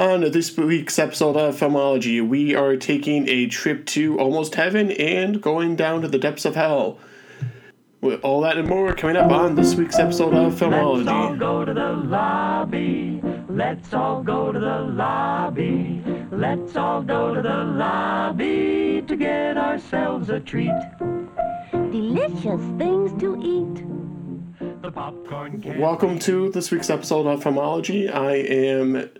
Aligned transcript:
On 0.00 0.22
this 0.22 0.56
week's 0.56 0.98
episode 0.98 1.36
of 1.36 1.60
Filmology, 1.60 2.26
we 2.26 2.54
are 2.54 2.74
taking 2.74 3.28
a 3.28 3.46
trip 3.48 3.84
to 3.84 4.18
almost 4.18 4.54
heaven 4.54 4.90
and 4.92 5.42
going 5.42 5.76
down 5.76 6.00
to 6.00 6.08
the 6.08 6.16
depths 6.16 6.46
of 6.46 6.54
hell. 6.54 6.98
With 8.00 8.18
all 8.22 8.40
that 8.40 8.56
and 8.56 8.66
more 8.66 8.94
coming 8.94 9.16
up 9.16 9.30
on 9.30 9.56
this 9.56 9.74
week's 9.74 9.98
episode 9.98 10.32
of 10.32 10.54
Filmology. 10.54 11.04
Let's 11.04 11.08
all 11.08 11.36
go 11.36 11.64
to 11.66 11.74
the 11.74 11.92
lobby. 11.92 13.20
Let's 13.50 13.92
all 13.92 14.22
go 14.22 14.50
to 14.50 14.58
the 14.58 14.78
lobby. 14.78 16.02
Let's 16.32 16.76
all 16.76 17.02
go 17.02 17.34
to 17.34 17.42
the 17.42 17.64
lobby 17.64 19.04
to 19.06 19.16
get 19.18 19.58
ourselves 19.58 20.30
a 20.30 20.40
treat. 20.40 20.72
delicious 21.72 22.62
things 22.78 23.20
to 23.20 23.36
eat. 23.42 24.80
The 24.80 24.90
popcorn. 24.90 25.62
Welcome 25.78 26.18
to 26.20 26.50
this 26.52 26.70
week's 26.70 26.88
episode 26.88 27.26
of 27.26 27.44
Filmology. 27.44 28.10
I 28.10 28.36
am 28.36 29.10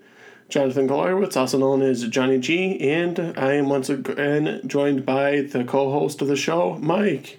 Jonathan 0.51 0.89
Golarowitz, 0.89 1.37
also 1.37 1.59
known 1.59 1.80
as 1.83 2.07
Johnny 2.09 2.38
G, 2.38 2.79
and 2.80 3.19
I 3.38 3.52
am 3.55 3.69
once 3.69 3.88
again 3.88 4.61
joined 4.66 5.06
by 5.06 5.42
the 5.42 5.65
co-host 5.65 6.20
of 6.23 6.29
the 6.29 6.37
show, 6.37 6.77
Mike. 6.80 7.38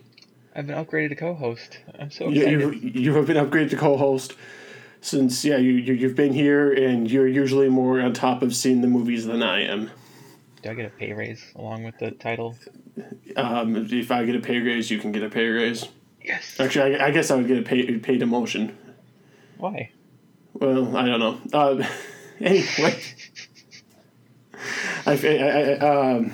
I've 0.55 0.67
been 0.67 0.75
upgraded 0.83 1.09
to 1.09 1.15
co-host. 1.15 1.79
I'm 1.99 2.09
so 2.09 2.29
You, 2.29 2.41
excited. 2.41 2.83
you, 2.95 3.01
you 3.01 3.13
have 3.15 3.25
been 3.27 3.37
upgraded 3.37 3.69
to 3.71 3.77
co-host 3.77 4.35
since 5.03 5.43
yeah 5.43 5.57
you, 5.57 5.71
you 5.71 5.93
you've 5.93 6.15
been 6.15 6.31
here 6.31 6.71
and 6.71 7.09
you're 7.09 7.27
usually 7.27 7.69
more 7.69 7.99
on 7.99 8.13
top 8.13 8.43
of 8.43 8.55
seeing 8.55 8.81
the 8.81 8.87
movies 8.87 9.25
than 9.25 9.41
I 9.41 9.61
am. 9.63 9.89
Do 10.61 10.69
I 10.69 10.73
get 10.75 10.85
a 10.85 10.89
pay 10.89 11.11
raise 11.13 11.43
along 11.55 11.83
with 11.83 11.97
the 11.99 12.11
title? 12.11 12.55
Um, 13.35 13.75
if 13.91 14.11
I 14.11 14.25
get 14.25 14.35
a 14.35 14.39
pay 14.39 14.59
raise, 14.59 14.91
you 14.91 14.99
can 14.99 15.11
get 15.11 15.23
a 15.23 15.29
pay 15.29 15.47
raise. 15.47 15.87
Yes. 16.23 16.55
Actually, 16.59 16.97
I, 16.97 17.07
I 17.07 17.11
guess 17.11 17.31
I 17.31 17.35
would 17.35 17.47
get 17.47 17.57
a 17.57 17.63
pay, 17.63 17.97
paid 17.97 18.21
emotion. 18.21 18.77
Why? 19.57 19.89
Well, 20.53 20.95
I 20.95 21.05
don't 21.07 21.19
know. 21.19 21.59
Um, 21.59 21.83
anyway, 22.43 22.99
I, 25.05 25.11
I, 25.11 25.77
I 25.79 26.15
um. 26.15 26.33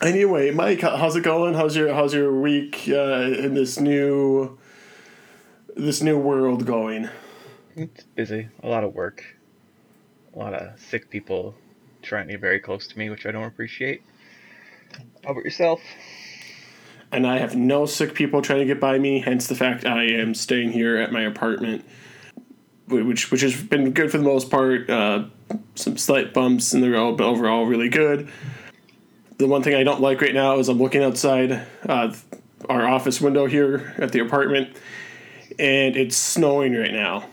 Anyway, 0.00 0.50
Mike, 0.50 0.80
how's 0.80 1.16
it 1.16 1.24
going? 1.24 1.54
How's 1.54 1.76
your 1.76 1.92
how's 1.92 2.14
your 2.14 2.40
week 2.40 2.84
uh, 2.88 3.22
in 3.36 3.54
this 3.54 3.80
new 3.80 4.58
this 5.76 6.00
new 6.00 6.16
world 6.16 6.64
going? 6.64 7.08
It's 7.74 8.04
busy. 8.04 8.48
A 8.62 8.68
lot 8.68 8.84
of 8.84 8.94
work. 8.94 9.24
A 10.34 10.38
lot 10.38 10.54
of 10.54 10.78
sick 10.80 11.10
people 11.10 11.56
trying 12.02 12.28
to 12.28 12.34
get 12.34 12.40
very 12.40 12.60
close 12.60 12.86
to 12.86 12.98
me, 12.98 13.10
which 13.10 13.26
I 13.26 13.32
don't 13.32 13.44
appreciate. 13.44 14.02
How 15.24 15.32
about 15.32 15.44
yourself? 15.44 15.80
and 17.12 17.26
I 17.26 17.38
have 17.38 17.56
no 17.56 17.86
sick 17.86 18.14
people 18.14 18.42
trying 18.42 18.60
to 18.60 18.64
get 18.64 18.80
by 18.80 18.98
me. 18.98 19.20
Hence 19.20 19.46
the 19.48 19.54
fact 19.54 19.84
I 19.84 20.04
am 20.04 20.34
staying 20.34 20.72
here 20.72 20.96
at 20.96 21.12
my 21.12 21.22
apartment, 21.22 21.84
which 22.90 23.30
which 23.30 23.40
has 23.40 23.60
been 23.60 23.92
good 23.92 24.10
for 24.10 24.18
the 24.18 24.24
most 24.24 24.50
part. 24.50 24.88
Uh, 24.88 25.24
some 25.74 25.96
slight 25.96 26.34
bumps 26.34 26.74
in 26.74 26.80
the 26.80 26.90
road, 26.90 27.16
but 27.16 27.26
overall 27.26 27.66
really 27.66 27.88
good. 27.88 28.28
The 29.38 29.46
one 29.46 29.62
thing 29.62 29.74
I 29.74 29.84
don't 29.84 30.00
like 30.00 30.20
right 30.20 30.34
now 30.34 30.58
is 30.58 30.68
I'm 30.68 30.78
looking 30.78 31.02
outside 31.02 31.66
uh, 31.88 32.14
our 32.68 32.86
office 32.86 33.20
window 33.20 33.46
here 33.46 33.94
at 33.98 34.12
the 34.12 34.20
apartment, 34.20 34.76
and 35.58 35.96
it's 35.96 36.16
snowing 36.16 36.74
right 36.74 36.92
now. 36.92 37.26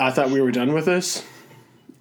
I 0.00 0.10
thought 0.10 0.30
we 0.30 0.40
were 0.40 0.50
done 0.50 0.72
with 0.72 0.86
this, 0.86 1.24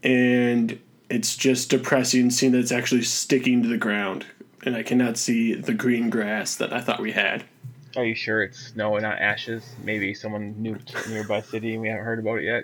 and 0.01 0.79
it's 1.09 1.35
just 1.35 1.69
depressing 1.69 2.31
seeing 2.31 2.53
that 2.53 2.59
it's 2.59 2.71
actually 2.71 3.03
sticking 3.03 3.61
to 3.61 3.69
the 3.69 3.77
ground, 3.77 4.25
and 4.65 4.75
I 4.75 4.81
cannot 4.81 5.17
see 5.17 5.53
the 5.53 5.73
green 5.73 6.09
grass 6.09 6.55
that 6.55 6.73
I 6.73 6.81
thought 6.81 6.99
we 6.99 7.11
had. 7.11 7.43
Are 7.95 8.05
you 8.05 8.15
sure 8.15 8.43
it's 8.43 8.67
snow 8.67 8.95
and 8.95 9.03
not 9.03 9.19
ashes? 9.19 9.75
Maybe 9.83 10.13
someone 10.13 10.55
nuked 10.55 11.05
a 11.05 11.09
nearby 11.09 11.41
city 11.41 11.73
and 11.73 11.81
we 11.81 11.89
haven't 11.89 12.05
heard 12.05 12.19
about 12.19 12.39
it 12.39 12.45
yet. 12.45 12.63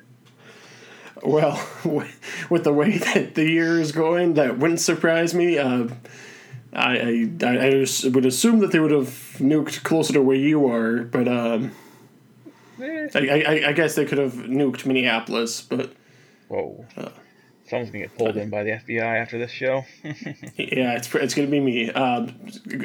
Well, 1.23 1.61
with 2.49 2.63
the 2.63 2.73
way 2.73 2.97
that 2.97 3.35
the 3.35 3.45
year 3.45 3.79
is 3.79 3.91
going, 3.91 4.35
that 4.35 4.57
wouldn't 4.57 4.79
surprise 4.79 5.33
me. 5.33 5.57
Uh, 5.57 5.89
I, 6.71 7.29
I 7.41 7.45
I 7.45 7.85
would 8.09 8.25
assume 8.25 8.59
that 8.59 8.71
they 8.71 8.79
would 8.79 8.91
have 8.91 9.07
nuked 9.39 9.83
closer 9.83 10.13
to 10.13 10.21
where 10.21 10.37
you 10.37 10.67
are, 10.67 11.03
but 11.03 11.27
um, 11.27 11.71
Eh, 12.81 13.09
I, 13.13 13.19
I, 13.19 13.69
I 13.69 13.73
guess 13.73 13.95
they 13.95 14.05
could 14.05 14.17
have 14.17 14.33
nuked 14.33 14.85
Minneapolis. 14.85 15.61
But 15.61 15.93
Whoa. 16.47 16.85
Someone's 17.69 17.91
gonna 17.91 18.05
get 18.05 18.17
pulled 18.17 18.35
in 18.35 18.49
by 18.49 18.63
the 18.63 18.71
FBI 18.71 19.21
after 19.21 19.37
this 19.37 19.51
show. 19.51 19.85
yeah, 20.03 20.95
it's 20.95 21.13
it's 21.13 21.35
gonna 21.35 21.47
be 21.47 21.59
me. 21.59 21.91
Um, 21.91 22.27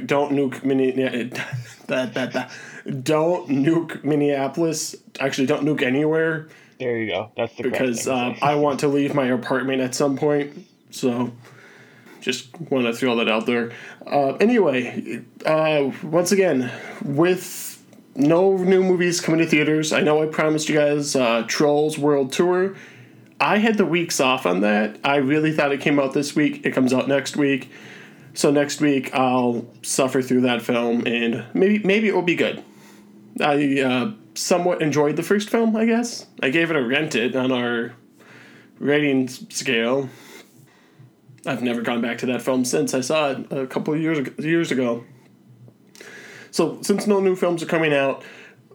don't 0.04 0.32
nuke 0.32 0.62
Minne. 0.62 1.30
That, 1.86 2.12
that, 2.12 2.32
that. 2.32 2.52
Don't 3.02 3.48
nuke 3.48 4.04
Minneapolis. 4.04 4.94
Actually, 5.20 5.46
don't 5.46 5.64
nuke 5.64 5.82
anywhere. 5.82 6.48
there 6.78 6.98
you 6.98 7.10
go. 7.10 7.32
That's 7.34 7.54
the 7.56 7.62
because 7.62 8.06
uh. 8.06 8.36
I 8.42 8.56
want 8.56 8.80
to 8.80 8.88
leave 8.88 9.14
my 9.14 9.26
apartment 9.26 9.80
at 9.80 9.94
some 9.94 10.18
point. 10.18 10.66
So, 10.90 11.32
just 12.20 12.60
want 12.60 12.84
to 12.84 12.92
throw 12.92 13.16
that 13.16 13.28
out 13.28 13.46
there. 13.46 13.72
Uh, 14.06 14.34
anyway, 14.34 15.24
uh, 15.46 15.92
once 16.02 16.30
again, 16.30 16.70
with 17.02 17.82
no 18.16 18.58
new 18.58 18.82
movies 18.82 19.22
coming 19.22 19.40
to 19.40 19.46
theaters, 19.46 19.94
I 19.94 20.02
know 20.02 20.22
I 20.22 20.26
promised 20.26 20.68
you 20.68 20.74
guys 20.74 21.16
uh, 21.16 21.44
Trolls 21.48 21.96
World 21.96 22.32
Tour. 22.32 22.76
I 23.44 23.58
had 23.58 23.76
the 23.76 23.84
weeks 23.84 24.20
off 24.20 24.46
on 24.46 24.62
that. 24.62 24.98
I 25.04 25.16
really 25.16 25.52
thought 25.52 25.70
it 25.70 25.82
came 25.82 26.00
out 26.00 26.14
this 26.14 26.34
week. 26.34 26.64
It 26.64 26.70
comes 26.70 26.94
out 26.94 27.08
next 27.08 27.36
week. 27.36 27.70
So 28.32 28.50
next 28.50 28.80
week 28.80 29.14
I'll 29.14 29.66
suffer 29.82 30.22
through 30.22 30.40
that 30.42 30.62
film 30.62 31.06
and 31.06 31.44
maybe 31.52 31.78
maybe 31.84 32.08
it 32.08 32.14
will 32.14 32.22
be 32.22 32.36
good. 32.36 32.64
I 33.38 33.80
uh, 33.82 34.12
somewhat 34.34 34.80
enjoyed 34.80 35.16
the 35.16 35.22
first 35.22 35.50
film, 35.50 35.76
I 35.76 35.84
guess. 35.84 36.26
I 36.42 36.48
gave 36.48 36.70
it 36.70 36.76
a 36.76 36.82
rented 36.82 37.36
on 37.36 37.52
our 37.52 37.92
rating 38.78 39.28
scale. 39.28 40.08
I've 41.44 41.62
never 41.62 41.82
gone 41.82 42.00
back 42.00 42.16
to 42.18 42.26
that 42.26 42.40
film 42.40 42.64
since 42.64 42.94
I 42.94 43.02
saw 43.02 43.32
it 43.32 43.52
a 43.52 43.66
couple 43.66 43.92
of 43.92 44.00
years 44.00 44.26
years 44.38 44.72
ago. 44.72 45.04
So, 46.50 46.80
since 46.80 47.06
no 47.06 47.20
new 47.20 47.36
films 47.36 47.62
are 47.62 47.66
coming 47.66 47.92
out, 47.92 48.24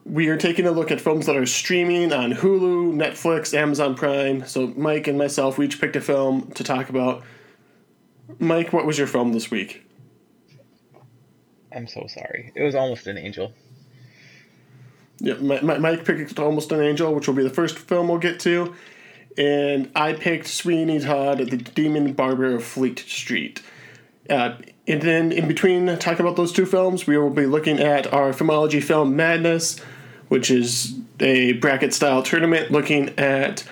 we 0.09 0.27
are 0.29 0.37
taking 0.37 0.65
a 0.65 0.71
look 0.71 0.91
at 0.91 0.99
films 0.99 1.25
that 1.27 1.35
are 1.35 1.45
streaming 1.45 2.11
on 2.11 2.33
Hulu, 2.33 2.93
Netflix, 2.93 3.53
Amazon 3.53 3.95
Prime. 3.95 4.45
So, 4.45 4.73
Mike 4.75 5.07
and 5.07 5.17
myself, 5.17 5.57
we 5.57 5.65
each 5.65 5.79
picked 5.79 5.95
a 5.95 6.01
film 6.01 6.51
to 6.53 6.63
talk 6.63 6.89
about. 6.89 7.23
Mike, 8.39 8.73
what 8.73 8.85
was 8.85 8.97
your 8.97 9.07
film 9.07 9.33
this 9.33 9.49
week? 9.49 9.85
I'm 11.71 11.87
so 11.87 12.07
sorry. 12.07 12.51
It 12.55 12.63
was 12.63 12.75
almost 12.75 13.07
an 13.07 13.17
angel. 13.17 13.53
Yeah, 15.19 15.35
Mi- 15.35 15.61
Mi- 15.61 15.77
Mike 15.77 16.05
picked 16.05 16.39
Almost 16.39 16.71
an 16.71 16.81
Angel, 16.81 17.13
which 17.13 17.27
will 17.27 17.35
be 17.35 17.43
the 17.43 17.49
first 17.49 17.77
film 17.77 18.07
we'll 18.07 18.19
get 18.19 18.39
to. 18.41 18.73
And 19.37 19.91
I 19.95 20.13
picked 20.13 20.47
Sweeney 20.47 20.99
Todd, 20.99 21.39
The 21.39 21.57
Demon 21.57 22.13
Barber 22.13 22.55
of 22.55 22.63
Fleet 22.63 22.99
Street. 22.99 23.61
Uh, 24.29 24.55
and 24.87 25.01
then 25.01 25.31
in 25.31 25.47
between 25.47 25.87
talking 25.97 26.25
about 26.25 26.35
those 26.35 26.51
two 26.51 26.65
films, 26.65 27.05
we 27.05 27.17
will 27.17 27.29
be 27.29 27.45
looking 27.45 27.79
at 27.79 28.11
our 28.13 28.31
Filmology 28.31 28.81
Film 28.81 29.15
Madness, 29.15 29.79
which 30.29 30.49
is 30.49 30.97
a 31.19 31.53
bracket 31.53 31.93
style 31.93 32.23
tournament 32.23 32.71
looking 32.71 33.09
at, 33.19 33.63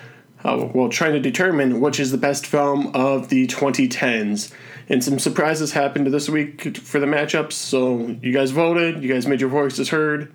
uh, 0.43 0.67
well, 0.73 0.89
trying 0.89 1.13
to 1.13 1.19
determine 1.19 1.79
which 1.79 1.99
is 1.99 2.11
the 2.11 2.17
best 2.17 2.45
film 2.45 2.87
of 2.93 3.29
the 3.29 3.47
2010s. 3.47 4.51
And 4.89 5.03
some 5.03 5.19
surprises 5.19 5.73
happened 5.73 6.07
this 6.07 6.29
week 6.29 6.77
for 6.77 6.99
the 6.99 7.05
matchups. 7.05 7.53
So 7.53 8.17
you 8.21 8.33
guys 8.33 8.51
voted, 8.51 9.03
you 9.03 9.13
guys 9.13 9.27
made 9.27 9.39
your 9.39 9.49
voices 9.49 9.89
heard. 9.89 10.31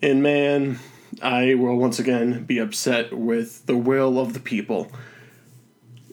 And 0.00 0.22
man, 0.22 0.78
I 1.20 1.54
will 1.54 1.76
once 1.76 1.98
again 1.98 2.44
be 2.44 2.58
upset 2.58 3.12
with 3.12 3.66
the 3.66 3.76
will 3.76 4.18
of 4.18 4.34
the 4.34 4.40
people. 4.40 4.90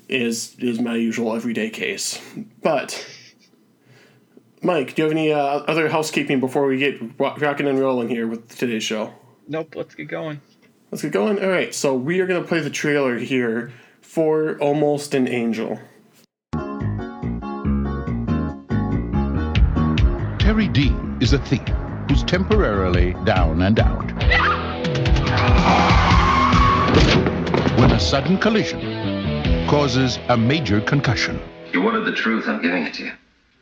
Is 0.07 0.56
is 0.57 0.79
my 0.79 0.95
usual 0.95 1.35
everyday 1.35 1.69
case. 1.69 2.19
But 2.63 3.07
Mike, 4.63 4.95
do 4.95 5.03
you 5.03 5.03
have 5.03 5.11
any 5.11 5.31
uh, 5.31 5.39
other 5.39 5.88
housekeeping 5.88 6.39
before 6.39 6.66
we 6.66 6.77
get 6.77 7.00
rocking 7.19 7.67
and 7.67 7.79
rolling 7.79 8.09
here 8.09 8.27
with 8.27 8.57
today's 8.57 8.83
show? 8.83 9.13
Nope. 9.50 9.76
Let's 9.76 9.96
get 9.96 10.08
going. 10.08 10.40
Let's 10.92 11.02
get 11.02 11.12
going. 11.12 11.40
All 11.44 11.50
right, 11.50 11.74
so 11.74 11.96
we 11.96 12.20
are 12.22 12.28
going 12.28 12.42
to 12.42 12.48
play 12.48 12.60
the 12.60 12.70
trailer 12.70 13.18
here 13.18 13.74
for 14.00 14.60
Almost 14.60 15.16
an 15.16 15.28
Angel. 15.28 15.80
Terry 20.38 20.68
Dean 20.68 21.18
is 21.19 21.34
a 21.34 21.40
thief 21.40 21.68
who's 22.07 22.24
temporarily 22.24 23.13
down 23.24 23.63
and 23.63 23.80
out. 23.80 24.06
When 27.80 27.92
a 27.92 28.00
sudden 28.00 28.38
collision 28.38 28.80
causes 29.68 30.19
a 30.30 30.38
major 30.38 30.81
concussion 30.81 31.40
You 31.72 31.81
wanted 31.81 32.06
the 32.06 32.13
truth, 32.13 32.48
I'm 32.48 32.62
giving 32.62 32.84
it 32.84 32.94
to 32.95 33.06
you. 33.06 33.12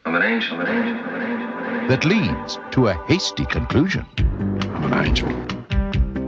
I'm 0.05 0.15
an 0.15 0.23
angel, 0.23 0.57
I'm 0.59 0.65
an 0.65 0.67
angel, 0.67 1.05
I'm 1.05 1.15
an 1.15 1.71
angel. 1.71 1.89
that 1.89 2.05
leads 2.05 2.59
to 2.71 2.87
a 2.87 2.93
hasty 3.07 3.45
conclusion. 3.45 4.05
I'm 4.17 4.93
an 4.93 5.07
angel. 5.07 5.56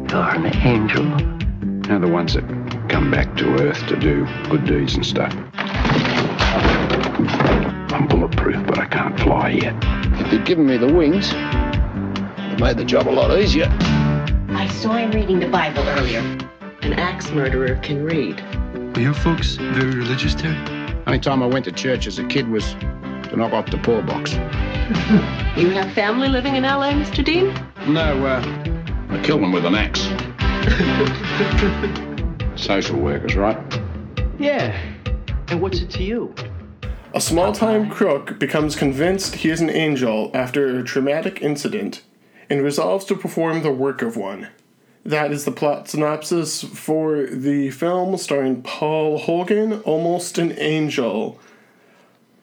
You're 0.10 0.24
an 0.24 0.48
angel. 0.66 1.06
They're 1.88 2.00
the 2.00 2.08
ones 2.08 2.34
that 2.34 2.44
come 2.90 3.12
back 3.12 3.38
to 3.38 3.46
Earth 3.62 3.86
to 3.88 3.96
do 3.96 4.26
good 4.50 4.66
deeds 4.66 4.96
and 4.96 5.06
stuff. 5.06 5.32
I'm 7.94 8.08
bulletproof, 8.08 8.66
but 8.66 8.80
I 8.80 8.88
can't 8.88 9.20
fly 9.20 9.50
yet. 9.50 9.76
If 10.20 10.34
you'd 10.34 10.46
given 10.46 10.66
me 10.66 10.78
the 10.78 10.92
wings, 10.92 11.30
it 11.32 12.60
made 12.60 12.78
the 12.78 12.86
job 12.86 13.08
a 13.08 13.12
lot 13.12 13.38
easier. 13.38 13.68
I 14.50 14.68
saw 14.82 14.98
him 14.98 15.12
reading 15.12 15.40
the 15.40 15.48
Bible 15.48 15.88
earlier. 15.90 16.22
An 16.82 16.94
axe 16.94 17.30
murderer 17.30 17.76
can 17.84 18.04
read. 18.04 18.42
Are 18.98 19.02
your 19.02 19.14
folks 19.14 19.58
very 19.58 19.94
religious, 19.94 20.34
Terry? 20.34 20.58
Only 21.06 21.20
time 21.20 21.44
I 21.44 21.46
went 21.46 21.66
to 21.66 21.72
church 21.72 22.08
as 22.08 22.18
a 22.18 22.26
kid 22.26 22.50
was 22.50 22.74
to 22.74 23.36
knock 23.36 23.54
off 23.54 23.70
the 23.70 23.78
poor 23.78 24.02
box. 24.02 24.34
You 25.56 25.70
have 25.72 25.92
family 25.94 26.30
living 26.30 26.56
in 26.56 26.64
LA, 26.64 26.94
Mr. 26.94 27.24
Dean? 27.24 27.54
No, 27.86 28.26
uh, 28.26 28.42
I 29.10 29.20
killed 29.24 29.42
them 29.42 29.52
with 29.52 29.66
an 29.66 29.74
axe. 29.74 30.02
Social 32.62 33.00
workers, 33.00 33.36
right? 33.36 33.58
Yeah. 34.38 34.80
And 35.48 35.60
what's 35.60 35.80
it 35.80 35.90
to 35.92 36.04
you? 36.04 36.36
A 37.16 37.20
small 37.20 37.52
time 37.52 37.90
crook 37.90 38.38
becomes 38.38 38.76
convinced 38.76 39.36
he 39.38 39.50
is 39.50 39.62
an 39.62 39.70
angel 39.72 40.30
after 40.36 40.78
a 40.78 40.84
traumatic 40.84 41.42
incident 41.42 42.04
and 42.52 42.62
resolves 42.62 43.04
to 43.06 43.16
perform 43.16 43.64
the 43.64 43.72
work 43.72 44.04
of 44.04 44.16
one. 44.16 44.50
That 45.04 45.32
is 45.32 45.44
the 45.44 45.52
plot 45.52 45.90
synopsis 45.90 46.62
for 46.62 47.26
the 47.26 47.72
film 47.72 48.16
starring 48.18 48.62
Paul 48.62 49.18
Hogan, 49.18 49.82
Almost 49.82 50.38
an 50.38 50.52
Angel. 50.60 51.40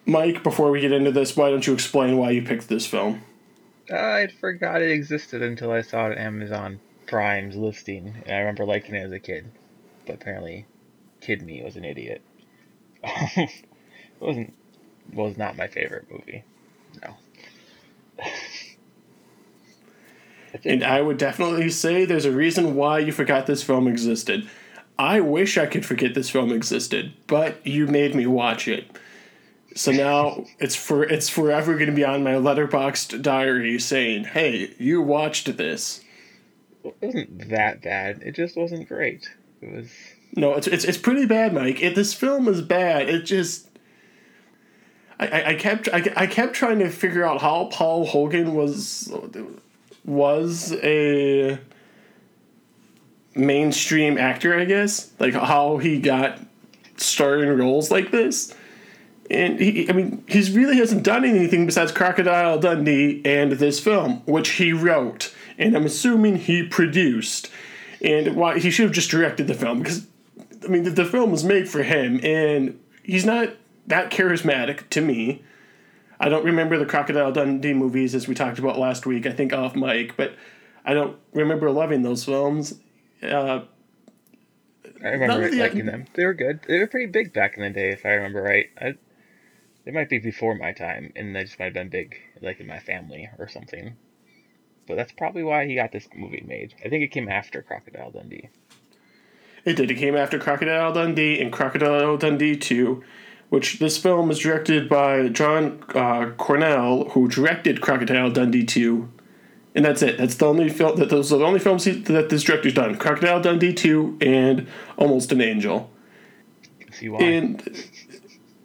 Mike, 0.04 0.42
before 0.42 0.72
we 0.72 0.80
get 0.80 0.90
into 0.90 1.12
this, 1.12 1.36
why 1.36 1.50
don't 1.50 1.66
you 1.66 1.74
explain 1.74 2.16
why 2.16 2.30
you 2.30 2.42
picked 2.42 2.68
this 2.68 2.86
film? 2.86 3.22
I 3.90 4.28
forgot 4.40 4.82
it 4.82 4.90
existed 4.90 5.42
until 5.42 5.70
I 5.70 5.82
saw 5.82 6.04
on 6.04 6.12
Amazon 6.14 6.80
Prime's 7.06 7.56
listing, 7.56 8.22
and 8.26 8.34
I 8.34 8.38
remember 8.40 8.64
liking 8.64 8.94
it 8.94 9.04
as 9.04 9.12
a 9.12 9.20
kid. 9.20 9.50
But 10.06 10.16
apparently, 10.16 10.66
kid 11.20 11.42
me 11.42 11.62
was 11.62 11.76
an 11.76 11.84
idiot. 11.84 12.22
it 13.04 13.50
wasn't 14.20 14.54
was 15.12 15.36
not 15.36 15.56
my 15.56 15.68
favorite 15.68 16.10
movie. 16.10 16.44
No. 17.02 17.14
And 20.64 20.82
I 20.82 21.02
would 21.02 21.18
definitely 21.18 21.70
say 21.70 22.04
there's 22.04 22.24
a 22.24 22.32
reason 22.32 22.74
why 22.74 23.00
you 23.00 23.12
forgot 23.12 23.46
this 23.46 23.62
film 23.62 23.86
existed. 23.86 24.48
I 24.98 25.20
wish 25.20 25.58
I 25.58 25.66
could 25.66 25.84
forget 25.84 26.14
this 26.14 26.30
film 26.30 26.50
existed, 26.50 27.12
but 27.26 27.64
you 27.66 27.86
made 27.86 28.14
me 28.14 28.26
watch 28.26 28.66
it. 28.66 28.86
So 29.76 29.92
now 29.92 30.46
it's 30.58 30.74
for 30.74 31.04
it's 31.04 31.28
forever 31.28 31.74
going 31.74 31.90
to 31.90 31.92
be 31.92 32.04
on 32.04 32.24
my 32.24 32.32
Letterboxd 32.32 33.20
diary 33.20 33.78
saying, 33.78 34.24
"Hey, 34.24 34.74
you 34.78 35.02
watched 35.02 35.54
this." 35.58 36.00
It 36.82 36.96
wasn't 37.02 37.50
that 37.50 37.82
bad. 37.82 38.22
It 38.22 38.34
just 38.34 38.56
wasn't 38.56 38.88
great. 38.88 39.28
It 39.60 39.70
was 39.70 39.90
No, 40.34 40.54
it's 40.54 40.66
it's, 40.66 40.84
it's 40.84 40.96
pretty 40.96 41.26
bad, 41.26 41.52
Mike. 41.52 41.82
It, 41.82 41.94
this 41.94 42.14
film 42.14 42.48
is 42.48 42.62
bad. 42.62 43.10
It 43.10 43.24
just 43.24 43.68
I, 45.18 45.26
I, 45.26 45.48
I 45.48 45.54
kept 45.54 45.90
I, 45.92 46.10
I 46.16 46.26
kept 46.26 46.54
trying 46.54 46.78
to 46.78 46.88
figure 46.88 47.24
out 47.24 47.42
how 47.42 47.66
Paul 47.66 48.06
Hogan 48.06 48.54
was 48.54 49.12
was 50.06 50.72
a 50.82 51.58
mainstream 53.34 54.16
actor, 54.16 54.58
I 54.58 54.64
guess. 54.64 55.10
Like 55.18 55.34
how 55.34 55.76
he 55.76 56.00
got 56.00 56.40
starring 56.96 57.50
roles 57.58 57.90
like 57.90 58.10
this. 58.10 58.54
And 59.30 59.58
he, 59.58 59.88
I 59.88 59.92
mean, 59.92 60.24
he 60.28 60.40
really 60.52 60.76
hasn't 60.76 61.02
done 61.02 61.24
anything 61.24 61.66
besides 61.66 61.90
Crocodile 61.92 62.58
Dundee 62.58 63.22
and 63.24 63.52
this 63.52 63.80
film, 63.80 64.22
which 64.24 64.50
he 64.50 64.72
wrote, 64.72 65.34
and 65.58 65.76
I'm 65.76 65.86
assuming 65.86 66.36
he 66.36 66.62
produced. 66.62 67.50
And 68.02 68.36
why 68.36 68.58
he 68.58 68.70
should 68.70 68.84
have 68.84 68.92
just 68.92 69.10
directed 69.10 69.46
the 69.46 69.54
film 69.54 69.78
because, 69.78 70.06
I 70.62 70.68
mean, 70.68 70.84
the, 70.84 70.90
the 70.90 71.04
film 71.04 71.32
was 71.32 71.42
made 71.44 71.68
for 71.68 71.82
him, 71.82 72.20
and 72.22 72.78
he's 73.02 73.24
not 73.24 73.54
that 73.86 74.10
charismatic 74.10 74.88
to 74.90 75.00
me. 75.00 75.42
I 76.20 76.28
don't 76.28 76.44
remember 76.44 76.78
the 76.78 76.86
Crocodile 76.86 77.32
Dundee 77.32 77.74
movies 77.74 78.14
as 78.14 78.28
we 78.28 78.34
talked 78.34 78.58
about 78.58 78.78
last 78.78 79.06
week. 79.06 79.26
I 79.26 79.32
think 79.32 79.52
off 79.52 79.74
mic, 79.74 80.16
but 80.16 80.34
I 80.84 80.94
don't 80.94 81.16
remember 81.32 81.70
loving 81.70 82.02
those 82.02 82.24
films. 82.24 82.78
Uh, 83.22 83.62
I 85.02 85.08
remember 85.08 85.50
the- 85.50 85.56
liking 85.56 85.86
them. 85.86 86.06
They 86.14 86.24
were 86.24 86.34
good. 86.34 86.60
They 86.68 86.78
were 86.78 86.86
pretty 86.86 87.06
big 87.06 87.32
back 87.32 87.56
in 87.56 87.62
the 87.62 87.70
day, 87.70 87.90
if 87.90 88.06
I 88.06 88.10
remember 88.10 88.42
right. 88.42 88.66
I, 88.80 88.94
they 89.86 89.92
might 89.92 90.10
be 90.10 90.18
before 90.18 90.56
my 90.56 90.72
time, 90.72 91.12
and 91.14 91.34
they 91.34 91.44
just 91.44 91.58
might 91.60 91.66
have 91.66 91.74
been 91.74 91.88
big, 91.88 92.16
like 92.42 92.58
in 92.58 92.66
my 92.66 92.80
family 92.80 93.30
or 93.38 93.48
something. 93.48 93.96
But 94.88 94.96
that's 94.96 95.12
probably 95.12 95.44
why 95.44 95.66
he 95.66 95.76
got 95.76 95.92
this 95.92 96.08
movie 96.14 96.44
made. 96.46 96.74
I 96.84 96.88
think 96.88 97.04
it 97.04 97.12
came 97.12 97.28
after 97.28 97.62
Crocodile 97.62 98.10
Dundee. 98.10 98.50
It 99.64 99.74
did. 99.74 99.90
It 99.90 99.94
came 99.94 100.16
after 100.16 100.40
Crocodile 100.40 100.92
Dundee 100.92 101.40
and 101.40 101.52
Crocodile 101.52 102.16
Dundee 102.16 102.56
2, 102.56 103.02
which 103.48 103.78
this 103.78 103.96
film 103.96 104.30
is 104.30 104.40
directed 104.40 104.88
by 104.88 105.28
John 105.28 105.82
uh, 105.94 106.30
Cornell, 106.36 107.10
who 107.10 107.28
directed 107.28 107.80
Crocodile 107.80 108.30
Dundee 108.30 108.64
2. 108.64 109.08
And 109.76 109.84
that's 109.84 110.02
it. 110.02 110.18
That's 110.18 110.34
the 110.34 110.46
only 110.46 110.68
film 110.68 110.96
that 110.96 111.10
those 111.10 111.32
are 111.32 111.38
the 111.38 111.44
only 111.44 111.60
films 111.60 111.84
he, 111.84 111.92
that 111.92 112.28
this 112.28 112.42
director's 112.42 112.74
done. 112.74 112.96
Crocodile 112.96 113.40
Dundee 113.40 113.74
2 113.74 114.18
and 114.20 114.66
Almost 114.96 115.30
an 115.30 115.40
Angel. 115.40 115.90
See 116.92 117.08
why? 117.08 117.20
And 117.20 117.62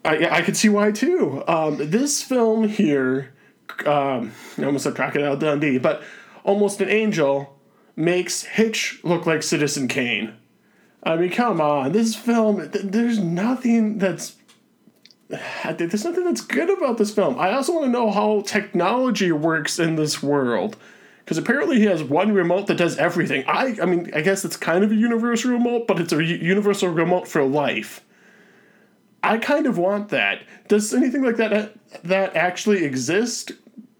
I, 0.03 0.39
I 0.39 0.41
could 0.41 0.57
see 0.57 0.69
why 0.69 0.91
too. 0.91 1.43
Um, 1.47 1.77
this 1.77 2.23
film 2.23 2.67
here, 2.67 3.33
um, 3.85 4.31
I 4.57 4.63
almost 4.63 4.83
said 4.83 4.95
Crocodile 4.95 5.37
Dundee, 5.37 5.77
but 5.77 6.01
Almost 6.43 6.81
an 6.81 6.89
Angel 6.89 7.57
makes 7.95 8.43
Hitch 8.43 8.99
look 9.03 9.25
like 9.25 9.43
Citizen 9.43 9.87
Kane. 9.87 10.33
I 11.03 11.15
mean, 11.15 11.31
come 11.31 11.61
on. 11.61 11.91
This 11.91 12.15
film, 12.15 12.71
th- 12.71 12.85
there's 12.85 13.19
nothing 13.19 13.97
that's. 13.97 14.35
There's 15.29 16.03
nothing 16.03 16.25
that's 16.25 16.41
good 16.41 16.69
about 16.69 16.97
this 16.97 17.13
film. 17.13 17.39
I 17.39 17.53
also 17.53 17.71
want 17.71 17.85
to 17.85 17.89
know 17.91 18.11
how 18.11 18.41
technology 18.41 19.31
works 19.31 19.79
in 19.79 19.95
this 19.95 20.21
world. 20.21 20.75
Because 21.19 21.37
apparently 21.37 21.77
he 21.77 21.85
has 21.85 22.03
one 22.03 22.33
remote 22.33 22.67
that 22.67 22.75
does 22.75 22.97
everything. 22.97 23.45
I, 23.47 23.77
I 23.81 23.85
mean, 23.85 24.11
I 24.13 24.19
guess 24.19 24.43
it's 24.43 24.57
kind 24.57 24.83
of 24.83 24.91
a 24.91 24.95
universal 24.95 25.51
remote, 25.51 25.87
but 25.87 26.01
it's 26.01 26.11
a 26.11 26.21
universal 26.21 26.89
remote 26.89 27.29
for 27.29 27.45
life. 27.45 28.01
I 29.23 29.37
kind 29.37 29.67
of 29.67 29.77
want 29.77 30.09
that. 30.09 30.41
Does 30.67 30.93
anything 30.93 31.23
like 31.23 31.37
that 31.37 31.73
that 32.03 32.35
actually 32.35 32.83
exist, 32.83 33.51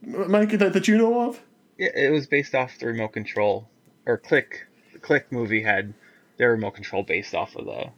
Mike? 0.02 0.52
That, 0.52 0.74
that 0.74 0.88
you 0.88 0.98
know 0.98 1.30
of? 1.30 1.40
Yeah, 1.78 1.90
it 1.96 2.12
was 2.12 2.28
based 2.28 2.56
off 2.56 2.78
the 2.80 2.88
remote 2.88 3.14
control, 3.14 3.70
or 4.06 4.18
Click. 4.18 4.68
The 4.94 5.00
Click 5.00 5.32
movie 5.32 5.62
had 5.62 5.94
their 6.38 6.52
remote 6.52 6.72
control 6.72 7.04
based 7.04 7.36
off 7.36 7.56
of 7.56 7.66
the 7.66 7.92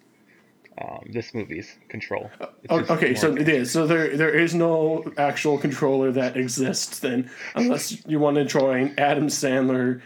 um, 0.82 1.10
this 1.12 1.34
movie's 1.34 1.78
control. 1.88 2.32
It's 2.64 2.90
Okay, 2.90 3.14
so 3.16 3.36
it 3.36 3.48
is. 3.48 3.72
So 3.72 3.86
there 3.86 4.18
there 4.18 4.34
is 4.34 4.56
no 4.56 5.12
actual 5.18 5.58
controller 5.58 6.12
that 6.12 6.36
exists 6.36 7.00
then, 7.00 7.30
unless 7.56 8.06
you 8.06 8.20
want 8.20 8.38
to 8.38 8.46
join 8.46 8.94
Adam 8.98 9.28
Sandler 9.28 10.02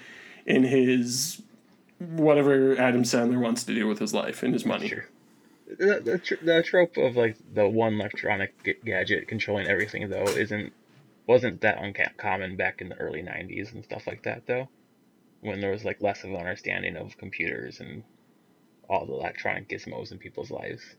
in 0.45 0.63
his 0.63 1.41
whatever 1.99 2.77
Adam 2.77 3.03
Sandler 3.03 3.39
wants 3.39 3.63
to 3.63 3.73
do 3.73 3.87
with 3.87 3.99
his 3.99 4.13
life 4.13 4.43
and 4.43 4.53
his 4.53 4.65
money. 4.65 4.89
Sure. 4.89 5.07
The, 5.67 6.01
the, 6.03 6.17
tr- 6.17 6.43
the 6.43 6.63
trope 6.63 6.97
of 6.97 7.15
like 7.15 7.37
the 7.53 7.67
one 7.67 7.95
electronic 7.95 8.63
g- 8.63 8.75
gadget 8.85 9.27
controlling 9.27 9.67
everything 9.67 10.09
though 10.09 10.23
isn't 10.23 10.73
wasn't 11.27 11.59
that 11.61 11.77
uncommon 11.81 12.55
back 12.55 12.81
in 12.81 12.89
the 12.89 12.95
early 12.95 13.21
90s 13.21 13.73
and 13.73 13.83
stuff 13.83 14.07
like 14.07 14.23
that 14.23 14.47
though 14.47 14.69
when 15.41 15.59
there 15.59 15.71
was 15.71 15.83
like 15.83 16.01
less 16.01 16.23
of 16.23 16.29
an 16.29 16.37
understanding 16.37 16.95
of 16.95 17.17
computers 17.17 17.79
and 17.79 18.03
all 18.89 19.05
the 19.05 19.13
electronic 19.13 19.67
gizmos 19.67 20.11
in 20.11 20.17
people's 20.17 20.49
lives 20.51 20.95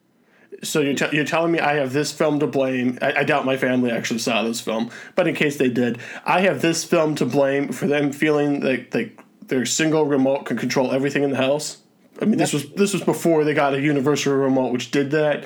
So 0.62 0.80
you're, 0.80 0.94
you're 1.12 1.24
telling 1.24 1.52
me 1.52 1.60
I 1.60 1.74
have 1.74 1.92
this 1.92 2.12
film 2.12 2.40
to 2.40 2.46
blame. 2.46 2.98
I, 3.02 3.20
I 3.20 3.24
doubt 3.24 3.44
my 3.44 3.56
family 3.56 3.90
actually 3.90 4.20
saw 4.20 4.42
this 4.42 4.60
film, 4.60 4.90
but 5.14 5.28
in 5.28 5.34
case 5.34 5.56
they 5.56 5.68
did, 5.68 5.98
I 6.24 6.40
have 6.40 6.62
this 6.62 6.84
film 6.84 7.14
to 7.16 7.26
blame 7.26 7.70
for 7.70 7.86
them 7.86 8.12
feeling 8.12 8.60
like, 8.60 8.94
like 8.94 9.20
their 9.48 9.66
single 9.66 10.06
remote 10.06 10.46
can 10.46 10.56
control 10.56 10.92
everything 10.92 11.22
in 11.22 11.30
the 11.30 11.36
house. 11.36 11.78
I 12.20 12.24
mean, 12.24 12.38
this 12.38 12.52
was 12.52 12.68
this 12.70 12.92
was 12.92 13.02
before 13.02 13.44
they 13.44 13.54
got 13.54 13.74
a 13.74 13.80
universal 13.80 14.34
remote, 14.34 14.72
which 14.72 14.90
did 14.90 15.12
that. 15.12 15.44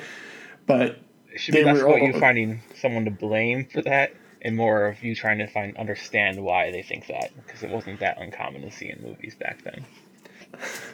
But 0.65 0.99
it 1.31 1.39
should 1.39 1.53
be 1.53 1.63
less 1.63 1.81
about 1.81 2.01
you 2.01 2.19
finding 2.19 2.61
someone 2.75 3.05
to 3.05 3.11
blame 3.11 3.65
for 3.65 3.81
that 3.81 4.13
and 4.41 4.55
more 4.55 4.87
of 4.87 5.03
you 5.03 5.15
trying 5.15 5.37
to 5.39 5.47
find 5.47 5.75
understand 5.77 6.41
why 6.43 6.71
they 6.71 6.81
think 6.81 7.07
that 7.07 7.31
because 7.45 7.63
it 7.63 7.69
wasn't 7.69 7.99
that 7.99 8.19
uncommon 8.21 8.61
to 8.61 8.71
see 8.71 8.89
in 8.89 9.01
movies 9.01 9.35
back 9.35 9.63
then 9.63 9.85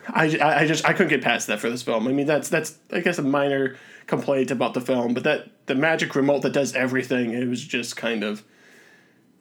I, 0.07 0.38
I 0.38 0.59
I 0.62 0.67
just 0.67 0.86
I 0.86 0.93
couldn't 0.93 1.09
get 1.09 1.21
past 1.21 1.48
that 1.48 1.59
for 1.59 1.69
this 1.69 1.83
film. 1.83 2.07
I 2.07 2.12
mean, 2.12 2.25
that's 2.25 2.50
that's 2.50 2.77
I 2.91 3.01
guess 3.01 3.17
a 3.19 3.24
minor 3.24 3.77
complaint 4.07 4.51
about 4.51 4.74
the 4.74 4.81
film, 4.81 5.13
but 5.13 5.24
that 5.24 5.50
the 5.67 5.75
magic 5.75 6.15
remote 6.15 6.41
that 6.41 6.53
does 6.53 6.74
everything, 6.75 7.33
it 7.33 7.48
was 7.48 7.63
just 7.63 7.95
kind 7.95 8.24
of 8.24 8.43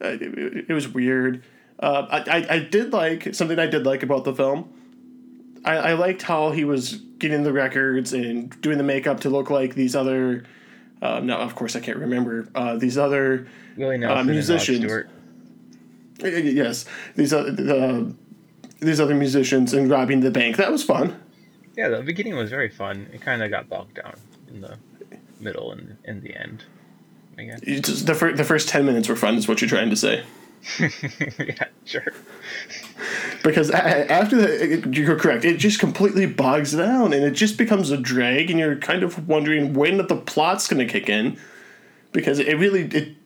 uh, 0.02 0.08
it, 0.20 0.66
it 0.68 0.72
was 0.72 0.88
weird. 0.88 1.42
Uh, 1.78 2.06
I, 2.10 2.38
I 2.38 2.46
I 2.56 2.58
did 2.58 2.92
like 2.92 3.34
something 3.34 3.58
I 3.58 3.66
did 3.66 3.86
like 3.86 4.02
about 4.02 4.24
the 4.24 4.34
film. 4.34 4.72
I, 5.64 5.76
I 5.76 5.92
liked 5.94 6.22
how 6.22 6.50
he 6.50 6.64
was 6.64 6.94
getting 7.18 7.42
the 7.42 7.52
records 7.52 8.12
and 8.12 8.58
doing 8.60 8.78
the 8.78 8.84
makeup 8.84 9.20
to 9.20 9.30
look 9.30 9.50
like 9.50 9.74
these 9.74 9.94
other. 9.96 10.44
Uh, 11.02 11.20
no, 11.20 11.36
of 11.36 11.54
course 11.54 11.76
I 11.76 11.80
can't 11.80 11.98
remember 11.98 12.48
uh, 12.54 12.76
these 12.76 12.98
other 12.98 13.46
uh, 14.10 14.22
musicians. 14.24 14.78
Stewart 14.84 15.08
Y- 16.20 16.30
y- 16.30 16.38
Yes, 16.38 16.84
these 17.14 17.32
other 17.32 17.50
uh, 17.50 18.04
these 18.80 19.00
other 19.00 19.14
musicians 19.14 19.72
and 19.74 19.88
robbing 19.90 20.20
the 20.20 20.30
bank. 20.30 20.56
That 20.56 20.72
was 20.72 20.82
fun. 20.82 21.20
yeah 21.76 21.88
the 21.88 22.02
beginning 22.02 22.34
was 22.36 22.50
very 22.50 22.68
fun 22.68 23.06
it 23.12 23.20
kind 23.20 23.42
of 23.42 23.50
got 23.50 23.68
bogged 23.68 23.94
down 23.94 24.14
in 24.48 24.60
the 24.60 24.76
middle 25.40 25.70
and 25.70 25.96
in 26.04 26.20
the 26.22 26.34
end 26.36 26.64
I 27.38 27.44
guess 27.44 27.60
just- 27.60 28.06
the, 28.06 28.14
fir- 28.16 28.32
the 28.34 28.42
first 28.44 28.68
10 28.68 28.84
minutes 28.84 29.08
were 29.08 29.14
fun, 29.14 29.36
is 29.36 29.46
what 29.46 29.60
you're 29.60 29.68
trying 29.68 29.90
to 29.90 29.96
say. 29.96 30.24
yeah 30.78 31.64
Sure. 31.84 32.12
because 33.42 33.70
after 33.70 34.36
that, 34.36 34.94
you're 34.94 35.18
correct. 35.18 35.44
It 35.44 35.56
just 35.56 35.78
completely 35.78 36.26
bogs 36.26 36.72
down, 36.72 37.12
and 37.12 37.24
it 37.24 37.30
just 37.30 37.56
becomes 37.56 37.90
a 37.90 37.96
drag, 37.96 38.50
and 38.50 38.58
you're 38.58 38.76
kind 38.76 39.02
of 39.02 39.26
wondering 39.26 39.72
when 39.72 39.96
the 39.98 40.16
plot's 40.16 40.68
going 40.68 40.86
to 40.86 40.92
kick 40.92 41.08
in. 41.08 41.38
Because 42.12 42.38
it 42.38 42.54
really, 42.58 42.82
it, 42.86 43.16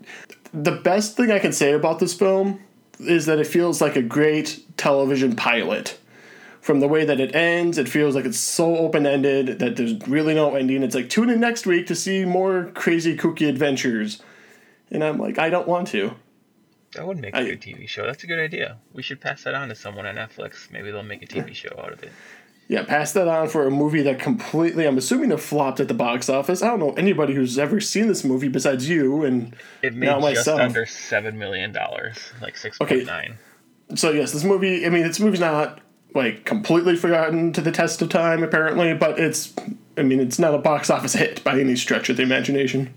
the 0.52 0.72
best 0.72 1.16
thing 1.16 1.30
I 1.30 1.38
can 1.38 1.52
say 1.52 1.72
about 1.72 1.98
this 1.98 2.14
film 2.14 2.60
is 3.00 3.26
that 3.26 3.38
it 3.38 3.46
feels 3.46 3.80
like 3.80 3.96
a 3.96 4.02
great 4.02 4.62
television 4.76 5.34
pilot. 5.34 5.98
From 6.60 6.78
the 6.78 6.86
way 6.86 7.04
that 7.04 7.18
it 7.18 7.34
ends, 7.34 7.76
it 7.76 7.88
feels 7.88 8.14
like 8.14 8.24
it's 8.24 8.38
so 8.38 8.76
open 8.76 9.04
ended 9.04 9.58
that 9.58 9.74
there's 9.74 9.94
really 10.06 10.34
no 10.34 10.54
ending. 10.54 10.84
It's 10.84 10.94
like 10.94 11.08
tune 11.10 11.28
in 11.30 11.40
next 11.40 11.66
week 11.66 11.88
to 11.88 11.96
see 11.96 12.24
more 12.24 12.70
crazy 12.74 13.16
kooky 13.16 13.48
adventures, 13.48 14.22
and 14.92 15.02
I'm 15.02 15.18
like, 15.18 15.38
I 15.40 15.50
don't 15.50 15.66
want 15.66 15.88
to. 15.88 16.14
That 16.94 17.06
would 17.06 17.18
make 17.18 17.34
a 17.34 17.42
good 17.44 17.60
TV 17.60 17.88
show. 17.88 18.04
That's 18.06 18.22
a 18.22 18.26
good 18.26 18.38
idea. 18.38 18.76
We 18.92 19.02
should 19.02 19.20
pass 19.20 19.44
that 19.44 19.54
on 19.54 19.68
to 19.68 19.74
someone 19.74 20.04
on 20.06 20.16
Netflix. 20.16 20.70
Maybe 20.70 20.90
they'll 20.90 21.02
make 21.02 21.22
a 21.22 21.26
TV 21.26 21.54
show 21.54 21.70
out 21.78 21.92
of 21.92 22.02
it. 22.02 22.12
Yeah, 22.68 22.84
pass 22.84 23.12
that 23.12 23.28
on 23.28 23.48
for 23.48 23.66
a 23.66 23.70
movie 23.70 24.02
that 24.02 24.18
completely, 24.18 24.86
I'm 24.86 24.96
assuming, 24.96 25.30
it 25.32 25.40
flopped 25.40 25.80
at 25.80 25.88
the 25.88 25.94
box 25.94 26.28
office. 26.28 26.62
I 26.62 26.68
don't 26.68 26.78
know 26.78 26.92
anybody 26.92 27.34
who's 27.34 27.58
ever 27.58 27.80
seen 27.80 28.06
this 28.08 28.24
movie 28.24 28.48
besides 28.48 28.88
you 28.88 29.24
and 29.24 29.54
It 29.82 29.94
made 29.94 30.06
now 30.06 30.20
just 30.20 30.46
myself. 30.46 30.60
under 30.60 30.86
seven 30.86 31.38
million 31.38 31.72
dollars, 31.72 32.18
like 32.40 32.56
six 32.56 32.78
point 32.78 33.06
nine. 33.06 33.38
So 33.94 34.10
yes, 34.10 34.32
this 34.32 34.44
movie. 34.44 34.86
I 34.86 34.90
mean, 34.90 35.02
this 35.02 35.20
movie's 35.20 35.40
not 35.40 35.80
like 36.14 36.44
completely 36.44 36.96
forgotten 36.96 37.52
to 37.54 37.60
the 37.60 37.72
test 37.72 38.00
of 38.00 38.08
time, 38.10 38.42
apparently, 38.42 38.94
but 38.94 39.18
it's. 39.18 39.54
I 39.98 40.02
mean, 40.02 40.20
it's 40.20 40.38
not 40.38 40.54
a 40.54 40.58
box 40.58 40.88
office 40.88 41.12
hit 41.12 41.44
by 41.44 41.58
any 41.60 41.76
stretch 41.76 42.08
of 42.08 42.16
the 42.16 42.22
imagination. 42.22 42.94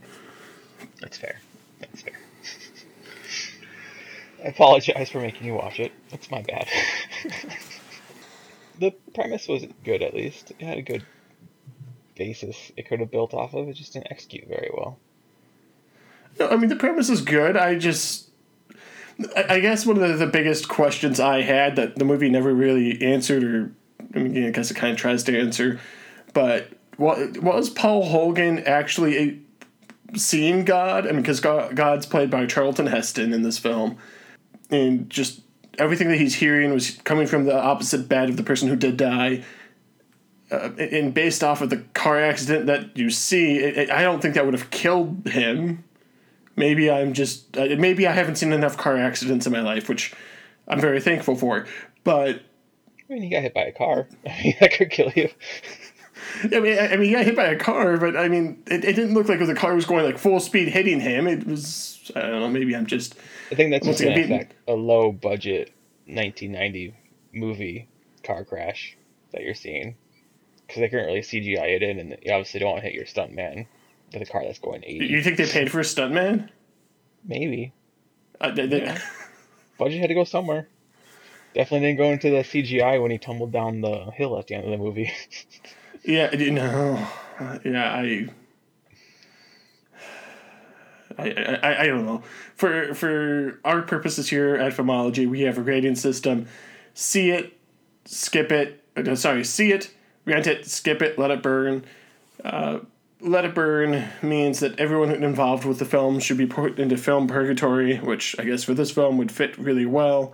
That's 1.01 1.17
fair. 1.17 1.41
That's 1.79 2.01
fair. 2.01 2.13
I 4.45 4.49
apologize 4.49 5.09
for 5.09 5.19
making 5.19 5.47
you 5.47 5.55
watch 5.55 5.79
it. 5.79 5.91
That's 6.11 6.29
my 6.29 6.43
bad. 6.43 6.67
the 8.79 8.91
premise 9.15 9.47
was 9.47 9.65
good, 9.83 10.03
at 10.03 10.13
least. 10.13 10.51
It 10.59 10.65
had 10.65 10.77
a 10.77 10.83
good 10.83 11.03
basis 12.15 12.71
it 12.77 12.87
could 12.87 12.99
have 12.99 13.09
built 13.09 13.33
off 13.33 13.55
of. 13.55 13.67
It 13.67 13.73
just 13.73 13.93
didn't 13.93 14.11
execute 14.11 14.47
very 14.47 14.69
well. 14.71 14.99
No, 16.39 16.49
I 16.49 16.57
mean, 16.57 16.69
the 16.69 16.75
premise 16.75 17.09
is 17.09 17.21
good. 17.21 17.57
I 17.57 17.75
just. 17.75 18.29
I 19.35 19.55
I 19.55 19.59
guess 19.61 19.85
one 19.85 20.01
of 20.01 20.07
the, 20.07 20.25
the 20.25 20.31
biggest 20.31 20.67
questions 20.67 21.19
I 21.19 21.41
had 21.41 21.75
that 21.77 21.95
the 21.95 22.05
movie 22.05 22.29
never 22.29 22.53
really 22.53 23.01
answered, 23.01 23.43
or 23.43 23.71
I 24.13 24.19
mean, 24.19 24.45
I 24.45 24.51
guess 24.51 24.69
it 24.69 24.75
kind 24.75 24.93
of 24.93 24.99
tries 24.99 25.23
to 25.23 25.39
answer, 25.39 25.79
but 26.33 26.69
what 26.97 27.41
was 27.41 27.69
Paul 27.69 28.05
Hogan 28.05 28.59
actually 28.59 29.17
a, 29.17 30.17
seeing 30.17 30.65
God? 30.65 31.07
I 31.07 31.11
mean, 31.11 31.21
because 31.21 31.39
God, 31.39 31.75
God's 31.75 32.05
played 32.05 32.29
by 32.29 32.45
Charlton 32.45 32.87
Heston 32.87 33.33
in 33.33 33.41
this 33.41 33.57
film, 33.57 33.97
and 34.69 35.09
just 35.09 35.41
everything 35.77 36.07
that 36.09 36.17
he's 36.17 36.35
hearing 36.35 36.73
was 36.73 36.91
coming 37.03 37.27
from 37.27 37.45
the 37.45 37.57
opposite 37.57 38.07
bed 38.07 38.29
of 38.29 38.37
the 38.37 38.43
person 38.43 38.67
who 38.67 38.75
did 38.75 38.97
die. 38.97 39.43
Uh, 40.51 40.69
and 40.77 41.13
based 41.13 41.43
off 41.43 41.61
of 41.61 41.69
the 41.71 41.77
car 41.93 42.19
accident 42.21 42.67
that 42.67 42.95
you 42.95 43.09
see, 43.09 43.57
it, 43.57 43.77
it- 43.77 43.91
I 43.91 44.03
don't 44.03 44.21
think 44.21 44.35
that 44.35 44.45
would 44.45 44.53
have 44.53 44.69
killed 44.69 45.27
him. 45.27 45.83
Maybe 46.55 46.89
I'm 46.89 47.13
just 47.13 47.57
uh, 47.57 47.67
maybe 47.77 48.07
I 48.07 48.11
haven't 48.13 48.37
seen 48.37 48.53
enough 48.53 48.77
car 48.77 48.95
accidents 48.97 49.45
in 49.45 49.51
my 49.51 49.61
life, 49.61 49.89
which 49.89 50.13
I'm 50.67 50.79
very 50.79 51.01
thankful 51.01 51.35
for. 51.35 51.65
But 52.05 52.41
I 53.09 53.13
mean, 53.13 53.23
you 53.23 53.31
got 53.31 53.41
hit 53.41 53.53
by 53.53 53.63
a 53.63 53.71
car. 53.73 54.07
I 54.25 54.41
mean, 54.43 54.55
that 54.61 54.71
could 54.73 54.89
kill 54.91 55.11
you. 55.15 55.29
I 56.43 56.59
mean, 56.59 56.77
I, 56.79 56.87
I 56.93 56.95
mean, 56.95 57.09
he 57.09 57.11
got 57.11 57.25
hit 57.25 57.35
by 57.35 57.45
a 57.47 57.59
car, 57.59 57.97
but 57.97 58.15
I 58.15 58.29
mean, 58.29 58.63
it, 58.67 58.85
it 58.85 58.93
didn't 58.95 59.13
look 59.15 59.27
like 59.27 59.39
the 59.39 59.53
car 59.55 59.75
was 59.75 59.85
going 59.85 60.05
like 60.05 60.17
full 60.17 60.39
speed 60.39 60.69
hitting 60.69 60.99
him. 61.01 61.27
It 61.27 61.45
was 61.45 62.11
I 62.15 62.21
don't 62.21 62.39
know. 62.39 62.49
Maybe 62.49 62.75
I'm 62.75 62.85
just. 62.85 63.15
I 63.51 63.55
think 63.55 63.71
that's 63.71 63.85
just 63.85 64.01
going 64.01 64.15
to 64.15 64.21
again, 64.21 64.33
affect 64.33 64.55
a 64.67 64.73
low 64.73 65.11
budget 65.11 65.71
1990 66.05 66.95
movie 67.33 67.87
car 68.23 68.43
crash 68.43 68.97
that 69.31 69.41
you're 69.43 69.53
seeing. 69.53 69.95
Because 70.65 70.81
they 70.81 70.89
couldn't 70.89 71.05
really 71.05 71.21
CGI 71.21 71.75
it 71.75 71.83
in, 71.83 71.99
and 71.99 72.17
you 72.23 72.31
obviously 72.31 72.59
don't 72.59 72.71
want 72.71 72.83
to 72.83 72.87
hit 72.87 72.95
your 72.95 73.05
stunt 73.05 73.33
man 73.33 73.67
with 74.11 74.21
a 74.21 74.25
car 74.25 74.43
that's 74.43 74.57
going 74.57 74.83
80. 74.83 75.05
You 75.05 75.21
think 75.21 75.37
they 75.37 75.45
paid 75.45 75.71
for 75.71 75.79
a 75.79 75.83
stuntman? 75.83 76.49
Maybe. 77.23 77.73
Uh, 78.41 78.51
they, 78.51 78.65
they, 78.65 78.81
Yeah. 78.83 78.99
Budget 79.77 79.99
had 79.99 80.07
to 80.07 80.15
go 80.15 80.23
somewhere. 80.23 80.67
Definitely 81.53 81.87
didn't 81.87 81.97
go 81.99 82.11
into 82.11 82.29
the 82.31 82.37
CGI 82.37 83.01
when 83.01 83.11
he 83.11 83.17
tumbled 83.17 83.51
down 83.51 83.81
the 83.81 84.11
hill 84.11 84.37
at 84.39 84.47
the 84.47 84.55
end 84.55 84.65
of 84.65 84.71
the 84.71 84.77
movie. 84.77 85.11
Yeah, 86.07 86.35
you 86.35 86.51
know, 86.51 87.03
uh, 87.39 87.57
yeah, 87.65 87.91
I, 87.91 88.27
I, 91.17 91.59
I, 91.63 91.81
I 91.83 91.87
don't 91.87 92.05
know. 92.05 92.23
For 92.55 92.93
for 92.93 93.59
our 93.63 93.81
purposes 93.81 94.29
here 94.29 94.55
at 94.55 94.73
Filmology, 94.73 95.27
we 95.27 95.41
have 95.41 95.57
a 95.57 95.61
grading 95.61 95.95
system: 95.95 96.47
see 96.93 97.31
it, 97.31 97.57
skip 98.05 98.51
it. 98.51 98.83
uh, 98.95 99.15
Sorry, 99.15 99.43
see 99.43 99.71
it, 99.71 99.93
rent 100.25 100.47
it, 100.47 100.65
skip 100.65 101.01
it, 101.01 101.17
let 101.17 101.31
it 101.31 101.41
burn. 101.41 101.85
Uh, 102.43 102.79
let 103.21 103.45
it 103.45 103.55
burn 103.55 104.07
means 104.21 104.59
that 104.59 104.79
everyone 104.79 105.11
involved 105.11 105.65
with 105.65 105.79
the 105.79 105.85
film 105.85 106.19
should 106.19 106.37
be 106.37 106.45
put 106.45 106.77
into 106.79 106.97
film 106.97 107.27
purgatory, 107.27 107.97
which 107.97 108.35
I 108.37 108.43
guess 108.43 108.63
for 108.63 108.73
this 108.73 108.91
film 108.91 109.17
would 109.17 109.31
fit 109.31 109.57
really 109.57 109.85
well. 109.85 110.33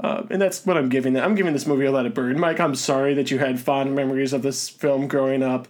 Uh, 0.00 0.24
and 0.30 0.40
that's 0.40 0.64
what 0.66 0.76
I'm 0.76 0.88
giving. 0.88 1.16
I'm 1.16 1.34
giving 1.34 1.52
this 1.52 1.66
movie 1.66 1.86
a 1.86 1.90
let 1.90 2.06
it 2.06 2.14
burn. 2.14 2.38
Mike, 2.38 2.60
I'm 2.60 2.74
sorry 2.74 3.14
that 3.14 3.30
you 3.30 3.38
had 3.38 3.58
fond 3.58 3.94
memories 3.94 4.32
of 4.32 4.42
this 4.42 4.68
film 4.68 5.08
growing 5.08 5.42
up. 5.42 5.66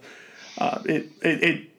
Uh, 0.57 0.81
it, 0.85 1.09
it, 1.21 1.43
it 1.43 1.69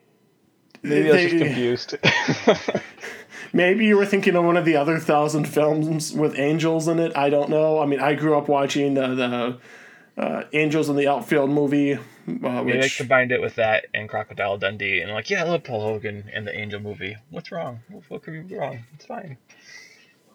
Maybe 0.82 1.10
I 1.10 1.12
was 1.12 1.22
just 1.30 1.44
confused. 1.44 1.96
Maybe 3.52 3.84
you 3.84 3.96
were 3.96 4.06
thinking 4.06 4.36
of 4.36 4.44
one 4.44 4.56
of 4.56 4.64
the 4.64 4.76
other 4.76 4.98
thousand 4.98 5.46
films 5.46 6.12
with 6.12 6.38
angels 6.38 6.86
in 6.88 6.98
it. 6.98 7.16
I 7.16 7.30
don't 7.30 7.50
know. 7.50 7.80
I 7.80 7.86
mean, 7.86 8.00
I 8.00 8.14
grew 8.14 8.38
up 8.38 8.48
watching 8.48 8.94
the, 8.94 9.08
the 9.14 10.22
uh, 10.22 10.44
Angels 10.52 10.88
in 10.88 10.96
the 10.96 11.08
Outfield 11.08 11.50
movie, 11.50 11.98
uh, 12.44 12.62
Maybe 12.62 12.82
I 12.82 12.88
combined 12.88 13.32
it 13.32 13.40
with 13.40 13.56
that 13.56 13.86
and 13.94 14.08
Crocodile 14.08 14.58
Dundee, 14.58 15.00
and 15.00 15.12
like, 15.12 15.30
yeah, 15.30 15.44
I 15.44 15.48
love 15.48 15.64
Paul 15.64 15.80
Hogan 15.80 16.30
and 16.32 16.46
the 16.46 16.56
Angel 16.56 16.80
movie. 16.80 17.16
What's 17.30 17.50
wrong? 17.50 17.80
What, 17.88 18.04
what 18.08 18.22
could 18.22 18.48
be 18.48 18.54
wrong? 18.56 18.84
It's 18.94 19.06
fine. 19.06 19.36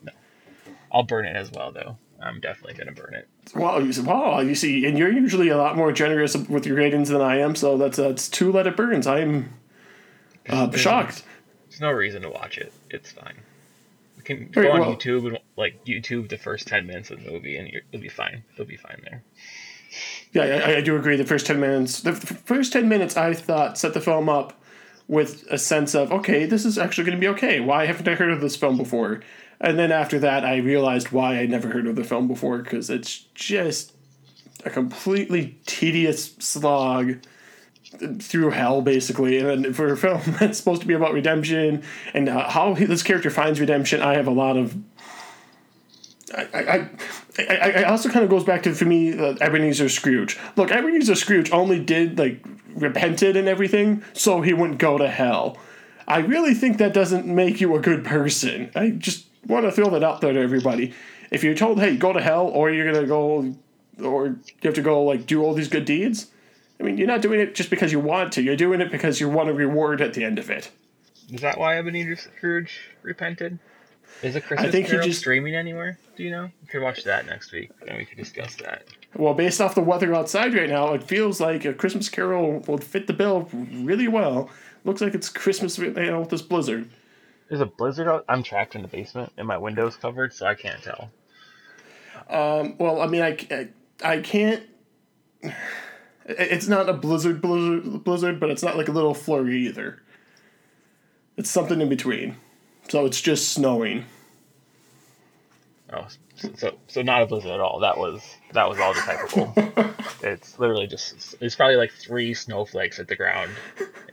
No, 0.04 0.12
I'll 0.92 1.04
burn 1.04 1.26
it 1.26 1.36
as 1.36 1.52
well, 1.52 1.72
though. 1.72 1.98
I'm 2.22 2.40
definitely 2.40 2.74
gonna 2.74 2.94
burn 2.94 3.14
it. 3.14 3.28
wow, 3.56 3.78
you, 3.78 4.04
wow, 4.04 4.40
you 4.40 4.56
see, 4.56 4.86
and 4.86 4.98
you're 4.98 5.12
usually 5.12 5.50
a 5.50 5.58
lot 5.58 5.76
more 5.76 5.92
generous 5.92 6.36
with 6.36 6.66
your 6.66 6.78
ratings 6.78 7.10
than 7.10 7.22
I 7.22 7.40
am. 7.40 7.56
So 7.56 7.78
that's 7.78 7.98
that's 7.98 8.30
two 8.30 8.52
let 8.52 8.68
it 8.68 8.76
burns. 8.76 9.06
I'm 9.06 9.54
uh, 10.50 10.72
shocked. 10.72 11.24
There's 11.70 11.82
no 11.82 11.92
reason 11.92 12.22
to 12.22 12.30
watch 12.30 12.58
it. 12.58 12.72
It's 12.90 13.12
fine. 13.12 13.36
You 14.18 14.24
can 14.24 14.50
go 14.50 14.72
on 14.72 14.80
well- 14.80 14.96
YouTube 14.96 15.28
and 15.28 15.40
like 15.58 15.84
YouTube 15.86 16.30
the 16.30 16.38
first 16.38 16.68
ten 16.68 16.88
minutes 16.88 17.10
of 17.12 17.24
the 17.24 17.32
movie, 17.32 17.58
and 17.58 17.70
you'll 17.92 18.02
be 18.02 18.10
fine. 18.10 18.44
You'll 18.58 18.68
be 18.68 18.78
fine 18.78 19.02
there. 19.04 19.24
Yeah, 20.34 20.66
I, 20.66 20.78
I 20.78 20.82
do 20.82 20.96
agree. 20.96 21.16
The 21.16 21.26
first 21.26 21.46
ten 21.46 21.60
minutes, 21.60 22.02
the 22.02 22.14
first 22.14 22.74
ten 22.74 22.90
minutes, 22.90 23.16
I 23.16 23.34
thought 23.34 23.78
set 23.78 23.94
the 23.94 24.02
film 24.02 24.30
up 24.30 24.62
with 25.08 25.46
a 25.50 25.58
sense 25.58 25.94
of 25.96 26.12
okay, 26.12 26.46
this 26.46 26.66
is 26.66 26.78
actually 26.78 27.06
going 27.06 27.18
to 27.18 27.22
be 27.22 27.28
okay. 27.30 27.60
Why 27.60 27.86
haven't 27.86 28.08
I 28.08 28.16
heard 28.16 28.32
of 28.32 28.42
this 28.42 28.56
film 28.56 28.78
before? 28.78 29.22
And 29.62 29.80
then 29.80 29.92
after 29.92 30.20
that, 30.20 30.44
I 30.44 30.58
realized 30.58 31.12
why 31.12 31.40
I'd 31.40 31.50
never 31.50 31.70
heard 31.70 31.88
of 31.88 31.96
the 31.96 32.04
film 32.04 32.28
before 32.28 32.58
because 32.60 32.90
it's 32.90 33.20
just 33.34 33.94
a 34.66 34.70
completely 34.70 35.58
tedious 35.66 36.34
slog 36.40 37.20
through 38.22 38.52
hell, 38.52 38.82
basically. 38.82 39.40
And 39.40 39.76
for 39.76 39.92
a 39.92 39.98
film 39.98 40.22
that's 40.40 40.58
supposed 40.58 40.82
to 40.82 40.88
be 40.88 40.94
about 40.94 41.14
redemption 41.14 41.84
and 42.14 42.30
uh, 42.30 42.50
how 42.50 42.74
he, 42.74 42.86
this 42.86 43.04
character 43.04 43.30
finds 43.30 43.60
redemption, 43.60 44.02
I 44.02 44.16
have 44.16 44.28
a 44.28 44.32
lot 44.32 44.58
of 44.58 44.76
I, 46.36 46.44
I, 46.54 46.90
I, 47.40 47.72
I 47.72 47.84
also 47.84 48.10
kind 48.10 48.24
of 48.24 48.30
goes 48.30 48.44
back 48.44 48.64
to 48.64 48.74
for 48.74 48.86
me 48.86 49.18
uh, 49.18 49.36
Ebenezer 49.42 49.90
Scrooge. 49.90 50.38
Look, 50.56 50.72
Ebenezer 50.72 51.16
Scrooge 51.16 51.52
only 51.52 51.80
did 51.80 52.18
like 52.18 52.44
repented 52.76 53.38
and 53.38 53.48
everything 53.48 54.04
so 54.14 54.42
he 54.42 54.54
wouldn't 54.54 54.80
go 54.80 54.98
to 54.98 55.08
hell. 55.08 55.58
I 56.08 56.20
really 56.20 56.54
think 56.54 56.78
that 56.78 56.94
doesn't 56.94 57.26
make 57.26 57.62
you 57.62 57.76
a 57.76 57.80
good 57.80 58.04
person. 58.04 58.72
I 58.76 58.92
just 58.92 59.26
want 59.48 59.66
to 59.66 59.72
throw 59.72 59.90
that 59.92 60.04
out 60.04 60.22
there 60.22 60.34
to 60.34 60.40
everybody. 60.40 60.94
If 61.32 61.44
you're 61.44 61.56
told, 61.56 61.80
"Hey, 61.80 61.96
go 61.96 62.14
to 62.14 62.22
hell," 62.22 62.48
or 62.48 62.70
you're 62.70 62.92
gonna 62.92 63.08
go, 63.08 63.56
or 64.02 64.28
you 64.28 64.38
have 64.64 64.76
to 64.76 64.82
go 64.82 65.04
like 65.04 65.26
do 65.26 65.44
all 65.44 65.54
these 65.54 65.68
good 65.68 65.86
deeds, 65.86 66.28
I 66.80 66.84
mean, 66.84 66.98
you're 66.98 67.08
not 67.08 67.22
doing 67.22 67.40
it 67.40 67.56
just 67.56 67.70
because 67.70 67.92
you 67.92 68.00
want 68.00 68.34
to. 68.34 68.42
You're 68.42 68.56
doing 68.56 68.82
it 68.82 68.92
because 68.92 69.20
you 69.20 69.30
want 69.30 69.50
a 69.50 69.54
reward 69.54 70.02
at 70.02 70.14
the 70.14 70.24
end 70.24 70.40
of 70.40 70.50
it. 70.50 70.72
Is 71.32 71.42
that 71.42 71.58
why 71.58 71.78
Ebenezer 71.78 72.16
Scrooge 72.16 72.80
repented? 73.02 73.60
Is 74.22 74.36
a 74.36 74.42
Christmas 74.42 74.70
I 74.70 74.72
think 74.72 74.88
Carol 74.88 75.08
just- 75.08 75.20
streaming 75.20 75.56
anywhere? 75.56 75.98
Do 76.16 76.24
you 76.24 76.32
know? 76.32 76.50
We 76.62 76.68
could 76.68 76.82
watch 76.82 77.04
that 77.04 77.26
next 77.26 77.52
week, 77.52 77.72
and 77.88 77.98
we 77.98 78.06
could 78.06 78.18
discuss 78.18 78.56
that. 78.56 78.84
Well, 79.16 79.34
based 79.34 79.60
off 79.60 79.76
the 79.76 79.82
weather 79.82 80.14
outside 80.14 80.54
right 80.54 80.70
now, 80.70 80.94
it 80.94 81.04
feels 81.04 81.42
like 81.42 81.66
a 81.66 81.74
Christmas 81.74 82.08
Carol 82.10 82.60
would 82.68 82.84
fit 82.84 83.08
the 83.08 83.14
bill 83.14 83.50
really 83.52 84.08
well. 84.08 84.50
Looks 84.84 85.02
like 85.02 85.16
it's 85.16 85.30
Christmas 85.30 85.78
you 85.78 85.92
know, 85.92 86.20
with 86.22 86.30
this 86.30 86.42
blizzard. 86.42 86.90
There's 87.50 87.62
a 87.62 87.66
blizzard 87.66 88.08
out. 88.08 88.26
I'm 88.30 88.44
trapped 88.44 88.76
in 88.76 88.82
the 88.82 88.88
basement, 88.88 89.34
and 89.38 89.48
my 89.48 89.58
window's 89.58 89.96
covered, 89.96 90.34
so 90.34 90.46
I 90.46 90.56
can't 90.56 90.82
tell. 90.82 91.12
Um, 92.30 92.76
well, 92.78 93.02
I 93.02 93.08
mean, 93.08 93.22
I, 93.22 93.38
I, 93.52 93.70
I 94.04 94.20
can't. 94.20 94.64
It- 96.26 96.52
It's 96.52 96.68
not 96.68 96.90
a 96.90 96.94
blizzard, 96.94 97.42
blizzard, 97.42 98.04
blizzard, 98.04 98.40
but 98.40 98.50
it's 98.50 98.64
not 98.64 98.78
like 98.78 98.88
a 98.88 98.92
little 98.92 99.14
flurry 99.14 99.58
either. 99.68 100.02
It's 101.38 101.50
something 101.50 101.82
in 101.82 101.90
between. 101.90 102.38
So 102.90 103.06
it's 103.06 103.20
just 103.22 103.50
snowing. 103.50 104.06
Oh, 105.92 106.08
so, 106.56 106.78
so 106.88 107.02
not 107.02 107.22
a 107.22 107.26
blizzard 107.26 107.52
at 107.52 107.60
all. 107.60 107.80
That 107.80 107.98
was 107.98 108.22
that 108.54 108.68
was 108.68 108.80
all 108.80 108.94
decipherable. 108.94 109.54
it's 110.24 110.58
literally 110.60 110.88
just 110.88 111.36
it's 111.40 111.56
probably 111.56 111.76
like 111.76 111.92
three 111.92 112.34
snowflakes 112.34 113.00
at 113.00 113.08
the 113.08 113.16
ground, 113.16 113.52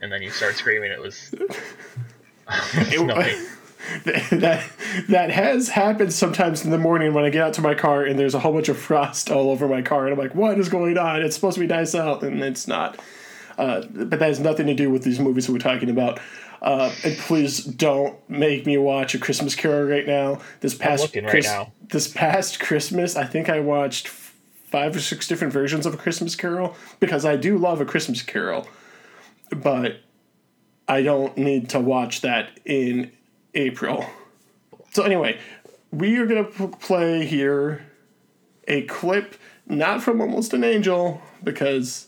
and 0.01 0.11
then 0.11 0.21
you 0.21 0.29
start 0.29 0.55
screaming. 0.55 0.91
It 0.91 1.01
was. 1.01 1.33
it, 1.33 2.93
snowing. 2.99 3.45
that 4.05 4.63
that 5.09 5.29
has 5.31 5.69
happened 5.69 6.13
sometimes 6.13 6.63
in 6.63 6.71
the 6.71 6.77
morning 6.77 7.13
when 7.13 7.25
I 7.25 7.29
get 7.29 7.41
out 7.41 7.53
to 7.55 7.61
my 7.61 7.75
car 7.75 8.03
and 8.03 8.17
there's 8.17 8.33
a 8.33 8.39
whole 8.39 8.53
bunch 8.53 8.69
of 8.69 8.77
frost 8.77 9.29
all 9.29 9.49
over 9.49 9.67
my 9.67 9.81
car 9.81 10.05
and 10.05 10.13
I'm 10.13 10.19
like, 10.19 10.35
what 10.35 10.57
is 10.57 10.69
going 10.69 10.97
on? 10.97 11.21
It's 11.21 11.35
supposed 11.35 11.55
to 11.55 11.59
be 11.59 11.67
nice 11.67 11.93
out 11.93 12.23
and 12.23 12.41
it's 12.41 12.67
not. 12.67 12.99
Uh, 13.57 13.81
but 13.91 14.09
that 14.09 14.21
has 14.21 14.39
nothing 14.39 14.67
to 14.67 14.73
do 14.73 14.89
with 14.89 15.03
these 15.03 15.19
movies 15.19 15.49
we're 15.49 15.59
talking 15.59 15.89
about. 15.89 16.19
Uh, 16.61 16.93
and 17.03 17.17
please 17.17 17.63
don't 17.63 18.17
make 18.29 18.65
me 18.65 18.77
watch 18.77 19.13
a 19.13 19.19
Christmas 19.19 19.53
Carol 19.53 19.89
right 19.89 20.07
now. 20.07 20.39
This 20.61 20.73
past 20.73 21.13
right 21.13 21.27
Chris- 21.27 21.45
now. 21.45 21.73
this 21.89 22.07
past 22.07 22.59
Christmas, 22.61 23.17
I 23.17 23.25
think 23.25 23.49
I 23.49 23.59
watched 23.59 24.07
five 24.07 24.95
or 24.95 24.99
six 25.01 25.27
different 25.27 25.51
versions 25.51 25.85
of 25.85 25.93
a 25.93 25.97
Christmas 25.97 26.35
Carol 26.35 26.75
because 26.99 27.25
I 27.25 27.35
do 27.35 27.57
love 27.57 27.81
a 27.81 27.85
Christmas 27.85 28.21
Carol, 28.21 28.67
but 29.51 29.97
I 30.87 31.01
don't 31.01 31.37
need 31.37 31.69
to 31.69 31.79
watch 31.79 32.21
that 32.21 32.59
in 32.65 33.11
April. 33.53 34.05
So 34.91 35.03
anyway, 35.03 35.39
we 35.91 36.17
are 36.17 36.25
gonna 36.25 36.43
p- 36.43 36.67
play 36.67 37.25
here 37.25 37.85
a 38.67 38.83
clip 38.83 39.35
not 39.67 40.01
from 40.01 40.21
Almost 40.21 40.53
an 40.53 40.63
Angel 40.63 41.21
because 41.43 42.07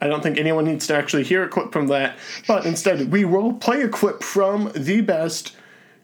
I 0.00 0.08
don't 0.08 0.22
think 0.22 0.38
anyone 0.38 0.64
needs 0.64 0.86
to 0.88 0.94
actually 0.94 1.24
hear 1.24 1.44
a 1.44 1.48
clip 1.48 1.72
from 1.72 1.86
that, 1.88 2.18
but 2.46 2.66
instead 2.66 3.10
we 3.10 3.24
will 3.24 3.54
play 3.54 3.82
a 3.82 3.88
clip 3.88 4.22
from 4.22 4.70
the 4.74 5.00
best 5.00 5.56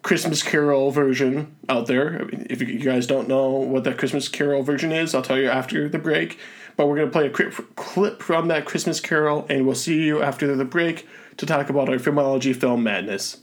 Christmas 0.03 0.43
Carol 0.43 0.91
version 0.91 1.57
out 1.69 1.87
there. 1.87 2.29
If 2.33 2.61
you 2.61 2.79
guys 2.81 3.07
don't 3.07 3.29
know 3.29 3.51
what 3.51 3.85
that 3.85 3.99
Christmas 3.99 4.29
Carol 4.29 4.63
version 4.63 4.91
is, 4.93 5.15
I'll 5.15 5.23
tell 5.23 5.39
you 5.39 5.49
after 5.49 5.89
the 5.89 5.99
break. 5.99 6.39
But 6.77 6.89
we're 6.89 6.97
going 6.97 7.09
to 7.09 7.13
play 7.13 7.27
a 7.27 7.51
clip 7.77 8.23
from 8.23 8.49
that 8.49 8.65
Christmas 8.65 8.99
Carol, 8.99 9.47
and 9.49 9.67
we'll 9.67 9.75
see 9.75 10.03
you 10.03 10.23
after 10.23 10.57
the 10.57 10.65
break 10.65 11.07
to 11.37 11.47
talk 11.47 11.69
about 11.69 11.89
our 11.89 11.97
filmology 11.97 12.57
film 12.57 12.83
madness. 12.83 13.39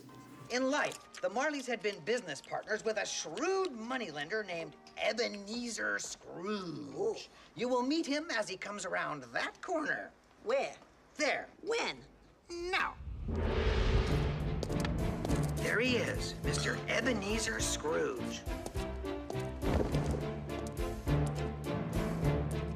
In 0.52 0.72
life, 0.72 0.98
the 1.22 1.30
Marleys 1.30 1.68
had 1.68 1.80
been 1.84 2.00
business 2.06 2.42
partners 2.42 2.84
with 2.84 2.98
a 2.98 3.06
shrewd 3.06 3.72
moneylender 3.72 4.44
named 4.44 4.74
Ebenezer 4.98 6.00
Scrooge. 6.00 7.30
You 7.56 7.70
will 7.70 7.84
meet 7.84 8.08
him 8.08 8.26
as 8.36 8.50
he 8.50 8.58
comes 8.58 8.84
around 8.84 9.24
that 9.32 9.62
corner. 9.62 10.10
Where? 10.44 10.74
There. 11.18 11.50
When? 11.62 11.98
Now. 12.72 12.96
There 15.58 15.80
he 15.80 15.98
is, 15.98 16.34
Mr. 16.44 16.78
Ebenezer 16.88 17.60
Scrooge. 17.60 18.42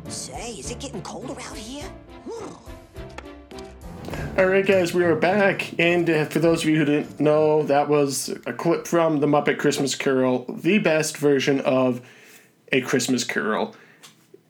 Say, 0.09 0.51
is 0.51 0.69
it 0.69 0.79
getting 0.79 1.01
colder 1.01 1.33
out 1.41 1.57
here? 1.57 1.89
Hmm. 2.29 2.53
All 4.37 4.45
right, 4.47 4.65
guys, 4.65 4.95
we 4.95 5.03
are 5.03 5.15
back, 5.15 5.79
and 5.79 6.09
uh, 6.09 6.25
for 6.25 6.39
those 6.39 6.63
of 6.63 6.69
you 6.69 6.77
who 6.77 6.85
didn't 6.85 7.19
know, 7.19 7.61
that 7.63 7.87
was 7.87 8.29
a 8.47 8.53
clip 8.53 8.87
from 8.87 9.19
the 9.19 9.27
Muppet 9.27 9.59
Christmas 9.59 9.93
Carol, 9.93 10.45
the 10.49 10.79
best 10.79 11.17
version 11.17 11.59
of 11.61 12.01
a 12.71 12.81
Christmas 12.81 13.23
Carol. 13.23 13.75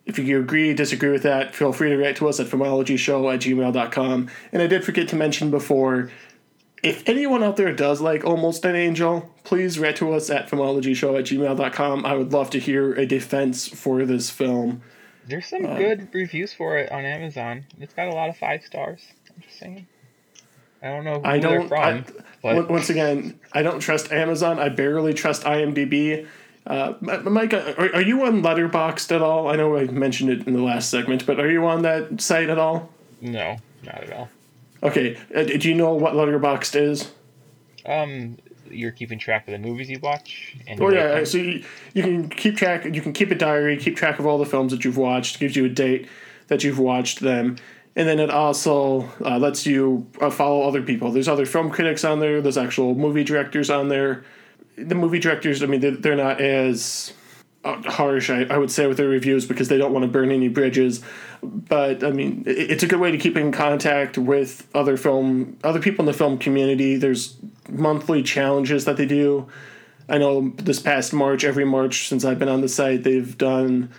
If 0.06 0.18
you 0.18 0.40
agree, 0.40 0.74
disagree 0.74 1.10
with 1.10 1.24
that, 1.24 1.54
feel 1.54 1.74
free 1.74 1.90
to 1.90 1.98
write 1.98 2.16
to 2.18 2.30
us 2.30 2.40
at 2.40 2.48
filmologyshow 2.48 3.34
at 3.34 3.42
gmail.com. 3.42 4.30
And 4.54 4.62
I 4.62 4.68
did 4.68 4.86
forget 4.86 5.10
to 5.10 5.18
mention 5.18 5.52
before, 5.52 6.10
if 6.82 7.08
anyone 7.08 7.44
out 7.44 7.58
there 7.58 7.74
does 7.74 8.00
like 8.00 8.24
Almost 8.24 8.64
an 8.64 8.76
Angel, 8.76 9.34
please 9.44 9.80
write 9.80 9.98
to 9.98 10.14
us 10.14 10.30
at 10.30 10.50
filmologyshow 10.50 11.20
at 11.20 11.26
gmail.com. 11.26 12.06
I 12.06 12.14
would 12.14 12.32
love 12.32 12.50
to 12.52 12.60
hear 12.60 12.94
a 12.94 13.06
defense 13.06 13.68
for 13.68 14.06
this 14.06 14.30
film. 14.30 14.82
There's 15.26 15.46
some 15.48 15.66
Uh, 15.66 15.78
good 15.78 16.10
reviews 16.14 16.54
for 16.54 16.78
it 16.78 16.92
on 16.92 17.06
Amazon. 17.06 17.66
It's 17.80 17.94
got 17.94 18.10
a 18.10 18.14
lot 18.14 18.28
of 18.30 18.36
five 18.36 18.62
stars. 18.64 19.00
I'm 19.36 19.42
just 19.42 19.60
saying. 19.60 19.88
I 20.82 20.88
don't 20.88 21.06
know 21.06 21.22
I 21.24 21.40
don't. 21.40 21.70
from, 21.70 21.80
I, 21.80 22.04
but 22.42 22.70
once 22.70 22.90
again, 22.90 23.40
I 23.54 23.62
don't 23.62 23.80
trust 23.80 24.12
Amazon. 24.12 24.60
I 24.60 24.68
barely 24.70 25.14
trust 25.14 25.44
IMDb. 25.44 26.28
Uh, 26.66 26.94
are, 27.06 27.96
are 27.96 28.02
you 28.02 28.26
on 28.26 28.42
Letterboxd 28.42 29.14
at 29.14 29.22
all? 29.22 29.48
I 29.50 29.56
know 29.56 29.78
I 29.78 29.86
mentioned 29.86 30.30
it 30.30 30.48
in 30.48 30.54
the 30.54 30.62
last 30.62 30.90
segment, 30.90 31.26
but 31.26 31.40
are 31.40 31.50
you 31.50 31.66
on 31.66 31.82
that 31.84 32.22
site 32.22 32.50
at 32.50 32.58
all? 32.58 32.90
no, 33.22 33.58
not 33.86 34.04
at 34.04 34.14
all. 34.14 34.30
Okay, 34.82 35.18
uh, 35.34 35.44
do 35.44 35.70
you 35.70 35.76
know 35.76 35.94
what 35.94 36.14
Letterboxd 36.14 36.76
is? 36.76 37.12
Um, 37.86 38.38
you're 38.70 38.92
keeping 38.92 39.20
track 39.20 39.48
of 39.48 39.54
the 39.54 39.60
movies 39.60 39.90
you 39.90 40.00
watch. 40.00 40.56
And 40.68 40.82
Oh 40.82 40.90
yeah, 40.90 41.16
them? 41.16 41.26
so 41.26 41.38
you, 41.38 41.64
you 41.94 42.04
can 42.04 42.30
keep 42.30 42.58
track. 42.58 42.84
You 42.86 43.02
can 43.02 43.14
keep 43.14 43.32
a 43.32 43.36
diary, 43.36 43.78
keep 43.78 43.96
track 43.96 44.20
of 44.20 44.26
all 44.26 44.38
the 44.38 44.46
films 44.46 44.72
that 44.72 44.84
you've 44.84 44.98
watched. 44.98 45.40
Gives 45.40 45.56
you 45.56 45.66
a 45.66 45.70
date 45.70 46.10
that 46.48 46.64
you've 46.64 46.80
watched 46.80 47.22
them, 47.22 47.58
and 47.96 48.08
then 48.08 48.20
it 48.20 48.30
also 48.30 49.10
uh, 49.24 49.38
lets 49.38 49.66
you 49.66 50.08
uh, 50.20 50.30
follow 50.30 50.64
other 50.64 50.82
people. 50.82 51.12
There's 51.12 51.28
other 51.28 51.46
film 51.46 51.70
critics 51.70 52.04
on 52.04 52.20
there. 52.20 52.42
There's 52.42 52.58
actual 52.58 52.96
movie 52.96 53.24
directors 53.24 53.70
on 53.70 53.90
there. 53.90 54.24
The 54.78 54.96
movie 54.96 55.20
directors, 55.20 55.62
I 55.62 55.68
mean, 55.68 55.82
they're, 55.82 55.92
they're 55.92 56.16
not 56.16 56.42
as 56.42 57.14
uh, 57.64 57.82
harsh, 57.84 58.32
I, 58.32 58.46
I 58.50 58.58
would 58.58 58.72
say, 58.72 58.88
with 58.88 58.98
their 58.98 59.08
reviews 59.08 59.46
because 59.46 59.68
they 59.68 59.78
don't 59.78 59.94
want 59.94 60.04
to 60.04 60.12
burn 60.12 60.32
any 60.32 60.48
bridges. 60.48 61.02
But 61.44 62.04
I 62.04 62.12
mean, 62.12 62.44
it, 62.48 62.72
it's 62.72 62.84
a 62.84 62.88
good 62.88 63.00
way 63.00 63.12
to 63.12 63.18
keep 63.18 63.38
in 63.38 63.52
contact 63.52 64.18
with 64.18 64.68
other 64.74 64.98
film, 64.98 65.58
other 65.64 65.80
people 65.80 66.02
in 66.02 66.08
the 66.08 66.18
film 66.18 66.40
community. 66.40 66.96
There's 66.96 67.38
monthly 67.70 68.24
challenges 68.24 68.86
that 68.86 68.98
they 68.98 69.06
do. 69.06 69.48
I 70.10 70.18
know 70.18 70.50
this 70.58 70.80
past 70.80 71.14
March, 71.14 71.44
every 71.44 71.64
March 71.64 72.10
since 72.10 72.26
I've 72.26 72.40
been 72.40 72.50
on 72.50 72.62
the 72.62 72.68
site, 72.68 73.04
they've 73.04 73.38
done 73.38 73.92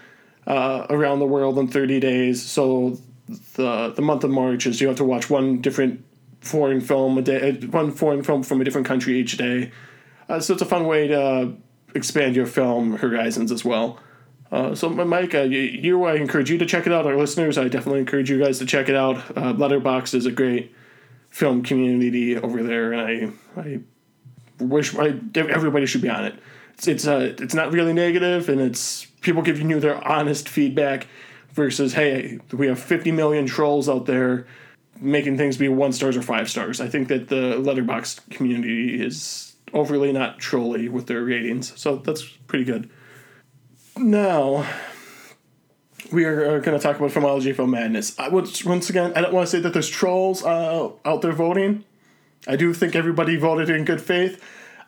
uh, 0.46 0.87
around 0.90 1.20
the 1.20 1.26
world 1.26 1.59
in 1.59 1.68
30 1.68 2.00
days. 2.00 2.42
So 2.42 2.98
the 3.29 3.93
the 3.95 4.03
month 4.03 4.25
of 4.25 4.31
March 4.31 4.67
is 4.67 4.81
you 4.81 4.89
have 4.89 4.97
to 4.97 5.05
watch 5.05 5.31
one 5.31 5.61
different 5.61 6.05
foreign 6.41 6.81
film 6.81 7.17
a 7.19 7.23
day, 7.23 7.51
uh, 7.51 7.67
one 7.69 7.91
foreign 7.91 8.23
film 8.23 8.43
from 8.43 8.61
a 8.61 8.65
different 8.65 8.87
country 8.87 9.19
each 9.19 9.37
day. 9.37 9.71
Uh, 10.29 10.41
so 10.41 10.53
it's 10.53 10.63
a 10.63 10.67
fun 10.67 10.87
way 10.87 11.09
to 11.09 11.55
expand 11.95 12.37
your 12.37 12.47
film 12.47 12.97
horizons 12.97 13.51
as 13.51 13.65
well. 13.65 13.99
Uh, 14.53 14.75
so, 14.75 14.89
Mike, 14.89 15.35
uh, 15.35 15.43
you, 15.43 15.59
you, 15.59 16.05
I 16.05 16.15
encourage 16.15 16.51
you 16.51 16.59
to 16.59 16.67
check 16.67 16.87
it 16.87 16.93
out. 16.93 17.07
Our 17.07 17.17
listeners, 17.17 17.59
I 17.59 17.69
definitely 17.69 18.01
encourage 18.01 18.31
you 18.31 18.39
guys 18.39 18.59
to 18.61 18.67
check 18.67 18.89
it 18.89 18.95
out. 18.95 19.17
Uh, 19.37 19.53
Letterboxd 19.53 20.15
is 20.15 20.27
a 20.27 20.31
great 20.31 20.73
film 21.31 21.63
community 21.63 22.37
over 22.37 22.63
there, 22.63 22.93
and 22.93 23.35
I, 23.57 23.61
I 23.61 23.81
wish 24.61 24.95
I, 24.95 25.19
everybody 25.35 25.87
should 25.87 26.03
be 26.03 26.09
on 26.09 26.25
it. 26.25 26.35
It's 26.75 26.87
it's 26.87 27.07
uh, 27.07 27.35
it's 27.39 27.55
not 27.55 27.73
really 27.73 27.93
negative, 27.93 28.49
and 28.49 28.61
it's 28.61 29.07
people 29.23 29.43
giving 29.43 29.71
you 29.71 29.81
their 29.81 29.97
honest 30.07 30.49
feedback 30.49 31.07
versus 31.55 31.95
hey, 31.95 32.38
we 32.53 32.67
have 32.67 32.79
50 32.79 33.12
million 33.12 33.47
trolls 33.47 33.88
out 33.88 34.07
there 34.07 34.47
making 35.01 35.37
things 35.37 35.57
be 35.57 35.69
one 35.69 35.93
stars 35.93 36.17
or 36.17 36.23
five 36.23 36.49
stars. 36.51 36.81
I 36.81 36.88
think 36.88 37.09
that 37.09 37.29
the 37.29 37.57
Letterboxd 37.57 38.31
community 38.31 39.03
is 39.03 39.57
overly 39.73 40.12
not 40.12 40.38
trolly 40.38 40.88
with 40.88 41.07
their 41.07 41.23
ratings, 41.23 41.79
so 41.81 41.97
that's 41.97 42.23
pretty 42.23 42.64
good. 42.64 42.90
Now, 43.97 44.67
we 46.12 46.25
are 46.25 46.61
going 46.61 46.79
to 46.79 46.83
talk 46.83 46.97
about 46.97 47.11
filmology 47.11 47.55
film 47.55 47.71
madness. 47.71 48.19
I 48.19 48.29
would 48.29 48.49
once 48.64 48.90
again, 48.90 49.12
I 49.17 49.21
don't 49.21 49.33
want 49.33 49.47
to 49.47 49.51
say 49.51 49.61
that 49.61 49.73
there's 49.73 49.88
trolls 49.88 50.45
uh, 50.45 50.90
out 51.05 51.23
there 51.23 51.33
voting. 51.33 51.85
I 52.47 52.57
do 52.57 52.75
think 52.75 52.95
everybody 52.95 53.37
voted 53.37 53.71
in 53.71 53.85
good 53.85 54.03
faith. 54.03 54.43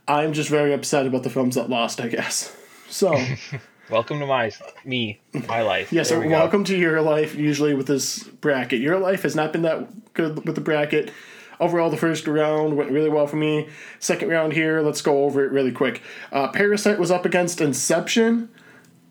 I'm 0.09 0.33
just 0.33 0.51
very 0.51 0.73
upset 0.73 1.07
about 1.07 1.23
the 1.23 1.31
films 1.31 1.55
that 1.55 1.71
lost. 1.71 2.01
I 2.01 2.09
guess. 2.09 2.55
So, 2.89 3.17
Welcome 3.89 4.19
to 4.19 4.27
my 4.27 4.51
me, 4.85 5.21
my 5.49 5.63
life. 5.63 5.93
yes, 5.93 6.09
sir, 6.09 6.19
we 6.19 6.25
go. 6.25 6.31
welcome 6.31 6.65
to 6.65 6.77
your 6.77 7.01
life. 7.01 7.37
Usually 7.37 7.73
with 7.73 7.87
this 7.87 8.25
bracket, 8.25 8.81
your 8.81 8.99
life 8.99 9.23
has 9.23 9.37
not 9.37 9.53
been 9.53 9.63
that 9.63 10.13
good 10.13 10.45
with 10.45 10.57
the 10.57 10.61
bracket. 10.61 11.13
Overall, 11.61 11.89
the 11.89 11.97
first 11.97 12.27
round 12.27 12.77
went 12.77 12.91
really 12.91 13.09
well 13.09 13.29
for 13.29 13.37
me. 13.37 13.69
Second 14.01 14.29
round 14.29 14.55
here, 14.55 14.81
let's 14.81 15.01
go 15.03 15.25
over 15.25 15.45
it 15.45 15.53
really 15.53 15.71
quick. 15.71 16.03
Uh, 16.33 16.49
Parasite 16.49 16.99
was 16.99 17.13
up 17.13 17.25
against 17.25 17.61
Inception. 17.61 18.49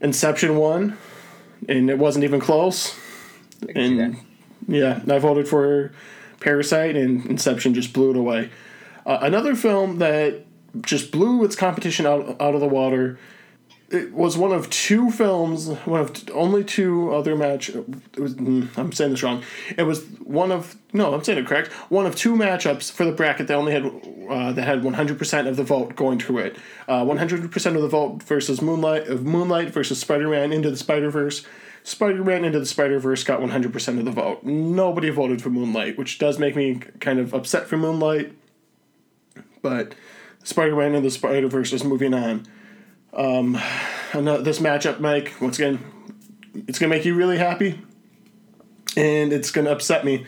Inception 0.01 0.57
won, 0.57 0.97
and 1.69 1.89
it 1.89 1.97
wasn't 1.97 2.25
even 2.25 2.41
close. 2.41 2.99
And 3.73 4.17
yeah, 4.67 5.01
I 5.09 5.19
voted 5.19 5.47
for 5.47 5.93
Parasite, 6.41 6.97
and 6.97 7.25
Inception 7.27 7.73
just 7.73 7.93
blew 7.93 8.11
it 8.11 8.17
away. 8.17 8.49
Uh, 9.05 9.19
another 9.21 9.55
film 9.55 9.99
that 9.99 10.45
just 10.81 11.11
blew 11.11 11.45
its 11.45 11.55
competition 11.55 12.05
out 12.05 12.41
out 12.41 12.55
of 12.55 12.59
the 12.59 12.67
water. 12.67 13.17
It 13.89 14.13
was 14.13 14.35
one 14.35 14.51
of 14.51 14.67
two 14.71 15.11
films, 15.11 15.67
one 15.85 16.01
of 16.01 16.29
only 16.31 16.63
two 16.63 17.13
other 17.13 17.35
match. 17.35 17.69
Was, 18.17 18.33
mm, 18.33 18.67
I'm 18.77 18.91
saying 18.91 19.11
this 19.11 19.21
wrong. 19.21 19.43
It 19.77 19.83
was 19.83 20.03
one 20.23 20.51
of 20.51 20.75
no, 20.91 21.13
I'm 21.13 21.23
saying 21.23 21.39
it 21.39 21.45
correct. 21.45 21.71
One 21.91 22.07
of 22.07 22.15
two 22.15 22.33
matchups 22.33 22.91
for 22.91 23.05
the 23.05 23.11
bracket 23.11 23.47
that 23.47 23.53
only 23.53 23.73
had 23.73 23.85
uh, 24.29 24.53
that 24.53 24.63
had 24.63 24.81
100% 24.81 25.47
of 25.47 25.55
the 25.55 25.63
vote 25.63 25.95
going 25.95 26.17
to 26.19 26.39
it. 26.39 26.57
Uh, 26.87 27.03
100% 27.03 27.75
of 27.75 27.81
the 27.81 27.87
vote 27.87 28.23
versus 28.23 28.59
Moonlight 28.59 29.07
of 29.07 29.23
Moonlight 29.23 29.69
versus 29.69 29.99
Spider-Man 29.99 30.51
into 30.51 30.71
the 30.71 30.77
Spider-Verse. 30.77 31.45
Spider-Man 31.83 32.43
into 32.43 32.59
the 32.59 32.65
Spider-Verse 32.65 33.23
got 33.23 33.39
100% 33.39 33.99
of 33.99 34.05
the 34.05 34.11
vote. 34.11 34.43
Nobody 34.43 35.11
voted 35.11 35.43
for 35.43 35.51
Moonlight, 35.51 35.97
which 35.97 36.17
does 36.17 36.39
make 36.39 36.55
me 36.55 36.79
kind 36.99 37.19
of 37.19 37.35
upset 37.35 37.67
for 37.67 37.77
Moonlight. 37.77 38.33
But 39.61 39.93
Spider-Man 40.43 40.95
into 40.95 41.01
the 41.01 41.11
Spider-Verse 41.11 41.71
is 41.73 41.83
moving 41.83 42.15
on. 42.15 42.47
Um, 43.15 43.57
ano- 44.13 44.41
this 44.41 44.59
matchup, 44.59 44.99
Mike. 44.99 45.33
Once 45.39 45.57
again, 45.57 45.79
it's 46.67 46.79
gonna 46.79 46.89
make 46.89 47.05
you 47.05 47.15
really 47.15 47.37
happy, 47.37 47.79
and 48.97 49.31
it's 49.31 49.51
gonna 49.51 49.71
upset 49.71 50.03
me. 50.03 50.25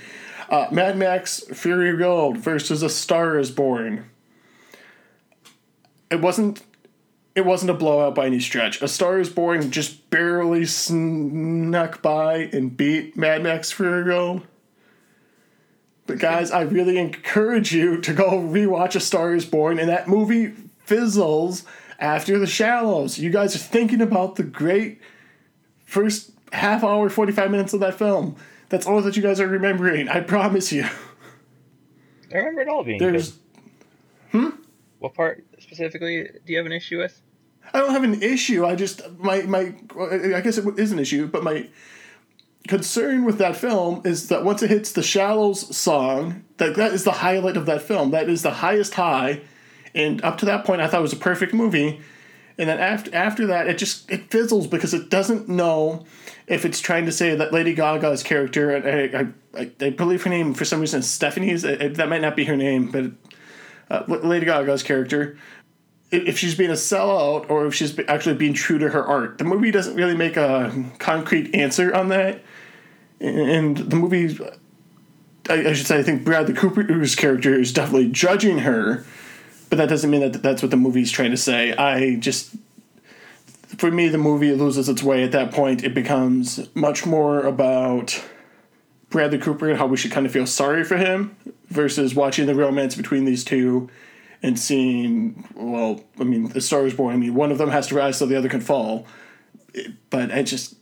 Uh, 0.50 0.68
Mad 0.72 0.98
Max 0.98 1.42
Fury 1.54 1.92
Road 1.94 2.38
versus 2.38 2.82
A 2.82 2.90
Star 2.90 3.38
Is 3.38 3.52
Born. 3.52 4.10
It 6.10 6.22
wasn't. 6.22 6.62
It 7.36 7.46
wasn't 7.46 7.70
a 7.70 7.76
blowout 7.76 8.16
by 8.16 8.26
any 8.26 8.40
stretch. 8.40 8.82
A 8.82 8.88
Star 8.88 9.20
Is 9.20 9.30
Born 9.30 9.70
just 9.70 10.10
barely 10.10 10.66
snuck 10.66 12.02
by 12.02 12.50
and 12.54 12.76
beat 12.76 13.16
Mad 13.16 13.44
Max 13.44 13.72
Fury 13.72 14.02
Road. 14.04 14.42
But 16.08 16.20
guys, 16.20 16.52
I 16.52 16.62
really 16.62 16.98
encourage 16.98 17.74
you 17.74 18.00
to 18.02 18.14
go 18.14 18.32
rewatch 18.40 18.96
A 18.96 19.00
Star 19.02 19.36
Is 19.36 19.46
Born, 19.46 19.78
and 19.78 19.90
that 19.90 20.08
movie 20.08 20.54
fizzles 20.86 21.64
after 22.00 22.38
The 22.40 22.48
Shallows. 22.48 23.18
You 23.18 23.30
guys 23.30 23.56
are 23.56 23.60
thinking 23.60 24.02
about 24.02 24.36
the 24.36 24.44
great 24.44 25.02
first 25.86 26.32
half 26.52 26.84
hour, 26.84 27.10
forty 27.10 27.32
five 27.32 27.52
minutes 27.52 27.74
of 27.74 27.80
that 27.82 27.96
film. 27.96 28.36
That's 28.70 28.86
all 28.86 29.02
that 29.02 29.16
you 29.16 29.24
guys 29.24 29.40
are 29.40 29.48
remembering. 29.48 30.10
I 30.10 30.20
promise 30.20 30.72
you. 30.72 30.86
I 32.34 32.38
remember 32.38 32.62
it 32.62 32.68
all 32.68 32.84
being 32.84 33.00
There's, 33.00 33.38
good. 34.32 34.54
What 35.00 35.14
part 35.14 35.46
specifically 35.60 36.24
do 36.24 36.52
you 36.52 36.58
have 36.58 36.66
an 36.66 36.72
issue 36.72 36.98
with? 36.98 37.22
I 37.74 37.80
don't 37.80 37.92
have 37.92 38.04
an 38.04 38.22
issue. 38.22 38.66
I 38.66 38.76
just 38.76 39.02
my 39.18 39.42
my. 39.44 39.76
I 40.00 40.42
guess 40.42 40.58
it 40.58 40.80
is 40.80 40.92
an 40.92 41.00
issue, 41.00 41.28
but 41.28 41.44
my 41.44 41.70
concern 42.68 43.24
with 43.24 43.38
that 43.38 43.56
film 43.56 44.02
is 44.06 44.28
that 44.28 44.44
once 44.44 44.62
it 44.62 44.70
hits 44.70 44.92
the 44.92 45.04
Shallows 45.04 45.76
song, 45.76 46.44
that 46.58 46.76
that 46.76 46.92
is 46.92 47.04
the 47.04 47.12
highlight 47.12 47.56
of 47.56 47.66
that 47.68 47.82
film. 47.82 48.12
That 48.12 48.30
is 48.30 48.42
the 48.42 48.52
highest 48.52 48.96
high, 48.96 49.42
and 49.94 50.24
up 50.24 50.38
to 50.40 50.46
that 50.46 50.66
point, 50.66 50.82
I 50.82 50.88
thought 50.88 51.00
it 51.00 51.04
was 51.04 51.14
a 51.14 51.18
perfect 51.18 51.54
movie. 51.54 52.02
And 52.60 52.68
then 52.68 52.80
after 52.80 53.14
after 53.16 53.48
that, 53.48 53.68
it 53.68 53.78
just 53.78 54.10
it 54.10 54.32
fizzles 54.32 54.68
because 54.68 54.94
it 54.94 55.10
doesn't 55.10 55.48
know 55.48 56.06
if 56.48 56.66
it's 56.66 56.80
trying 56.80 57.06
to 57.06 57.12
say 57.12 57.36
that 57.36 57.54
Lady 57.54 57.76
Gaga's 57.76 58.24
character, 58.24 58.72
and 58.72 59.34
I, 59.56 59.66
I, 59.80 59.90
believe 59.92 60.24
her 60.24 60.30
name 60.30 60.54
for 60.54 60.66
some 60.66 60.80
reason 60.80 61.02
is 61.02 61.10
Stephanie's. 61.10 61.62
That 61.62 62.10
might 62.10 62.22
not 62.22 62.36
be 62.36 62.46
her 62.46 62.56
name, 62.56 62.90
but 62.90 63.12
uh, 63.92 64.04
Lady 64.08 64.46
Gaga's 64.46 64.82
character, 64.82 65.38
if 66.10 66.40
she's 66.40 66.56
being 66.56 66.72
a 66.72 66.74
sellout 66.74 67.50
or 67.50 67.68
if 67.68 67.76
she's 67.76 67.98
actually 68.08 68.36
being 68.36 68.54
true 68.54 68.80
to 68.80 68.90
her 68.90 69.06
art. 69.06 69.38
The 69.38 69.44
movie 69.44 69.72
doesn't 69.72 69.96
really 69.96 70.16
make 70.16 70.38
a 70.38 70.86
concrete 71.00 71.54
answer 71.54 71.94
on 71.94 72.10
that, 72.10 72.42
and 73.20 73.78
the 73.78 73.96
movie, 73.96 74.38
I, 75.50 75.70
I 75.70 75.74
should 75.74 75.88
say, 75.88 76.00
I 76.00 76.04
think 76.04 76.24
Bradley 76.24 76.54
Cooper's 76.54 77.16
character 77.16 77.54
is 77.54 77.74
definitely 77.74 78.10
judging 78.10 78.60
her, 78.60 79.06
but 79.70 79.78
that 79.78 79.90
doesn't 79.90 80.10
mean 80.10 80.22
that 80.22 80.42
that's 80.42 80.62
what 80.62 80.72
the 80.72 80.78
movie's 80.78 81.12
trying 81.12 81.32
to 81.32 81.38
say. 81.38 81.74
I 81.74 82.16
just 82.16 82.56
for 83.78 83.92
me, 83.92 84.08
the 84.08 84.18
movie 84.18 84.54
loses 84.54 84.90
its 84.90 85.04
way 85.04 85.24
at 85.24 85.32
that 85.34 85.52
point. 85.52 85.84
It 85.84 85.94
becomes 85.94 86.74
much 86.74 87.06
more 87.06 87.42
about 87.42 88.24
Bradley 89.10 89.38
Cooper 89.38 89.70
and 89.70 89.78
how 89.78 89.88
we 89.88 89.98
should 89.98 90.12
kind 90.12 90.26
of 90.26 90.32
feel 90.32 90.48
sorry 90.48 90.84
for 90.84 90.98
him 90.98 91.36
versus 91.68 92.16
watching 92.16 92.46
the 92.46 92.56
romance 92.56 92.96
between 92.96 93.26
these 93.26 93.44
two 93.44 93.90
and 94.42 94.58
seeing, 94.58 95.48
well, 95.56 96.04
I 96.20 96.24
mean, 96.24 96.50
the 96.50 96.62
Star 96.62 96.86
is 96.86 96.94
Born. 96.94 97.14
I 97.14 97.18
mean, 97.18 97.34
one 97.34 97.52
of 97.52 97.58
them 97.58 97.70
has 97.70 97.88
to 97.88 97.96
rise 97.96 98.18
so 98.18 98.26
the 98.26 98.38
other 98.38 98.50
can 98.50 98.62
fall. 98.62 99.06
But 100.10 100.32
it 100.32 100.44
just, 100.44 100.76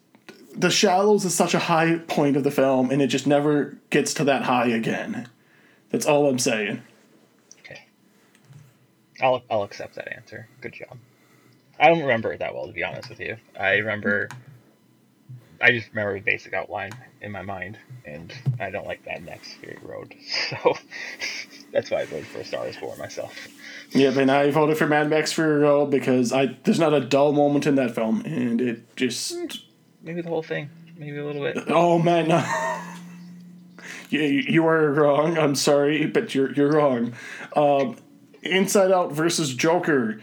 The 0.56 0.70
Shallows 0.70 1.26
is 1.26 1.34
such 1.34 1.54
a 1.54 1.60
high 1.60 2.00
point 2.08 2.38
of 2.38 2.44
the 2.44 2.52
film, 2.52 2.92
and 2.92 3.02
it 3.02 3.08
just 3.08 3.26
never 3.26 3.78
gets 3.90 4.14
to 4.16 4.24
that 4.26 4.44
high 4.44 4.68
again. 4.68 5.28
That's 5.90 6.06
all 6.06 6.30
I'm 6.30 6.40
saying. 6.40 6.84
I'll 9.22 9.44
I'll 9.50 9.64
accept 9.64 9.96
that 9.96 10.14
answer. 10.14 10.48
Good 10.62 10.74
job. 10.74 10.98
I 11.80 11.90
don't 11.90 12.02
remember 12.02 12.32
it 12.32 12.40
that 12.40 12.54
well 12.54 12.68
to 12.68 12.74
be 12.74 12.84
honest 12.84 13.10
with 13.10 13.20
you. 13.20 13.38
I 13.60 13.78
remember 13.78 14.30
I 15.62 15.72
just 15.72 15.90
remember 15.90 16.16
the 16.16 16.20
basic 16.22 16.54
outline 16.54 16.92
in 17.22 17.32
my 17.32 17.42
mind, 17.42 17.78
and 18.06 18.34
I 18.60 18.70
don't 18.70 18.86
like 18.86 19.04
that 19.06 19.24
next 19.24 19.54
Fury 19.54 19.78
Road, 19.82 20.14
so 20.50 20.78
that's 21.72 21.90
why 21.92 22.02
I 22.02 22.06
voted 22.06 22.28
for 22.28 22.44
Star 22.44 22.68
Is 22.68 22.78
Born 22.78 23.00
myself. 23.00 23.48
Yeah, 23.92 24.10
and 24.18 24.30
I 24.30 24.52
voted 24.52 24.78
for 24.78 24.88
Mad 24.88 25.10
Max 25.10 25.32
Fury 25.32 25.60
Road 25.62 25.92
because 25.92 26.34
I 26.34 26.58
there's 26.64 26.80
not 26.80 26.94
a 26.94 27.00
dull 27.00 27.32
moment 27.32 27.66
in 27.66 27.76
that 27.76 27.96
film, 27.96 28.22
and 28.26 28.60
it 28.62 28.96
just 28.96 29.34
Maybe 30.02 30.22
the 30.22 30.30
whole 30.30 30.44
thing, 30.44 30.70
maybe 30.98 31.18
a 31.18 31.26
little 31.26 31.42
bit. 31.42 31.58
oh 31.68 32.00
man, 32.00 32.28
no. 32.28 32.46
you 34.10 34.20
you 34.22 34.68
are 34.68 34.92
wrong. 34.92 35.38
I'm 35.38 35.56
sorry, 35.56 36.06
but 36.06 36.36
you're 36.36 36.52
you're 36.54 36.72
wrong. 36.72 37.14
Um, 37.56 37.98
Inside 38.46 38.92
Out 38.92 39.12
versus 39.12 39.54
Joker. 39.54 40.20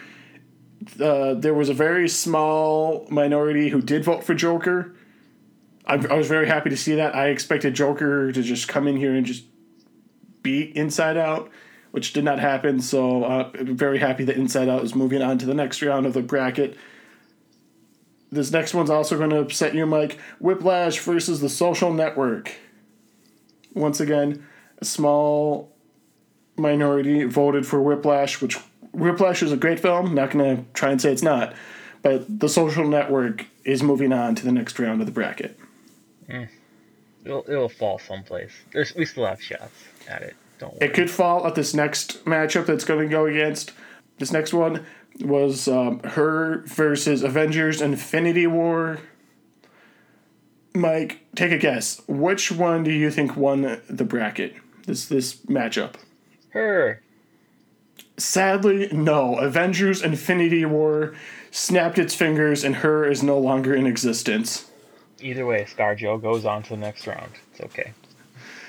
Uh, 1.00 1.34
there 1.34 1.54
was 1.54 1.68
a 1.68 1.74
very 1.74 2.08
small 2.08 3.06
minority 3.10 3.68
who 3.68 3.80
did 3.80 4.04
vote 4.04 4.24
for 4.24 4.34
Joker. 4.34 4.94
I, 5.86 5.94
I 5.94 6.14
was 6.14 6.28
very 6.28 6.46
happy 6.46 6.70
to 6.70 6.76
see 6.76 6.94
that. 6.96 7.14
I 7.14 7.28
expected 7.28 7.74
Joker 7.74 8.32
to 8.32 8.42
just 8.42 8.68
come 8.68 8.86
in 8.88 8.96
here 8.96 9.14
and 9.14 9.26
just 9.26 9.44
beat 10.42 10.74
Inside 10.76 11.16
Out, 11.16 11.50
which 11.90 12.12
did 12.12 12.24
not 12.24 12.38
happen. 12.38 12.80
So 12.80 13.24
uh, 13.24 13.50
I'm 13.58 13.76
very 13.76 13.98
happy 13.98 14.24
that 14.24 14.36
Inside 14.36 14.68
Out 14.68 14.82
is 14.82 14.94
moving 14.94 15.22
on 15.22 15.38
to 15.38 15.46
the 15.46 15.54
next 15.54 15.82
round 15.82 16.06
of 16.06 16.14
the 16.14 16.22
bracket. 16.22 16.76
This 18.30 18.50
next 18.50 18.72
one's 18.72 18.90
also 18.90 19.18
going 19.18 19.30
to 19.30 19.40
upset 19.40 19.74
you, 19.74 19.84
Mike. 19.84 20.18
Whiplash 20.40 20.98
versus 21.00 21.40
The 21.40 21.50
Social 21.50 21.92
Network. 21.92 22.54
Once 23.74 24.00
again, 24.00 24.46
a 24.78 24.84
small 24.84 25.71
minority 26.56 27.24
voted 27.24 27.66
for 27.66 27.80
Whiplash, 27.80 28.40
which 28.40 28.58
Whiplash 28.92 29.42
is 29.42 29.52
a 29.52 29.56
great 29.56 29.80
film. 29.80 30.14
Not 30.14 30.30
going 30.30 30.56
to 30.56 30.64
try 30.72 30.90
and 30.90 31.00
say 31.00 31.12
it's 31.12 31.22
not, 31.22 31.54
but 32.02 32.40
The 32.40 32.48
Social 32.48 32.86
Network 32.86 33.46
is 33.64 33.82
moving 33.82 34.12
on 34.12 34.34
to 34.34 34.44
the 34.44 34.52
next 34.52 34.78
round 34.78 35.00
of 35.00 35.06
the 35.06 35.12
bracket. 35.12 35.58
Mm. 36.28 36.48
It'll 37.24 37.44
it'll 37.48 37.68
fall 37.68 37.98
someplace. 37.98 38.52
There's 38.72 38.94
we 38.94 39.04
still 39.04 39.26
have 39.26 39.40
shots 39.40 39.72
at 40.08 40.22
it. 40.22 40.34
Don't 40.58 40.72
worry. 40.74 40.88
It 40.88 40.94
could 40.94 41.10
fall 41.10 41.46
at 41.46 41.54
this 41.54 41.74
next 41.74 42.24
matchup 42.24 42.66
that's 42.66 42.84
going 42.84 43.00
to 43.00 43.08
go 43.08 43.26
against. 43.26 43.72
This 44.18 44.32
next 44.32 44.52
one 44.52 44.84
was 45.20 45.68
um, 45.68 46.00
her 46.00 46.62
versus 46.66 47.22
Avengers 47.22 47.80
Infinity 47.80 48.46
War. 48.46 48.98
Mike, 50.74 51.20
take 51.36 51.52
a 51.52 51.58
guess. 51.58 52.00
Which 52.08 52.50
one 52.50 52.82
do 52.82 52.90
you 52.90 53.10
think 53.10 53.36
won 53.36 53.80
the 53.88 54.04
bracket? 54.04 54.56
This 54.86 55.06
this 55.06 55.36
matchup. 55.46 55.94
Her. 56.52 57.02
Sadly, 58.18 58.88
no. 58.92 59.38
Avengers 59.38 60.02
Infinity 60.02 60.64
War 60.64 61.14
snapped 61.50 61.98
its 61.98 62.14
fingers 62.14 62.62
and 62.64 62.76
her 62.76 63.04
is 63.08 63.22
no 63.22 63.38
longer 63.38 63.74
in 63.74 63.86
existence. 63.86 64.70
Either 65.20 65.46
way, 65.46 65.64
ScarJo 65.64 66.20
goes 66.20 66.44
on 66.44 66.62
to 66.64 66.70
the 66.70 66.76
next 66.76 67.06
round. 67.06 67.32
It's 67.52 67.60
okay. 67.60 67.92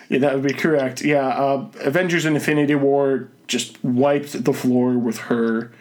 Yeah, 0.09 0.19
that 0.19 0.33
would 0.35 0.43
be 0.43 0.53
correct. 0.53 1.01
Yeah, 1.01 1.27
uh, 1.27 1.67
Avengers 1.81 2.25
Infinity 2.25 2.75
War 2.75 3.29
just 3.47 3.83
wiped 3.83 4.43
the 4.43 4.53
floor 4.53 4.97
with 4.97 5.17
her, 5.17 5.71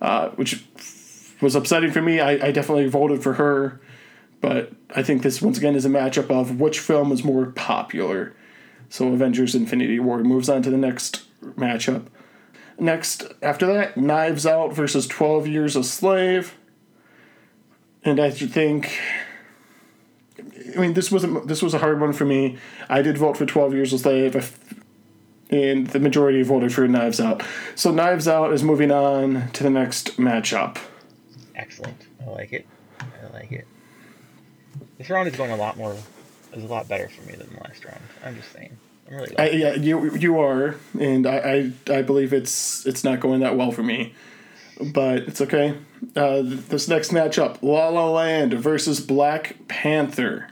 uh, 0.00 0.28
which 0.30 0.64
was 1.40 1.54
upsetting 1.54 1.90
for 1.90 2.00
me. 2.02 2.20
I, 2.20 2.32
I 2.32 2.52
definitely 2.52 2.88
voted 2.88 3.22
for 3.22 3.34
her, 3.34 3.80
but 4.40 4.72
I 4.94 5.02
think 5.02 5.22
this 5.22 5.42
once 5.42 5.58
again 5.58 5.74
is 5.74 5.84
a 5.84 5.88
matchup 5.88 6.30
of 6.30 6.60
which 6.60 6.78
film 6.78 7.12
is 7.12 7.24
more 7.24 7.46
popular. 7.46 8.34
So 8.88 9.08
Avengers 9.08 9.54
Infinity 9.54 9.98
War 9.98 10.22
moves 10.22 10.48
on 10.48 10.62
to 10.62 10.70
the 10.70 10.76
next 10.76 11.24
matchup. 11.42 12.06
Next, 12.78 13.24
after 13.42 13.66
that, 13.66 13.96
Knives 13.96 14.46
Out 14.46 14.74
versus 14.74 15.06
12 15.06 15.46
Years 15.46 15.76
a 15.76 15.84
Slave. 15.84 16.56
And 18.04 18.18
I 18.18 18.30
think 18.30 18.98
I 20.76 20.80
mean, 20.80 20.94
this 20.94 21.10
was 21.10 21.24
a, 21.24 21.28
this 21.44 21.62
was 21.62 21.74
a 21.74 21.78
hard 21.78 22.00
one 22.00 22.12
for 22.12 22.24
me. 22.24 22.58
I 22.88 23.02
did 23.02 23.18
vote 23.18 23.36
for 23.36 23.46
Twelve 23.46 23.74
Years 23.74 23.92
a 23.92 23.98
Slave, 23.98 24.56
and 25.50 25.86
the 25.88 26.00
majority 26.00 26.42
voted 26.42 26.72
for 26.72 26.86
Knives 26.88 27.20
Out. 27.20 27.42
So 27.74 27.90
Knives 27.90 28.28
Out 28.28 28.52
is 28.52 28.62
moving 28.62 28.90
on 28.90 29.50
to 29.52 29.62
the 29.62 29.70
next 29.70 30.16
matchup. 30.16 30.78
Excellent. 31.54 32.06
I 32.24 32.30
like 32.30 32.52
it. 32.52 32.66
I 33.00 33.32
like 33.32 33.52
it. 33.52 33.66
This 34.98 35.10
round 35.10 35.28
is 35.28 35.36
going 35.36 35.50
a 35.50 35.56
lot 35.56 35.76
more. 35.76 35.96
Is 36.52 36.64
a 36.64 36.66
lot 36.66 36.86
better 36.86 37.08
for 37.08 37.22
me 37.22 37.34
than 37.34 37.48
the 37.54 37.60
last 37.62 37.84
round. 37.84 38.02
I'm 38.24 38.36
just 38.36 38.52
saying. 38.52 38.76
I, 39.38 39.50
yeah, 39.50 39.74
you 39.74 40.14
you 40.16 40.40
are, 40.40 40.76
and 40.98 41.26
I, 41.26 41.72
I 41.88 41.96
I 41.98 42.02
believe 42.02 42.32
it's 42.32 42.86
it's 42.86 43.04
not 43.04 43.20
going 43.20 43.40
that 43.40 43.56
well 43.56 43.70
for 43.70 43.82
me, 43.82 44.14
but 44.80 45.18
it's 45.24 45.40
okay. 45.40 45.76
Uh, 46.16 46.42
this 46.42 46.88
next 46.88 47.10
matchup, 47.10 47.58
La 47.62 47.88
La 47.88 48.10
Land 48.10 48.54
versus 48.54 49.00
Black 49.00 49.56
Panther. 49.68 50.48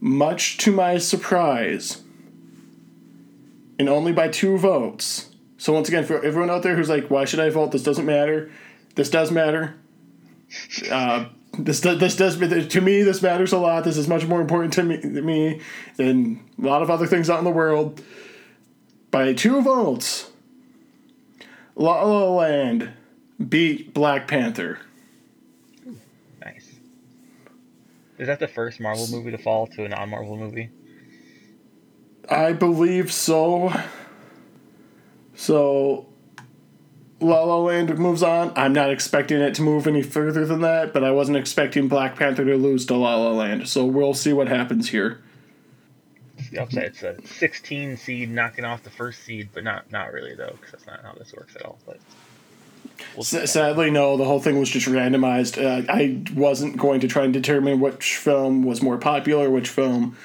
Much 0.00 0.58
to 0.58 0.72
my 0.72 0.98
surprise, 0.98 2.02
and 3.78 3.88
only 3.88 4.12
by 4.12 4.28
two 4.28 4.58
votes. 4.58 5.34
So 5.58 5.72
once 5.72 5.88
again, 5.88 6.04
for 6.04 6.22
everyone 6.24 6.50
out 6.50 6.62
there 6.62 6.76
who's 6.76 6.88
like, 6.88 7.10
"Why 7.10 7.24
should 7.24 7.40
I 7.40 7.50
vote? 7.50 7.72
This 7.72 7.82
doesn't 7.82 8.06
matter." 8.06 8.50
This 8.94 9.08
does 9.08 9.30
matter. 9.30 9.74
Uh, 10.90 11.26
this 11.58 11.80
does, 11.80 11.98
this 11.98 12.16
does 12.16 12.36
to 12.68 12.80
me 12.80 13.02
this 13.02 13.22
matters 13.22 13.52
a 13.52 13.58
lot. 13.58 13.84
This 13.84 13.96
is 13.96 14.08
much 14.08 14.26
more 14.26 14.40
important 14.40 14.72
to 14.74 14.82
me, 14.82 15.00
to 15.00 15.22
me 15.22 15.60
than 15.96 16.44
a 16.58 16.66
lot 16.66 16.82
of 16.82 16.90
other 16.90 17.06
things 17.06 17.28
out 17.28 17.38
in 17.38 17.44
the 17.44 17.50
world. 17.50 18.02
By 19.10 19.32
two 19.34 19.60
votes, 19.60 20.30
La 21.74 22.02
La 22.02 22.30
Land 22.30 22.92
beat 23.48 23.92
Black 23.92 24.28
Panther. 24.28 24.78
Nice. 26.40 26.78
Is 28.18 28.26
that 28.26 28.38
the 28.38 28.48
first 28.48 28.80
Marvel 28.80 29.08
movie 29.08 29.30
to 29.32 29.38
fall 29.38 29.66
to 29.68 29.84
a 29.84 29.88
non-Marvel 29.88 30.36
movie? 30.36 30.70
I 32.28 32.52
believe 32.52 33.12
so. 33.12 33.72
So 35.34 36.06
La 37.20 37.42
La 37.44 37.58
Land 37.58 37.98
moves 37.98 38.22
on. 38.22 38.52
I'm 38.56 38.72
not 38.72 38.90
expecting 38.90 39.40
it 39.40 39.54
to 39.56 39.62
move 39.62 39.86
any 39.86 40.02
further 40.02 40.46
than 40.46 40.62
that, 40.62 40.92
but 40.92 41.04
I 41.04 41.10
wasn't 41.10 41.36
expecting 41.36 41.86
Black 41.86 42.16
Panther 42.16 42.44
to 42.44 42.56
lose 42.56 42.86
to 42.86 42.96
La 42.96 43.16
La 43.16 43.30
Land. 43.32 43.68
So 43.68 43.84
we'll 43.84 44.14
see 44.14 44.32
what 44.32 44.48
happens 44.48 44.88
here. 44.88 45.20
Upside. 46.58 46.84
It's 46.84 47.02
a 47.02 47.16
16 47.26 47.98
seed 47.98 48.30
knocking 48.30 48.64
off 48.64 48.82
the 48.82 48.90
first 48.90 49.22
seed, 49.22 49.50
but 49.52 49.62
not 49.62 49.92
not 49.92 50.12
really 50.12 50.34
though, 50.34 50.56
because 50.56 50.72
that's 50.72 50.86
not 50.86 51.02
how 51.02 51.12
this 51.12 51.32
works 51.34 51.54
at 51.54 51.62
all. 51.62 51.78
But 51.86 51.98
we'll. 53.14 53.20
S- 53.20 53.52
sadly, 53.52 53.90
no. 53.90 54.16
The 54.16 54.24
whole 54.24 54.40
thing 54.40 54.58
was 54.58 54.70
just 54.70 54.88
randomized. 54.88 55.62
Uh, 55.62 55.84
I 55.92 56.22
wasn't 56.34 56.78
going 56.78 57.00
to 57.00 57.08
try 57.08 57.24
and 57.24 57.32
determine 57.32 57.78
which 57.78 58.16
film 58.16 58.64
was 58.64 58.82
more 58.82 58.96
popular, 58.96 59.50
which 59.50 59.68
film 59.68 60.16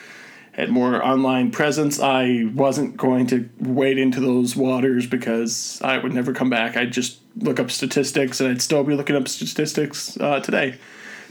had 0.55 0.69
more 0.69 1.03
online 1.05 1.51
presence. 1.51 1.99
I 1.99 2.49
wasn't 2.53 2.95
going 2.97 3.27
to 3.27 3.49
wade 3.59 3.97
into 3.97 4.19
those 4.21 4.55
waters 4.55 5.05
because 5.05 5.81
I 5.83 5.97
would 5.97 6.13
never 6.13 6.33
come 6.33 6.49
back. 6.49 6.77
I'd 6.77 6.93
just 6.93 7.19
look 7.37 7.59
up 7.59 7.69
statistics, 7.71 8.39
and 8.39 8.49
I'd 8.49 8.61
still 8.61 8.83
be 8.83 8.95
looking 8.95 9.15
up 9.17 9.27
statistics 9.27 10.17
uh, 10.19 10.39
today, 10.39 10.77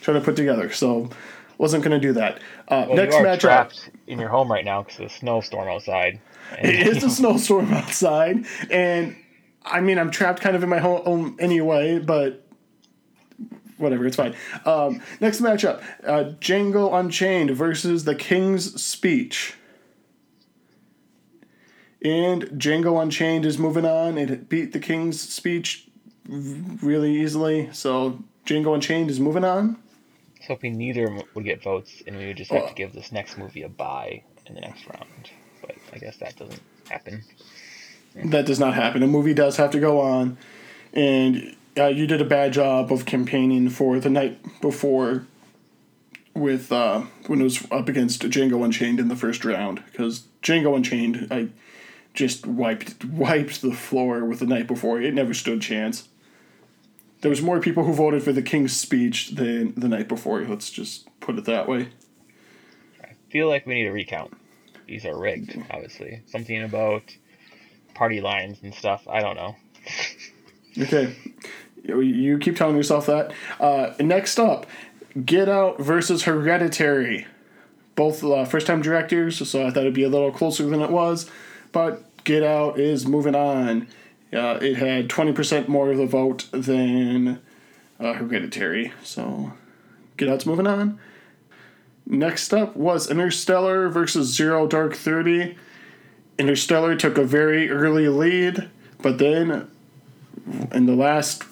trying 0.02 0.18
to 0.18 0.24
put 0.24 0.36
together. 0.36 0.70
So, 0.70 1.08
wasn't 1.56 1.82
going 1.84 1.98
to 1.98 2.06
do 2.06 2.12
that. 2.14 2.38
Uh, 2.68 2.84
Well, 2.88 2.96
next 2.96 3.14
matchup. 3.16 3.40
trapped 3.40 3.90
in 4.06 4.18
your 4.18 4.28
home 4.28 4.50
right 4.52 4.64
now 4.64 4.82
because 4.82 4.98
of 5.00 5.08
the 5.08 5.14
snowstorm 5.14 5.68
outside. 5.68 6.20
And- 6.58 6.68
It 6.68 6.86
is 6.86 7.02
a 7.02 7.08
snowstorm 7.20 7.72
outside, 7.72 8.44
and 8.70 9.16
I 9.64 9.80
mean 9.80 9.98
I'm 9.98 10.10
trapped 10.10 10.42
kind 10.42 10.54
of 10.54 10.62
in 10.62 10.68
my 10.68 10.78
home 10.80 11.36
anyway, 11.40 11.98
but 11.98 12.43
whatever, 13.78 14.06
it's 14.06 14.16
fine. 14.16 14.34
Um, 14.64 15.00
next 15.20 15.40
matchup: 15.40 15.82
uh, 16.06 16.32
Django 16.40 16.92
Unchained 16.98 17.50
versus 17.52 18.04
The 18.04 18.14
King's 18.14 18.80
Speech. 18.82 19.54
And 22.02 22.42
Django 22.60 23.00
Unchained 23.02 23.46
is 23.46 23.58
moving 23.58 23.86
on. 23.86 24.18
It 24.18 24.48
beat 24.48 24.72
The 24.72 24.78
King's 24.80 25.20
Speech 25.20 25.88
really 26.28 27.16
easily, 27.18 27.70
so 27.72 28.22
Django 28.46 28.74
Unchained 28.74 29.10
is 29.10 29.18
moving 29.20 29.44
on. 29.44 29.76
I 29.76 30.38
was 30.40 30.48
hoping 30.48 30.76
neither 30.76 31.18
would 31.34 31.44
get 31.44 31.62
votes, 31.62 32.02
and 32.06 32.16
we 32.18 32.26
would 32.26 32.36
just 32.36 32.50
have 32.50 32.60
Well- 32.62 32.68
to 32.68 32.74
give 32.74 32.92
this 32.92 33.10
next 33.12 33.38
movie 33.38 33.62
a 33.62 33.68
bye 33.70 34.22
in 34.46 34.54
the 34.54 34.60
next 34.60 34.86
round. 34.86 35.30
But 35.62 35.76
I 35.94 35.98
guess 35.98 36.18
that 36.18 36.36
doesn't 36.36 36.60
happen. 36.90 37.22
that 38.26 38.44
does 38.46 38.60
not 38.60 38.74
happen. 38.74 39.02
A 39.02 39.06
movie 39.06 39.34
does 39.34 39.56
have 39.56 39.70
to 39.72 39.80
go 39.80 40.00
on, 40.00 40.36
and 40.92 41.56
uh, 41.78 41.86
you 41.86 42.06
did 42.06 42.20
a 42.20 42.24
bad 42.24 42.52
job 42.52 42.92
of 42.92 43.06
campaigning 43.06 43.68
for 43.68 43.98
the 43.98 44.10
night 44.10 44.38
before 44.60 45.26
with 46.34 46.72
uh, 46.72 47.02
when 47.26 47.40
it 47.40 47.44
was 47.44 47.66
up 47.70 47.88
against 47.88 48.22
Django 48.22 48.64
Unchained 48.64 49.00
in 49.00 49.08
the 49.08 49.16
first 49.16 49.44
round 49.44 49.82
because 49.86 50.26
Django 50.42 50.76
Unchained 50.76 51.28
I 51.30 51.48
just 52.12 52.46
wiped 52.46 53.04
wiped 53.04 53.62
the 53.62 53.72
floor 53.72 54.24
with 54.24 54.40
the 54.40 54.46
night 54.46 54.66
before. 54.66 55.00
It 55.00 55.14
never 55.14 55.34
stood 55.34 55.58
a 55.58 55.60
chance. 55.60 56.08
There 57.20 57.30
was 57.30 57.40
more 57.40 57.60
people 57.60 57.84
who 57.84 57.94
voted 57.94 58.22
for 58.22 58.32
the 58.32 58.42
King's 58.42 58.76
Speech 58.76 59.30
than 59.30 59.74
the 59.74 59.88
night 59.88 60.08
before. 60.08 60.42
Let's 60.42 60.70
just 60.70 61.08
put 61.20 61.38
it 61.38 61.46
that 61.46 61.66
way. 61.66 61.88
I 63.02 63.14
feel 63.30 63.48
like 63.48 63.66
we 63.66 63.74
need 63.74 63.86
a 63.86 63.92
recount. 63.92 64.36
These 64.86 65.06
are 65.06 65.18
rigged, 65.18 65.56
obviously. 65.70 66.22
Something 66.26 66.62
about 66.62 67.02
party 67.94 68.20
lines 68.20 68.58
and 68.62 68.74
stuff. 68.74 69.08
I 69.08 69.20
don't 69.20 69.36
know. 69.36 69.56
Okay. 70.76 71.16
You- 71.84 72.38
keep 72.38 72.56
telling 72.56 72.76
yourself 72.76 73.06
that. 73.06 73.32
Uh, 73.60 73.92
next 74.00 74.38
up, 74.38 74.66
Get 75.24 75.48
Out 75.48 75.78
versus 75.80 76.24
Hereditary. 76.24 77.26
Both 77.94 78.24
uh, 78.24 78.44
first 78.44 78.66
time 78.66 78.82
directors, 78.82 79.48
so 79.48 79.66
I 79.66 79.70
thought 79.70 79.82
it'd 79.82 79.94
be 79.94 80.02
a 80.02 80.08
little 80.08 80.32
closer 80.32 80.64
than 80.66 80.80
it 80.82 80.90
was. 80.90 81.30
But 81.70 82.02
Get 82.24 82.42
Out 82.42 82.78
is 82.78 83.06
moving 83.06 83.34
on. 83.36 83.86
Uh, 84.32 84.58
it 84.60 84.76
had 84.76 85.08
20% 85.08 85.68
more 85.68 85.92
of 85.92 85.98
the 85.98 86.06
vote 86.06 86.46
than 86.50 87.40
uh, 88.00 88.14
Hereditary, 88.14 88.92
so 89.04 89.52
Get 90.16 90.28
Out's 90.28 90.46
moving 90.46 90.66
on. 90.66 90.98
Next 92.06 92.52
up 92.52 92.76
was 92.76 93.10
Interstellar 93.10 93.88
versus 93.88 94.34
Zero 94.34 94.66
Dark 94.66 94.94
Thirty. 94.94 95.56
Interstellar 96.38 96.96
took 96.96 97.16
a 97.16 97.24
very 97.24 97.70
early 97.70 98.08
lead, 98.08 98.68
but 99.00 99.18
then 99.18 99.70
in 100.72 100.86
the 100.86 100.94
last 100.94 101.44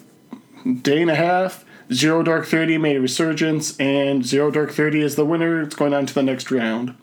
day 0.81 1.01
and 1.01 1.11
a 1.11 1.15
half, 1.15 1.65
Zero 1.91 2.23
Dark 2.23 2.45
Thirty 2.45 2.77
made 2.77 2.95
a 2.95 3.01
resurgence, 3.01 3.77
and 3.79 4.25
Zero 4.25 4.49
Dark 4.51 4.71
Thirty 4.71 5.01
is 5.01 5.15
the 5.15 5.25
winner. 5.25 5.61
It's 5.61 5.75
going 5.75 5.93
on 5.93 6.05
to 6.05 6.13
the 6.13 6.23
next 6.23 6.49
round. 6.51 6.95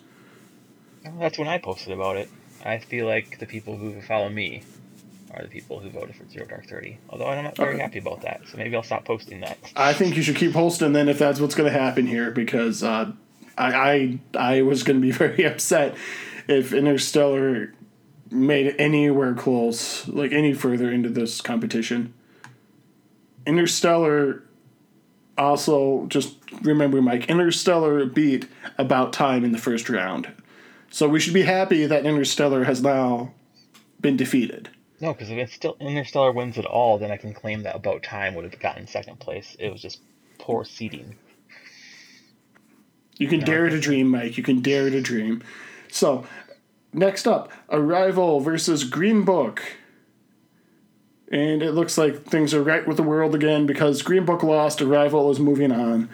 That's 1.18 1.38
when 1.38 1.49
I 1.49 1.59
posted 1.59 1.92
about 1.92 2.16
it. 2.16 2.29
I 2.64 2.79
feel 2.79 3.07
like 3.07 3.38
the 3.38 3.46
people 3.46 3.77
who 3.77 4.01
follow 4.03 4.29
me 4.29 4.62
are 5.35 5.42
the 5.42 5.49
people 5.49 5.79
who 5.79 5.90
voted 5.90 6.16
for 6.16 6.29
Zero 6.29 6.46
Dark 6.46 6.66
Thirty. 6.66 6.99
Although 7.09 7.27
I'm 7.27 7.44
not 7.44 7.57
very 7.57 7.75
Okay. 7.75 7.83
happy 7.83 7.99
about 7.99 8.23
that, 8.23 8.42
so 8.51 8.57
maybe 8.57 8.75
I'll 8.77 8.83
stop 8.83 9.05
posting 9.05 9.40
that. 9.40 9.59
I 9.77 9.92
think 9.92 10.16
you 10.16 10.23
should 10.23 10.37
keep 10.37 10.53
posting 10.53 10.92
then 10.92 11.09
if 11.09 11.18
that's 11.18 11.40
what's 11.40 11.55
going 11.55 11.70
to 11.73 11.79
happen 11.79 12.07
here 12.07 12.31
because 12.31 12.83
uh, 12.83 13.12
I, 13.57 13.73
I 13.75 14.18
I 14.38 14.62
was 14.62 14.83
going 14.83 15.01
to 15.01 15.03
be 15.03 15.11
very 15.12 15.44
upset 15.44 15.96
if 16.49 16.73
Interstellar 16.73 17.75
made 18.31 18.66
it 18.66 18.77
anywhere 18.79 19.35
close, 19.35 20.07
like 20.09 20.33
any 20.33 20.53
further 20.55 20.90
into 20.90 21.09
this 21.09 21.40
competition. 21.40 22.14
Interstellar 23.46 24.42
also 25.38 26.07
just 26.07 26.37
remember 26.62 27.00
Mike 27.00 27.29
Interstellar 27.29 28.05
beat 28.07 28.46
About 28.79 29.12
Time 29.12 29.44
in 29.44 29.53
the 29.53 29.59
first 29.59 29.88
round. 29.88 30.31
So 30.90 31.09
we 31.09 31.20
should 31.20 31.35
be 31.35 31.42
happy 31.42 31.87
that 31.87 32.05
Interstellar 32.05 32.64
has 32.64 32.83
now 32.83 33.33
been 34.00 34.16
defeated. 34.16 34.68
No, 35.00 35.12
because 35.12 35.31
if 35.31 35.38
it's 35.38 35.55
still 35.55 35.76
Interstellar 35.81 36.33
wins 36.33 36.59
it 36.59 36.66
all, 36.66 36.98
then 36.98 37.11
I 37.11 37.16
can 37.16 37.33
claim 37.33 37.62
that 37.62 37.76
About 37.76 38.03
Time 38.03 38.35
would 38.35 38.44
have 38.44 38.61
gotten 38.61 38.87
second 38.87 39.18
place. 39.18 39.57
It 39.59 39.70
was 39.70 39.81
just 39.81 40.00
poor 40.38 40.64
seeding. 40.64 41.16
You 43.16 43.29
can 43.29 43.40
dare 43.40 43.68
to 43.68 43.79
dream, 43.79 44.09
Mike. 44.09 44.37
You 44.37 44.42
can 44.42 44.61
dare 44.61 44.88
to 44.90 45.00
dream. 45.00 45.42
So, 45.88 46.26
next 46.92 47.26
up, 47.26 47.53
Arrival 47.70 48.40
versus 48.40 48.85
Green 48.85 49.24
Book. 49.24 49.62
And 51.31 51.62
it 51.62 51.73
looks 51.73 51.97
like 51.97 52.25
things 52.25 52.53
are 52.55 52.62
right 52.62 52.87
with 52.87 52.97
the 52.97 53.03
world 53.05 53.35
again 53.35 53.66
because 53.66 54.03
Green 54.03 54.25
Book 54.25 54.43
lost, 54.43 54.83
Arrival 54.83 55.31
is 55.31 55.38
moving 55.38 55.71
on. 55.71 56.11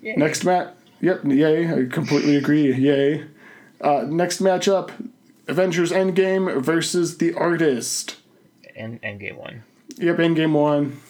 Yay. 0.00 0.14
Next 0.16 0.44
match. 0.44 0.72
Yep, 1.02 1.24
yay. 1.26 1.70
I 1.70 1.86
completely 1.86 2.36
agree. 2.36 2.72
Yay. 2.74 3.26
Uh, 3.80 4.04
next 4.06 4.40
matchup 4.40 4.90
Avengers 5.48 5.90
Endgame 5.90 6.62
versus 6.62 7.18
The 7.18 7.34
Artist. 7.34 8.16
And 8.76 9.00
Endgame 9.02 9.36
one. 9.36 9.64
Yep, 9.96 10.16
Endgame 10.16 10.52
one. 10.52 11.00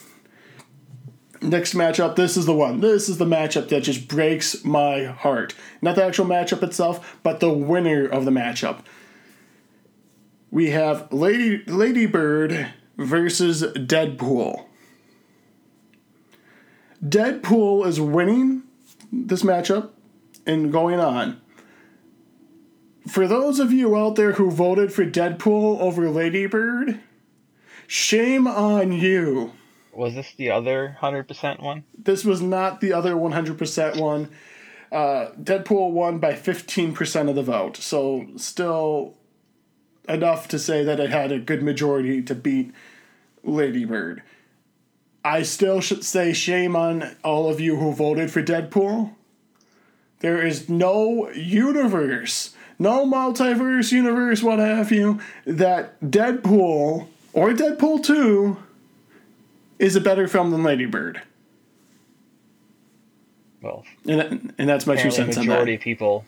Next 1.43 1.75
matchup, 1.75 2.17
this 2.17 2.37
is 2.37 2.47
the 2.47 2.55
one. 2.55 2.81
This 2.81 3.09
is 3.09 3.17
the 3.17 3.25
matchup 3.25 3.69
that 3.69 3.83
just 3.83 4.09
breaks 4.09 4.63
my 4.63 5.05
heart. 5.05 5.55
Not 5.81 5.97
the 5.97 6.05
actual 6.05 6.27
matchup 6.27 6.63
itself, 6.63 7.19
but 7.23 7.41
the 7.41 7.53
winner 7.53 8.07
of 8.07 8.27
the 8.27 8.31
matchup. 8.31 8.81
We 10.51 10.71
have 10.71 11.13
Lady 11.13 11.63
Lady 11.67 12.07
Bird 12.07 12.73
versus 12.97 13.63
Deadpool. 13.63 14.67
Deadpool 17.05 17.87
is 17.87 18.01
winning 18.01 18.65
this 19.13 19.43
matchup 19.43 19.91
and 20.47 20.73
going 20.73 20.99
on. 20.99 21.41
For 23.09 23.29
those 23.29 23.61
of 23.61 23.73
you 23.73 23.97
out 23.97 24.17
there 24.17 24.33
who 24.33 24.51
voted 24.51 24.93
for 24.93 25.07
Deadpool 25.07 25.81
over 25.81 26.11
Lady 26.11 26.47
Bird, 26.47 27.01
shame 27.87 28.47
on 28.47 28.93
you. 28.93 29.53
Was 29.93 30.15
this 30.15 30.35
the 30.37 30.51
other 30.51 30.97
hundred 31.01 31.29
percent 31.29 31.61
one? 31.61 31.85
This 31.97 32.25
was 32.25 32.43
not 32.43 32.81
the 32.81 32.93
other 32.93 33.15
100% 33.15 34.01
one. 34.01 34.31
Uh, 34.91 35.31
Deadpool 35.41 35.93
won 35.93 36.19
by 36.19 36.33
15% 36.33 37.29
of 37.29 37.37
the 37.37 37.43
vote, 37.43 37.77
so 37.77 38.27
still 38.37 39.17
enough 40.09 40.49
to 40.49 40.59
say 40.59 40.85
that 40.85 41.01
it 41.01 41.11
had 41.11 41.33
a 41.33 41.39
good 41.39 41.63
majority 41.63 42.23
to 42.23 42.35
beat 42.35 42.73
Lady 43.45 43.85
Bird. 43.85 44.23
I 45.25 45.43
still 45.43 45.81
should 45.81 46.05
say 46.05 46.33
shame 46.33 46.75
on 46.75 47.17
all 47.23 47.51
of 47.51 47.61
you 47.61 47.77
who 47.77 47.93
voted 47.93 48.31
for 48.31 48.43
Deadpool. 48.43 49.13
There 50.21 50.45
is 50.45 50.69
no 50.69 51.31
universe, 51.31 52.55
no 52.79 53.07
multiverse 53.07 53.93
universe, 53.93 54.43
what 54.43 54.59
have 54.59 54.91
you, 54.91 55.21
that 55.47 56.01
Deadpool 56.01 57.07
or 57.33 57.51
Deadpool 57.51 58.05
2 58.05 58.57
is 59.79 59.97
a 59.97 60.01
better 60.01 60.29
film 60.29 60.51
than 60.51 60.63
Lady 60.63 60.87
Bird. 60.87 61.23
Well, 63.63 63.85
And, 64.07 64.21
that, 64.21 64.31
and 64.59 64.69
that's 64.69 64.87
my 64.87 64.97
two 64.97 65.11
cents 65.11 65.37
on 65.37 65.47
majority 65.47 65.75
of 65.75 65.81
people 65.81 66.25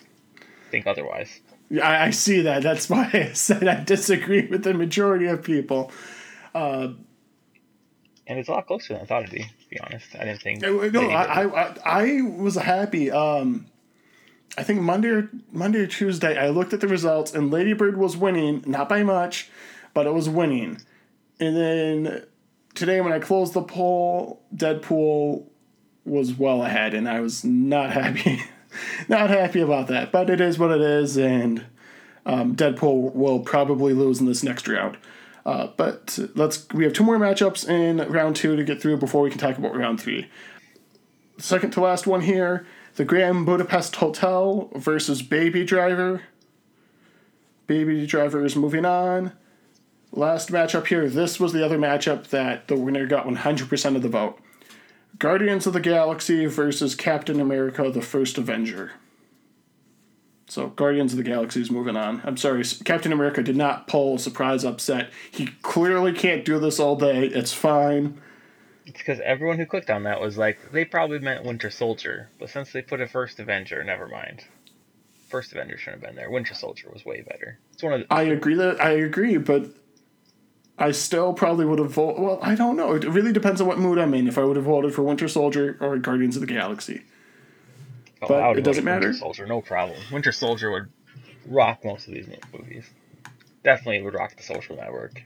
think 0.71 0.87
otherwise. 0.87 1.41
I, 1.81 2.07
I 2.07 2.11
see 2.11 2.43
that. 2.43 2.63
That's 2.63 2.89
why 2.91 3.11
I 3.13 3.33
said 3.35 3.67
I 3.69 3.83
disagree 3.85 4.47
with 4.47 4.65
the 4.65 4.75
majority 4.75 5.27
of 5.27 5.43
people. 5.43 5.91
Uh, 6.55 6.89
And 8.27 8.39
it's 8.39 8.49
a 8.49 8.53
lot 8.53 8.67
closer 8.67 8.95
than 8.95 9.03
I 9.03 9.07
thought 9.07 9.23
it'd 9.25 9.35
be. 9.35 9.47
be 9.71 9.81
honest. 9.81 10.15
I 10.15 10.25
didn't 10.25 10.43
think. 10.43 10.61
No, 10.63 10.73
Lady 10.77 10.99
I, 10.99 11.45
I, 11.45 11.75
I 11.85 12.21
was 12.23 12.55
happy. 12.57 13.11
Um, 13.11 13.67
I 14.57 14.63
think 14.63 14.81
Monday 14.83 15.09
or 15.09 15.31
Monday 15.51 15.81
or 15.81 15.87
Tuesday, 15.87 16.37
I 16.39 16.51
looked 16.51 16.73
at 16.75 16.81
the 16.81 16.89
results, 16.89 17.33
and 17.35 17.51
Lady 17.51 17.73
Bird 17.73 17.97
was 17.97 18.17
winning, 18.17 18.63
not 18.67 18.89
by 18.89 19.03
much, 19.03 19.51
but 19.95 20.07
it 20.07 20.13
was 20.13 20.29
winning. 20.29 20.79
And 21.41 21.57
then 21.57 22.25
today, 22.75 23.01
when 23.01 23.13
I 23.13 23.19
closed 23.19 23.55
the 23.55 23.63
poll, 23.63 24.43
Deadpool 24.55 25.47
was 26.05 26.35
well 26.35 26.63
ahead, 26.65 26.93
and 26.95 27.09
I 27.09 27.21
was 27.21 27.45
not 27.45 27.91
happy, 28.01 28.43
not 29.09 29.31
happy 29.31 29.61
about 29.61 29.89
that. 29.89 30.13
But 30.13 30.31
it 30.31 30.41
is 30.41 30.59
what 30.59 30.71
it 30.71 30.81
is, 30.81 31.17
and 31.17 31.67
um, 32.27 32.55
Deadpool 32.57 33.15
will 33.15 33.41
probably 33.41 33.93
lose 33.93 34.21
in 34.21 34.27
this 34.27 34.43
next 34.43 34.69
round. 34.69 34.99
Uh, 35.45 35.69
but 35.77 36.19
let's. 36.35 36.69
We 36.73 36.85
have 36.85 36.93
two 36.93 37.05
more 37.05 37.19
matchups 37.19 37.69
in 37.69 37.99
round 38.11 38.37
two 38.37 38.57
to 38.57 38.65
get 38.65 38.81
through 38.81 38.99
before 38.99 39.23
we 39.23 39.31
can 39.31 39.39
talk 39.39 39.59
about 39.59 39.77
round 39.77 40.01
three. 40.01 40.31
Second 41.39 41.73
to 41.73 41.81
last 41.81 42.07
one 42.07 42.21
here: 42.21 42.67
the 42.95 43.05
Grand 43.05 43.47
Budapest 43.47 43.97
Hotel 43.97 44.71
versus 44.75 45.23
Baby 45.23 45.65
Driver. 45.65 46.23
Baby 47.67 48.07
Driver 48.07 48.45
is 48.45 48.55
moving 48.55 48.85
on. 48.85 49.33
Last 50.13 50.51
matchup 50.51 50.89
here. 50.89 51.09
This 51.09 51.41
was 51.41 51.53
the 51.53 51.65
other 51.65 51.79
matchup 51.79 52.29
that 52.29 52.69
the 52.69 52.77
winner 52.77 53.07
got 53.07 53.27
100% 53.27 53.97
of 53.97 54.03
the 54.03 54.09
vote. 54.11 54.39
Guardians 55.23 55.69
of 55.69 55.73
the 55.73 55.79
Galaxy 55.79 56.47
versus 56.47 56.97
Captain 56.97 57.39
America: 57.39 57.89
The 57.89 58.03
First 58.03 58.39
Avenger. 58.39 58.91
So 60.49 60.67
Guardians 60.67 61.13
of 61.13 61.19
the 61.19 61.23
Galaxy 61.23 61.61
is 61.61 61.71
moving 61.71 61.97
on. 61.97 62.21
I'm 62.25 62.37
sorry, 62.37 62.65
Captain 62.85 63.13
America 63.13 63.41
did 63.41 63.55
not 63.55 63.87
pull 63.87 64.17
a 64.17 64.19
surprise 64.19 64.65
upset. 64.65 65.13
He 65.31 65.47
clearly 65.63 66.13
can't 66.13 66.45
do 66.45 66.59
this 66.59 66.81
all 66.81 66.97
day. 66.97 67.27
It's 67.27 67.53
fine. 67.53 68.21
It's 68.85 68.99
because 68.99 69.21
everyone 69.21 69.59
who 69.59 69.65
clicked 69.65 69.91
on 69.91 70.03
that 70.03 70.21
was 70.21 70.39
like, 70.39 70.73
they 70.73 70.85
probably 70.85 71.21
meant 71.21 71.45
Winter 71.45 71.71
Soldier, 71.71 72.29
but 72.41 72.51
since 72.51 72.73
they 72.73 72.83
put 72.83 73.01
a 73.01 73.07
First 73.07 73.39
Avenger, 73.39 73.85
never 73.85 74.09
mind. 74.09 74.43
First 75.29 75.53
Avenger 75.53 75.79
shouldn't 75.79 76.03
have 76.03 76.11
been 76.11 76.17
there. 76.17 76.33
Winter 76.33 76.55
Soldier 76.55 76.91
was 76.93 77.05
way 77.05 77.21
better. 77.21 77.61
It's 77.73 77.85
one 77.85 77.93
of 77.93 78.01
the, 78.01 78.13
I 78.13 78.23
agree 78.23 78.57
that 78.57 78.83
I 78.83 78.91
agree, 78.91 79.37
but 79.37 79.67
I 80.83 80.91
still 80.91 81.33
probably 81.33 81.65
would 81.65 81.79
have 81.79 81.93
voted. 81.93 82.21
Well, 82.21 82.41
I 82.43 82.57
don't 82.57 82.77
know. 82.77 82.93
It 82.95 83.05
really 83.05 83.33
depends 83.33 83.61
on 83.61 83.69
what 83.69 83.79
mood 83.79 83.99
I'm 83.99 84.13
in. 84.15 84.27
If 84.27 84.37
I 84.37 84.43
would 84.43 84.57
have 84.57 84.65
voted 84.65 84.93
for 84.93 85.05
Winter 85.05 85.29
Soldier 85.29 85.79
or 85.81 85.97
Guardians 85.97 86.35
of 86.35 86.41
the 86.41 86.47
Galaxy. 86.49 87.03
oh, 88.21 88.27
but 88.27 88.59
it 88.59 88.63
doesn't 88.63 88.85
vote 88.85 88.91
Winter 88.91 89.07
matter. 89.07 89.13
Soldier, 89.13 89.47
no 89.47 89.61
problem. 89.61 89.97
Winter 90.11 90.33
Soldier 90.33 90.73
would 90.73 90.89
rock 91.47 91.85
most 91.85 92.09
of 92.09 92.15
these 92.15 92.27
movies. 92.53 92.91
Definitely 93.63 94.03
would 94.03 94.15
rock 94.15 94.37
the 94.37 94.43
Social 94.43 94.75
Network 94.75 95.23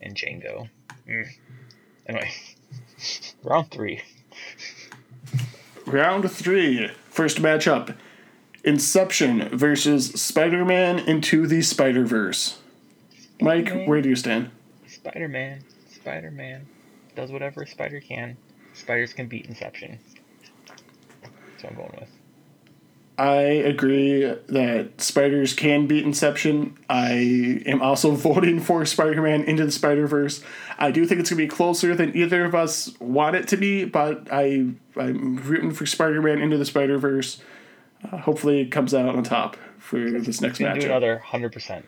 and 0.00 0.14
Django. 0.14 0.68
Mm. 1.08 1.26
Anyway, 2.06 2.30
round 3.42 3.72
three. 3.72 4.00
Round 5.86 6.30
three. 6.30 6.88
First 7.08 7.38
matchup: 7.38 7.96
Inception 8.62 9.48
versus 9.58 10.12
Spider-Man 10.12 11.00
into 11.00 11.48
the 11.48 11.62
Spider-Verse. 11.62 12.59
Mike, 13.40 13.86
where 13.86 14.00
do 14.02 14.08
you 14.08 14.16
stand? 14.16 14.50
Spider 14.86 15.28
Man, 15.28 15.64
Spider 15.88 16.30
Man 16.30 16.66
does 17.14 17.30
whatever 17.30 17.62
a 17.62 17.66
spider 17.66 18.00
can. 18.00 18.36
Spiders 18.72 19.12
can 19.12 19.26
beat 19.26 19.46
Inception. 19.46 19.98
That's 20.66 21.64
what 21.64 21.72
I'm 21.72 21.76
going 21.76 21.96
with. 22.00 22.08
I 23.18 23.32
agree 23.42 24.22
that 24.24 24.98
spiders 24.98 25.52
can 25.52 25.86
beat 25.86 26.04
Inception. 26.04 26.78
I 26.88 27.62
am 27.66 27.82
also 27.82 28.12
voting 28.14 28.60
for 28.60 28.86
Spider 28.86 29.20
Man 29.20 29.44
into 29.44 29.66
the 29.66 29.72
Spider 29.72 30.06
Verse. 30.06 30.42
I 30.78 30.90
do 30.90 31.04
think 31.04 31.20
it's 31.20 31.28
going 31.28 31.38
to 31.38 31.44
be 31.44 31.48
closer 31.48 31.94
than 31.94 32.16
either 32.16 32.46
of 32.46 32.54
us 32.54 32.98
want 32.98 33.36
it 33.36 33.46
to 33.48 33.58
be, 33.58 33.84
but 33.84 34.28
I, 34.32 34.68
I'm 34.96 35.36
rooting 35.36 35.72
for 35.72 35.84
Spider 35.84 36.22
Man 36.22 36.38
into 36.38 36.56
the 36.56 36.64
Spider 36.64 36.96
Verse. 36.96 37.42
Uh, 38.02 38.16
hopefully, 38.16 38.62
it 38.62 38.70
comes 38.70 38.94
out 38.94 39.14
on 39.14 39.22
top 39.22 39.58
for 39.78 39.98
this 40.10 40.40
next 40.40 40.58
match. 40.58 40.80
do 40.80 40.86
another 40.86 41.18
hundred 41.18 41.52
percent. 41.52 41.84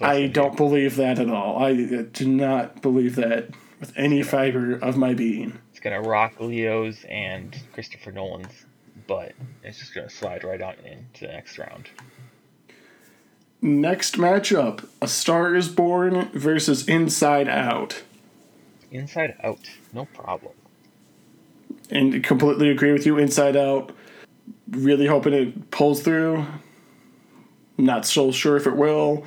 I 0.00 0.26
don't 0.26 0.56
believe 0.56 0.96
that 0.96 1.18
at 1.18 1.28
all. 1.28 1.58
I 1.62 1.70
uh, 1.72 2.02
do 2.12 2.28
not 2.28 2.82
believe 2.82 3.16
that 3.16 3.50
with 3.80 3.92
any 3.96 4.22
fiber 4.22 4.74
of 4.74 4.96
my 4.96 5.14
being. 5.14 5.58
It's 5.70 5.80
gonna 5.80 6.00
rock 6.00 6.40
Leo's 6.40 7.04
and 7.08 7.56
Christopher 7.72 8.12
Nolan's, 8.12 8.64
but 9.06 9.32
it's 9.62 9.78
just 9.78 9.94
gonna 9.94 10.10
slide 10.10 10.44
right 10.44 10.60
on 10.60 10.74
into 10.84 11.26
the 11.26 11.32
next 11.32 11.58
round. 11.58 11.88
Next 13.60 14.16
matchup 14.16 14.88
A 15.02 15.08
Star 15.08 15.54
is 15.54 15.68
Born 15.68 16.30
versus 16.32 16.86
Inside 16.88 17.48
Out. 17.48 18.02
Inside 18.90 19.36
Out, 19.42 19.68
no 19.92 20.04
problem. 20.06 20.52
and 21.90 22.22
completely 22.22 22.70
agree 22.70 22.92
with 22.92 23.04
you 23.06 23.18
inside 23.18 23.56
out 23.56 23.92
really 24.70 25.06
hoping 25.06 25.32
it 25.32 25.70
pulls 25.70 26.02
through 26.02 26.44
not 27.78 28.04
so 28.06 28.30
sure 28.30 28.56
if 28.56 28.66
it 28.66 28.76
will 28.76 29.24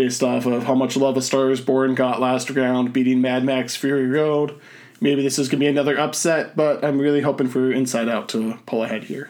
based 0.00 0.22
off 0.22 0.46
of 0.46 0.62
how 0.64 0.74
much 0.74 0.96
love 0.96 1.14
a 1.18 1.20
star 1.22 1.50
is 1.50 1.60
born 1.60 1.94
got 1.94 2.20
last 2.20 2.48
round 2.48 2.90
beating 2.90 3.20
mad 3.20 3.44
max 3.44 3.76
fury 3.76 4.06
road 4.06 4.58
maybe 4.98 5.22
this 5.22 5.38
is 5.38 5.46
going 5.46 5.60
to 5.60 5.64
be 5.64 5.68
another 5.68 6.00
upset 6.00 6.56
but 6.56 6.82
i'm 6.82 6.98
really 6.98 7.20
hoping 7.20 7.46
for 7.48 7.70
inside 7.70 8.08
out 8.08 8.26
to 8.26 8.56
pull 8.64 8.82
ahead 8.82 9.04
here 9.04 9.28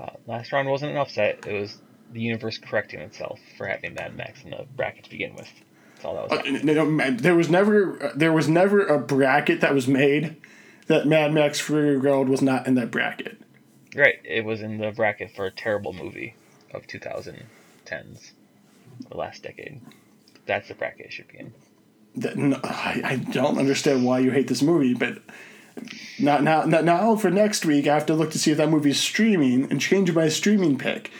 Uh, 0.00 0.08
last 0.26 0.52
round 0.52 0.68
wasn't 0.70 0.90
an 0.90 0.96
upset. 0.96 1.46
It 1.46 1.52
was 1.60 1.78
the 2.12 2.20
universe 2.20 2.56
correcting 2.58 3.00
itself 3.00 3.38
for 3.58 3.66
having 3.66 3.92
Mad 3.94 4.16
Max 4.16 4.42
in 4.44 4.50
the 4.50 4.64
bracket 4.76 5.04
to 5.04 5.10
begin 5.10 5.34
with. 5.34 5.48
That's 5.94 6.04
all 6.04 6.14
that 6.14 6.30
was. 6.30 6.38
Uh, 6.38 6.64
no, 6.64 6.84
no, 6.84 7.10
there 7.10 7.34
was 7.34 7.48
never 7.50 8.12
there 8.16 8.32
was 8.32 8.48
never 8.48 8.86
a 8.86 8.98
bracket 8.98 9.60
that 9.60 9.74
was 9.74 9.86
made 9.86 10.36
that 10.86 11.06
mad 11.06 11.32
max 11.32 11.60
fury 11.60 11.96
road 11.96 12.28
was 12.28 12.40
not 12.42 12.66
in 12.66 12.74
that 12.74 12.90
bracket 12.90 13.36
Right, 13.96 14.16
it 14.24 14.44
was 14.44 14.60
in 14.60 14.78
the 14.78 14.90
bracket 14.90 15.30
for 15.36 15.46
a 15.46 15.50
terrible 15.50 15.92
movie 15.92 16.34
of 16.72 16.86
2010s, 16.86 18.32
the 19.10 19.16
last 19.16 19.42
decade. 19.42 19.80
That's 20.46 20.68
the 20.68 20.74
bracket 20.74 21.06
it 21.06 21.12
should 21.12 21.28
be 21.28 21.38
in. 21.38 22.50
no, 22.50 22.60
I, 22.62 23.02
I 23.04 23.16
don't 23.16 23.58
understand 23.58 24.04
why 24.04 24.20
you 24.20 24.30
hate 24.30 24.48
this 24.48 24.62
movie, 24.62 24.94
but 24.94 25.18
now, 26.18 26.38
now, 26.38 26.64
now, 26.64 26.80
now 26.80 27.16
for 27.16 27.30
next 27.30 27.64
week, 27.64 27.86
I 27.86 27.94
have 27.94 28.06
to 28.06 28.14
look 28.14 28.30
to 28.32 28.38
see 28.38 28.50
if 28.50 28.58
that 28.58 28.70
movie's 28.70 29.00
streaming 29.00 29.70
and 29.70 29.80
change 29.80 30.12
my 30.12 30.28
streaming 30.28 30.78
pick. 30.78 31.10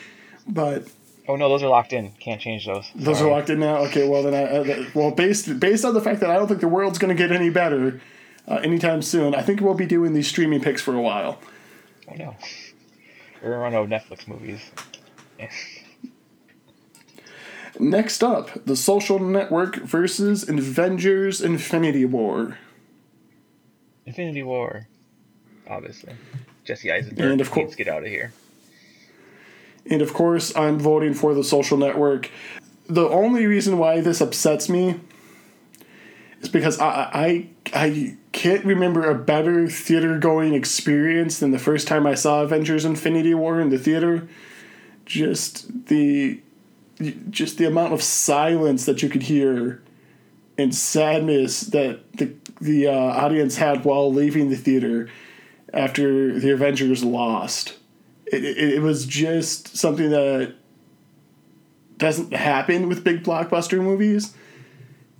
But 0.46 0.88
Oh 1.26 1.36
no, 1.36 1.48
those 1.48 1.62
are 1.62 1.68
locked 1.68 1.94
in. 1.94 2.10
Can't 2.20 2.40
change 2.40 2.66
those. 2.66 2.90
those 2.94 3.18
Sorry. 3.18 3.30
are 3.30 3.36
locked 3.36 3.48
in 3.48 3.58
now. 3.58 3.78
Okay, 3.86 4.06
well 4.06 4.22
then, 4.22 4.34
I, 4.34 4.72
uh, 4.72 4.84
well 4.94 5.10
based 5.10 5.58
based 5.58 5.84
on 5.84 5.94
the 5.94 6.00
fact 6.02 6.20
that 6.20 6.30
I 6.30 6.34
don't 6.34 6.48
think 6.48 6.60
the 6.60 6.68
world's 6.68 6.98
going 6.98 7.16
to 7.16 7.20
get 7.20 7.32
any 7.32 7.48
better 7.48 8.00
uh, 8.46 8.56
anytime 8.56 9.02
soon, 9.02 9.34
I 9.34 9.42
think 9.42 9.60
we'll 9.60 9.74
be 9.74 9.86
doing 9.86 10.12
these 10.12 10.28
streaming 10.28 10.60
picks 10.60 10.82
for 10.82 10.94
a 10.94 11.00
while. 11.00 11.38
Oh 12.10 12.14
no. 12.14 12.36
We're 13.42 13.50
gonna 13.50 13.62
run 13.62 13.74
out 13.74 13.84
of 13.84 13.88
Netflix 13.90 14.28
movies. 14.28 14.60
Next 17.78 18.22
up, 18.22 18.50
The 18.66 18.76
Social 18.76 19.18
Network 19.18 19.76
versus 19.76 20.48
Avengers: 20.48 21.40
Infinity 21.40 22.04
War. 22.04 22.58
Infinity 24.06 24.42
War. 24.42 24.88
Obviously. 25.68 26.14
Jesse 26.64 26.90
Eisenberg 26.90 27.32
And 27.32 27.40
of 27.40 27.50
course, 27.50 27.72
to 27.72 27.76
get 27.76 27.88
out 27.88 28.02
of 28.02 28.08
here. 28.08 28.32
And 29.90 30.00
of 30.02 30.14
course, 30.14 30.54
I'm 30.56 30.78
voting 30.78 31.14
for 31.14 31.34
the 31.34 31.44
social 31.44 31.76
network. 31.76 32.30
The 32.88 33.08
only 33.08 33.46
reason 33.46 33.78
why 33.78 34.00
this 34.00 34.20
upsets 34.20 34.68
me 34.68 35.00
is 36.40 36.48
because 36.48 36.78
I 36.78 37.10
I, 37.12 37.48
I 37.74 38.16
can't 38.32 38.64
remember 38.64 39.08
a 39.08 39.14
better 39.14 39.68
theater 39.68 40.18
going 40.18 40.54
experience 40.54 41.38
than 41.38 41.50
the 41.50 41.58
first 41.58 41.86
time 41.86 42.06
I 42.06 42.14
saw 42.14 42.42
Avengers 42.42 42.84
Infinity 42.84 43.34
War 43.34 43.60
in 43.60 43.68
the 43.68 43.78
theater. 43.78 44.28
Just 45.04 45.86
the 45.86 46.40
just 47.30 47.58
the 47.58 47.66
amount 47.66 47.92
of 47.92 48.02
silence 48.02 48.86
that 48.86 49.02
you 49.02 49.08
could 49.08 49.22
hear 49.22 49.82
and 50.56 50.74
sadness 50.74 51.60
that 51.60 52.12
the 52.12 52.32
the 52.60 52.86
uh, 52.86 52.92
audience 52.92 53.56
had 53.56 53.84
while 53.84 54.12
leaving 54.12 54.48
the 54.48 54.56
theater 54.56 55.08
after 55.72 56.38
the 56.38 56.52
Avengers 56.52 57.02
lost. 57.02 57.76
It, 58.26 58.44
it, 58.44 58.74
it 58.74 58.82
was 58.82 59.06
just 59.06 59.76
something 59.76 60.10
that 60.10 60.54
doesn't 61.98 62.32
happen 62.32 62.88
with 62.88 63.04
big 63.04 63.22
blockbuster 63.22 63.80
movies. 63.82 64.34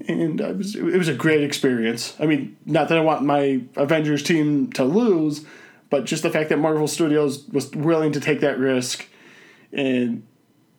And 0.06 0.40
I 0.40 0.52
was, 0.52 0.74
it 0.74 0.82
was 0.82 1.08
a 1.08 1.14
great 1.14 1.42
experience. 1.42 2.14
I 2.18 2.26
mean 2.26 2.56
not 2.66 2.88
that 2.88 2.98
i 2.98 3.00
want 3.00 3.22
my 3.22 3.62
avengers 3.76 4.22
team 4.22 4.70
to 4.72 4.84
lose 4.84 5.44
but 5.90 6.04
just 6.04 6.22
the 6.22 6.30
fact 6.30 6.48
that 6.48 6.58
marvel 6.58 6.88
studios 6.88 7.46
was 7.48 7.70
willing 7.70 8.12
to 8.12 8.20
take 8.20 8.40
that 8.40 8.58
risk 8.58 9.06
and 9.72 10.26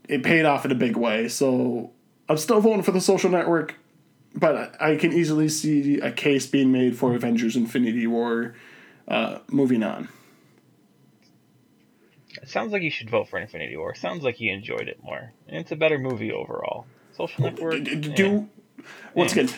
it 0.07 0.23
paid 0.23 0.45
off 0.45 0.65
in 0.65 0.71
a 0.71 0.75
big 0.75 0.95
way 0.97 1.27
so 1.27 1.91
i'm 2.29 2.37
still 2.37 2.59
voting 2.61 2.83
for 2.83 2.91
the 2.91 3.01
social 3.01 3.29
network 3.29 3.75
but 4.35 4.79
i 4.81 4.95
can 4.95 5.11
easily 5.13 5.47
see 5.49 5.99
a 5.99 6.11
case 6.11 6.45
being 6.47 6.71
made 6.71 6.97
for 6.97 7.13
avengers 7.15 7.55
infinity 7.55 8.07
war 8.07 8.53
uh, 9.07 9.39
moving 9.49 9.83
on 9.83 10.07
It 12.41 12.49
sounds 12.49 12.71
like 12.73 12.81
you 12.81 12.91
should 12.91 13.09
vote 13.09 13.29
for 13.29 13.39
Infinity 13.39 13.77
War. 13.77 13.95
Sounds 13.95 14.21
like 14.23 14.39
you 14.41 14.51
enjoyed 14.53 14.87
it 14.89 14.99
more. 15.01 15.31
And 15.47 15.57
it's 15.57 15.71
a 15.71 15.75
better 15.75 15.97
movie 15.97 16.31
overall. 16.33 16.85
Social 17.15 17.43
Network. 17.45 17.83
Do 17.83 18.49
once 19.13 19.35
Yeah. 19.35 19.43
again 19.43 19.55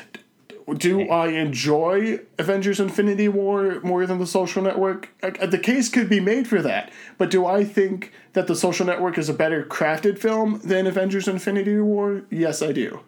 do 0.76 1.10
I 1.10 1.28
enjoy 1.28 2.20
Avengers 2.38 2.80
Infinity 2.80 3.30
War 3.30 3.80
more 3.82 4.06
than 4.06 4.20
The 4.20 4.28
Social 4.28 4.62
Network? 4.62 5.10
The 5.22 5.60
case 5.62 5.88
could 5.88 6.10
be 6.10 6.20
made 6.20 6.48
for 6.48 6.62
that. 6.62 6.92
But 7.18 7.32
do 7.32 7.46
I 7.46 7.64
think 7.64 8.12
that 8.34 8.48
The 8.48 8.56
Social 8.56 8.86
Network 8.86 9.18
is 9.18 9.30
a 9.30 9.34
better 9.34 9.64
crafted 9.64 10.20
film 10.20 10.60
than 10.64 10.86
Avengers 10.86 11.28
Infinity 11.28 11.80
War? 11.80 12.24
Yes, 12.30 12.62
I 12.62 12.74
do. 12.74 13.00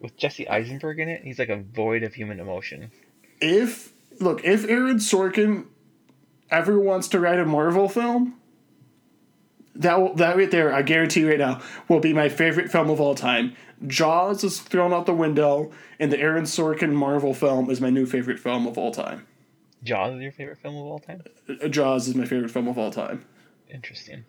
With 0.00 0.16
Jesse 0.16 0.48
Eisenberg 0.48 0.98
in 0.98 1.08
it, 1.08 1.22
he's 1.22 1.38
like 1.38 1.48
a 1.48 1.62
void 1.62 2.02
of 2.02 2.14
human 2.14 2.40
emotion. 2.40 2.90
If, 3.40 3.92
look, 4.20 4.44
if 4.44 4.68
Aaron 4.68 4.96
Sorkin 4.96 5.66
ever 6.50 6.78
wants 6.78 7.08
to 7.08 7.20
write 7.20 7.38
a 7.38 7.46
Marvel 7.46 7.88
film, 7.88 8.34
that 9.80 10.16
that 10.16 10.36
right 10.36 10.50
there, 10.50 10.72
I 10.72 10.82
guarantee 10.82 11.20
you 11.20 11.30
right 11.30 11.38
now, 11.38 11.60
will 11.88 12.00
be 12.00 12.12
my 12.12 12.28
favorite 12.28 12.70
film 12.70 12.90
of 12.90 13.00
all 13.00 13.14
time. 13.14 13.54
Jaws 13.86 14.42
is 14.42 14.60
thrown 14.60 14.92
out 14.92 15.06
the 15.06 15.14
window, 15.14 15.70
and 15.98 16.10
the 16.10 16.18
Aaron 16.18 16.44
Sorkin 16.44 16.92
Marvel 16.92 17.34
film 17.34 17.70
is 17.70 17.80
my 17.80 17.90
new 17.90 18.06
favorite 18.06 18.38
film 18.38 18.66
of 18.66 18.78
all 18.78 18.90
time. 18.90 19.26
Jaws 19.82 20.14
is 20.14 20.22
your 20.22 20.32
favorite 20.32 20.58
film 20.58 20.76
of 20.76 20.82
all 20.82 20.98
time? 20.98 21.22
Uh, 21.48 21.68
Jaws 21.68 22.08
is 22.08 22.14
my 22.14 22.24
favorite 22.24 22.50
film 22.50 22.68
of 22.68 22.78
all 22.78 22.90
time. 22.90 23.24
Interesting. 23.68 24.24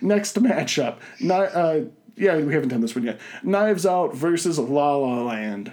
Next 0.00 0.40
matchup, 0.42 0.98
not 1.20 1.54
uh, 1.54 1.80
yeah, 2.16 2.36
we 2.36 2.52
haven't 2.52 2.70
done 2.70 2.80
this 2.80 2.94
one 2.94 3.04
yet. 3.04 3.20
Knives 3.42 3.86
Out 3.86 4.14
versus 4.14 4.58
La 4.58 4.96
La 4.96 5.22
Land. 5.22 5.72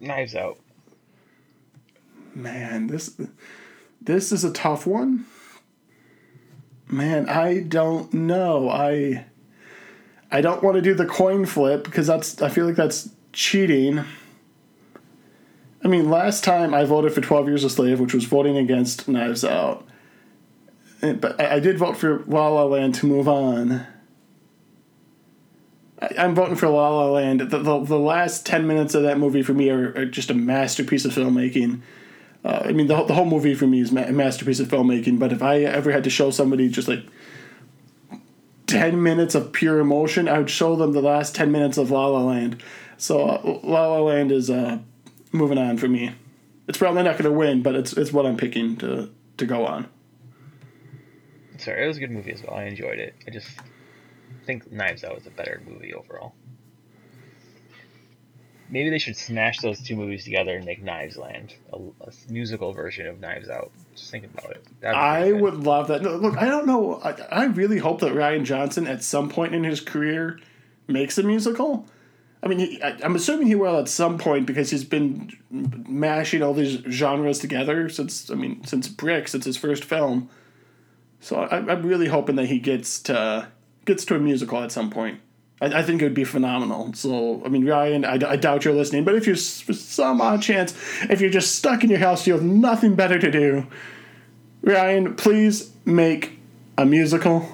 Knives 0.00 0.34
Out. 0.34 0.58
Man, 2.34 2.86
this 2.86 3.20
this 4.00 4.32
is 4.32 4.44
a 4.44 4.52
tough 4.52 4.86
one. 4.86 5.26
Man, 6.90 7.28
I 7.28 7.60
don't 7.60 8.12
know. 8.14 8.68
I 8.70 9.26
I 10.30 10.40
don't 10.40 10.62
want 10.62 10.76
to 10.76 10.82
do 10.82 10.94
the 10.94 11.06
coin 11.06 11.46
flip 11.46 11.84
because 11.84 12.06
that's 12.06 12.40
I 12.40 12.48
feel 12.48 12.66
like 12.66 12.76
that's 12.76 13.10
cheating. 13.32 14.04
I 15.84 15.88
mean, 15.88 16.10
last 16.10 16.44
time 16.44 16.74
I 16.74 16.84
voted 16.84 17.12
for 17.12 17.20
12 17.20 17.46
Years 17.48 17.64
a 17.64 17.70
Slave, 17.70 18.00
which 18.00 18.14
was 18.14 18.24
voting 18.24 18.56
against 18.56 19.06
Knives 19.06 19.44
Out. 19.44 19.86
Eh, 21.02 21.12
but 21.12 21.40
I 21.40 21.60
did 21.60 21.78
vote 21.78 21.96
for 21.96 22.24
La 22.26 22.48
La 22.48 22.64
Land 22.64 22.96
to 22.96 23.06
move 23.06 23.28
on. 23.28 23.86
I'm 26.16 26.34
voting 26.34 26.56
for 26.56 26.68
La 26.68 26.88
La 26.88 27.10
Land. 27.10 27.40
The, 27.40 27.58
the, 27.58 27.84
the 27.84 27.98
last 27.98 28.46
10 28.46 28.66
minutes 28.66 28.94
of 28.94 29.02
that 29.02 29.18
movie 29.18 29.42
for 29.42 29.54
me 29.54 29.70
are, 29.70 29.94
are 29.96 30.04
just 30.04 30.30
a 30.30 30.34
masterpiece 30.34 31.04
of 31.04 31.12
filmmaking. 31.12 31.80
Uh, 32.48 32.62
I 32.64 32.72
mean, 32.72 32.86
the, 32.86 33.04
the 33.04 33.12
whole 33.12 33.26
movie 33.26 33.54
for 33.54 33.66
me 33.66 33.80
is 33.80 33.92
ma- 33.92 34.04
a 34.04 34.12
masterpiece 34.12 34.58
of 34.58 34.68
filmmaking, 34.68 35.18
but 35.18 35.32
if 35.32 35.42
I 35.42 35.58
ever 35.60 35.92
had 35.92 36.02
to 36.04 36.10
show 36.10 36.30
somebody 36.30 36.70
just 36.70 36.88
like 36.88 37.04
10 38.68 39.02
minutes 39.02 39.34
of 39.34 39.52
pure 39.52 39.80
emotion, 39.80 40.28
I 40.28 40.38
would 40.38 40.48
show 40.48 40.74
them 40.74 40.92
the 40.92 41.02
last 41.02 41.34
10 41.34 41.52
minutes 41.52 41.76
of 41.76 41.90
La 41.90 42.06
La 42.06 42.22
Land. 42.22 42.62
So 42.96 43.20
uh, 43.20 43.60
La 43.62 43.88
La 43.88 44.00
Land 44.00 44.32
is 44.32 44.48
uh, 44.48 44.78
moving 45.30 45.58
on 45.58 45.76
for 45.76 45.88
me. 45.88 46.14
It's 46.66 46.78
probably 46.78 47.02
not 47.02 47.18
going 47.18 47.30
to 47.30 47.38
win, 47.38 47.62
but 47.62 47.74
it's 47.74 47.92
it's 47.92 48.12
what 48.12 48.24
I'm 48.24 48.38
picking 48.38 48.76
to, 48.78 49.10
to 49.36 49.44
go 49.46 49.66
on. 49.66 49.86
Sorry, 51.58 51.84
it 51.84 51.86
was 51.86 51.98
a 51.98 52.00
good 52.00 52.10
movie 52.10 52.32
as 52.32 52.42
well. 52.42 52.54
I 52.54 52.64
enjoyed 52.64 52.98
it. 52.98 53.14
I 53.26 53.30
just 53.30 53.48
think 54.46 54.72
Knives 54.72 55.04
Out 55.04 55.16
was 55.16 55.26
a 55.26 55.30
better 55.30 55.60
movie 55.66 55.92
overall. 55.92 56.34
Maybe 58.70 58.90
they 58.90 58.98
should 58.98 59.16
smash 59.16 59.60
those 59.60 59.80
two 59.80 59.96
movies 59.96 60.24
together 60.24 60.56
and 60.56 60.64
make 60.64 60.82
Knives 60.82 61.16
Land, 61.16 61.54
a, 61.72 61.76
a 61.76 62.12
musical 62.30 62.72
version 62.72 63.06
of 63.06 63.18
Knives 63.20 63.48
Out. 63.48 63.70
Just 63.94 64.10
think 64.10 64.24
about 64.24 64.50
it. 64.50 64.66
I 64.84 65.30
good. 65.30 65.40
would 65.40 65.54
love 65.64 65.88
that. 65.88 66.02
No, 66.02 66.16
Look, 66.16 66.36
I 66.36 66.46
don't 66.46 66.66
know. 66.66 67.00
I, 67.02 67.12
I 67.30 67.44
really 67.46 67.78
hope 67.78 68.00
that 68.00 68.12
Rian 68.12 68.44
Johnson 68.44 68.86
at 68.86 69.02
some 69.02 69.28
point 69.28 69.54
in 69.54 69.64
his 69.64 69.80
career 69.80 70.38
makes 70.86 71.16
a 71.18 71.22
musical. 71.22 71.86
I 72.42 72.46
mean, 72.46 72.58
he, 72.58 72.82
I, 72.82 72.96
I'm 73.02 73.16
assuming 73.16 73.46
he 73.46 73.54
will 73.54 73.78
at 73.78 73.88
some 73.88 74.18
point 74.18 74.46
because 74.46 74.70
he's 74.70 74.84
been 74.84 75.32
mashing 75.50 76.42
all 76.42 76.54
these 76.54 76.80
genres 76.88 77.38
together 77.38 77.88
since 77.88 78.30
I 78.30 78.34
mean 78.34 78.64
since 78.64 78.88
Brick, 78.88 79.28
since 79.28 79.44
his 79.44 79.56
first 79.56 79.84
film. 79.84 80.28
So 81.20 81.36
I, 81.36 81.56
I'm 81.56 81.84
really 81.84 82.06
hoping 82.06 82.36
that 82.36 82.46
he 82.46 82.58
gets 82.58 83.00
to 83.02 83.48
gets 83.86 84.04
to 84.06 84.14
a 84.14 84.18
musical 84.18 84.62
at 84.62 84.70
some 84.70 84.90
point. 84.90 85.20
I, 85.60 85.66
I 85.66 85.82
think 85.82 86.02
it 86.02 86.04
would 86.04 86.14
be 86.14 86.24
phenomenal. 86.24 86.92
So 86.94 87.42
I 87.44 87.48
mean, 87.48 87.64
Rian, 87.64 88.04
I, 88.04 88.32
I 88.32 88.36
doubt 88.36 88.64
you're 88.64 88.74
listening, 88.74 89.04
but 89.04 89.14
if 89.14 89.26
you're 89.26 89.36
for 89.36 89.72
some 89.72 90.20
odd 90.20 90.42
chance, 90.42 90.74
if 91.10 91.20
you're 91.20 91.30
just 91.30 91.56
stuck 91.56 91.84
in 91.84 91.90
your 91.90 91.98
house, 91.98 92.26
you 92.26 92.32
have 92.32 92.42
nothing 92.42 92.94
better 92.94 93.18
to 93.18 93.30
do. 93.30 93.66
Rian, 94.62 95.16
please 95.16 95.72
make 95.84 96.38
a 96.76 96.84
musical. 96.84 97.48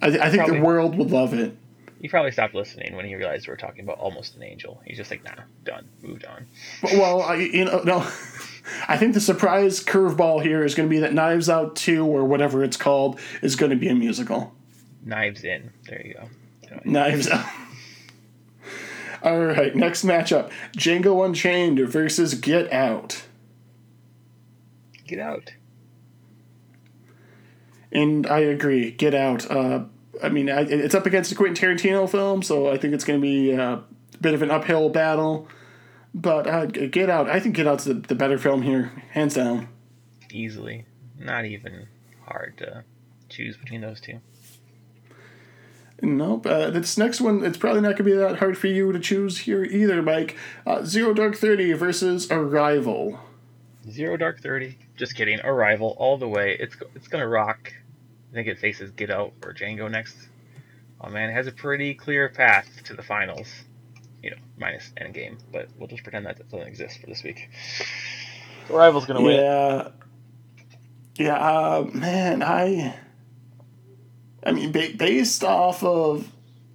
I, 0.00 0.08
I 0.08 0.30
think 0.30 0.44
Probably. 0.44 0.58
the 0.58 0.64
world 0.64 0.96
would 0.96 1.10
love 1.10 1.34
it. 1.34 1.56
He 2.00 2.08
probably 2.08 2.32
stopped 2.32 2.54
listening 2.54 2.96
when 2.96 3.06
he 3.06 3.14
realized 3.14 3.46
we 3.46 3.52
were 3.52 3.56
talking 3.56 3.82
about 3.82 3.98
Almost 3.98 4.36
an 4.36 4.42
Angel. 4.42 4.78
He's 4.84 4.98
just 4.98 5.10
like, 5.10 5.24
nah, 5.24 5.44
done, 5.64 5.88
moved 6.02 6.26
on. 6.26 6.46
But, 6.82 6.92
well, 6.92 7.22
I, 7.22 7.36
you 7.36 7.64
know, 7.64 7.80
no. 7.82 8.00
I 8.88 8.98
think 8.98 9.14
the 9.14 9.20
surprise 9.20 9.82
curveball 9.82 10.42
here 10.42 10.64
is 10.64 10.74
going 10.74 10.86
to 10.86 10.90
be 10.90 11.00
that 11.00 11.14
Knives 11.14 11.48
Out 11.48 11.76
2 11.76 12.04
or 12.04 12.24
whatever 12.24 12.62
it's 12.62 12.76
called 12.76 13.18
is 13.40 13.56
going 13.56 13.70
to 13.70 13.76
be 13.76 13.88
a 13.88 13.94
musical. 13.94 14.52
Knives 15.02 15.44
In. 15.44 15.72
There 15.88 16.02
you 16.04 16.12
go. 16.12 16.28
Knives 16.84 17.28
Out. 17.28 17.46
All 19.22 19.44
right, 19.44 19.74
next 19.74 20.04
matchup 20.04 20.50
Django 20.76 21.24
Unchained 21.24 21.80
versus 21.88 22.34
Get 22.34 22.72
Out. 22.72 23.24
Get 25.06 25.18
out. 25.18 25.52
And 27.92 28.26
I 28.26 28.40
agree, 28.40 28.90
Get 28.90 29.14
Out. 29.14 29.50
Uh, 29.50 29.84
I 30.22 30.28
mean, 30.28 30.50
I, 30.50 30.62
it's 30.62 30.94
up 30.94 31.06
against 31.06 31.32
a 31.32 31.34
Quentin 31.34 31.76
Tarantino 31.76 32.08
film, 32.08 32.42
so 32.42 32.70
I 32.70 32.76
think 32.76 32.94
it's 32.94 33.04
going 33.04 33.20
to 33.20 33.22
be 33.22 33.54
uh, 33.54 33.76
a 33.76 33.84
bit 34.20 34.34
of 34.34 34.42
an 34.42 34.50
uphill 34.50 34.88
battle. 34.88 35.48
But 36.14 36.46
uh, 36.46 36.66
Get 36.66 37.10
Out, 37.10 37.28
I 37.28 37.40
think 37.40 37.56
Get 37.56 37.66
Out's 37.66 37.84
the, 37.84 37.94
the 37.94 38.14
better 38.14 38.38
film 38.38 38.62
here, 38.62 38.92
hands 39.10 39.34
down. 39.34 39.68
Easily. 40.30 40.84
Not 41.18 41.44
even 41.44 41.88
hard 42.26 42.58
to 42.58 42.84
choose 43.28 43.56
between 43.56 43.80
those 43.80 44.00
two. 44.00 44.20
Nope. 46.04 46.46
Uh, 46.46 46.70
this 46.70 46.98
next 46.98 47.20
one, 47.20 47.44
it's 47.44 47.58
probably 47.58 47.80
not 47.80 47.96
going 47.96 47.98
to 47.98 48.04
be 48.04 48.12
that 48.12 48.38
hard 48.38 48.58
for 48.58 48.66
you 48.66 48.92
to 48.92 49.00
choose 49.00 49.38
here 49.38 49.64
either, 49.64 50.02
Mike. 50.02 50.36
Uh, 50.66 50.84
Zero 50.84 51.14
Dark 51.14 51.36
Thirty 51.36 51.72
versus 51.72 52.30
Arrival. 52.30 53.18
Zero 53.90 54.16
Dark 54.16 54.40
Thirty. 54.40 54.78
Just 54.96 55.14
kidding. 55.14 55.40
Arrival 55.40 55.96
all 55.98 56.18
the 56.18 56.28
way. 56.28 56.56
It's 56.60 56.76
it's 56.94 57.08
gonna 57.08 57.26
rock. 57.28 57.72
I 58.30 58.34
think 58.34 58.48
it 58.48 58.58
faces 58.58 58.90
Get 58.90 59.10
Out 59.10 59.32
or 59.42 59.54
Django 59.54 59.90
next. 59.90 60.16
Oh 61.00 61.08
man, 61.08 61.30
it 61.30 61.32
has 61.32 61.46
a 61.46 61.52
pretty 61.52 61.94
clear 61.94 62.28
path 62.28 62.82
to 62.84 62.94
the 62.94 63.02
finals. 63.02 63.48
You 64.22 64.30
know, 64.30 64.36
minus 64.58 64.90
Endgame, 65.00 65.38
but 65.52 65.68
we'll 65.78 65.88
just 65.88 66.02
pretend 66.02 66.26
that 66.26 66.38
doesn't 66.50 66.66
exist 66.66 67.00
for 67.00 67.06
this 67.06 67.22
week. 67.22 67.50
So 68.68 68.76
Arrival's 68.76 69.06
gonna 69.06 69.22
win. 69.22 69.36
Yeah. 69.36 69.88
Yeah, 71.16 71.36
uh, 71.36 71.88
man, 71.92 72.42
I. 72.42 72.96
I 74.44 74.52
mean, 74.52 74.72
ba- 74.72 74.92
based 74.96 75.42
off 75.42 75.82
of 75.82 76.30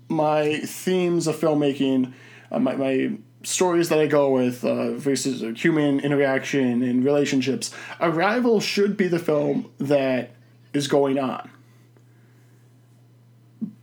my 0.07 0.57
themes 0.59 1.27
of 1.27 1.35
filmmaking, 1.35 2.13
uh, 2.51 2.59
my, 2.59 2.75
my 2.75 3.11
stories 3.43 3.89
that 3.89 3.99
I 3.99 4.07
go 4.07 4.31
with 4.31 4.65
uh, 4.65 4.93
versus 4.93 5.61
human 5.61 5.99
interaction 5.99 6.81
and 6.83 7.05
relationships, 7.05 7.73
Arrival 8.01 8.59
should 8.59 8.97
be 8.97 9.07
the 9.07 9.19
film 9.19 9.71
that 9.77 10.31
is 10.73 10.87
going 10.87 11.19
on. 11.19 11.49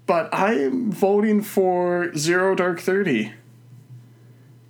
But 0.06 0.28
I'm 0.32 0.92
voting 0.92 1.42
for 1.42 2.14
Zero 2.16 2.54
Dark 2.54 2.80
Thirty. 2.80 3.32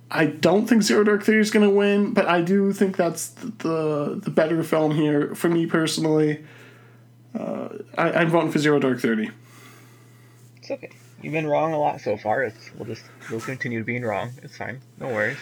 I 0.09 0.25
don't 0.25 0.67
think 0.67 0.81
Zero 0.81 1.03
Dark 1.03 1.23
Thirty 1.23 1.39
is 1.39 1.51
going 1.51 1.67
to 1.67 1.75
win, 1.75 2.13
but 2.13 2.27
I 2.27 2.41
do 2.41 2.73
think 2.73 2.97
that's 2.97 3.29
the 3.29 3.51
the, 3.57 4.21
the 4.23 4.31
better 4.31 4.63
film 4.63 4.95
here 4.95 5.35
for 5.35 5.49
me 5.49 5.67
personally. 5.67 6.43
Uh, 7.37 7.69
I, 7.97 8.11
I'm 8.11 8.29
voting 8.29 8.51
for 8.51 8.59
Zero 8.59 8.79
Dark 8.79 8.99
Thirty. 8.99 9.29
It's 10.57 10.71
okay. 10.71 10.89
You've 11.21 11.33
been 11.33 11.47
wrong 11.47 11.73
a 11.73 11.79
lot 11.79 12.01
so 12.01 12.17
far. 12.17 12.43
It's 12.43 12.71
we'll 12.75 12.85
just 12.85 13.03
we'll 13.29 13.41
continue 13.41 13.83
being 13.83 14.03
wrong. 14.03 14.31
It's 14.43 14.57
fine. 14.57 14.81
No 14.99 15.07
worries. 15.07 15.37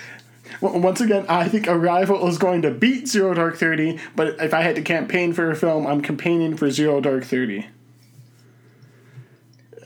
Well, 0.61 0.79
once 0.79 1.01
again, 1.01 1.25
I 1.27 1.47
think 1.47 1.67
Arrival 1.67 2.27
is 2.27 2.37
going 2.37 2.61
to 2.63 2.71
beat 2.71 3.07
Zero 3.07 3.33
Dark 3.33 3.57
Thirty, 3.57 3.99
but 4.15 4.39
if 4.39 4.53
I 4.53 4.61
had 4.61 4.75
to 4.75 4.81
campaign 4.81 5.33
for 5.33 5.49
a 5.49 5.55
film, 5.55 5.87
I'm 5.87 6.01
campaigning 6.01 6.57
for 6.57 6.69
Zero 6.69 7.01
Dark 7.01 7.23
Thirty. 7.23 7.67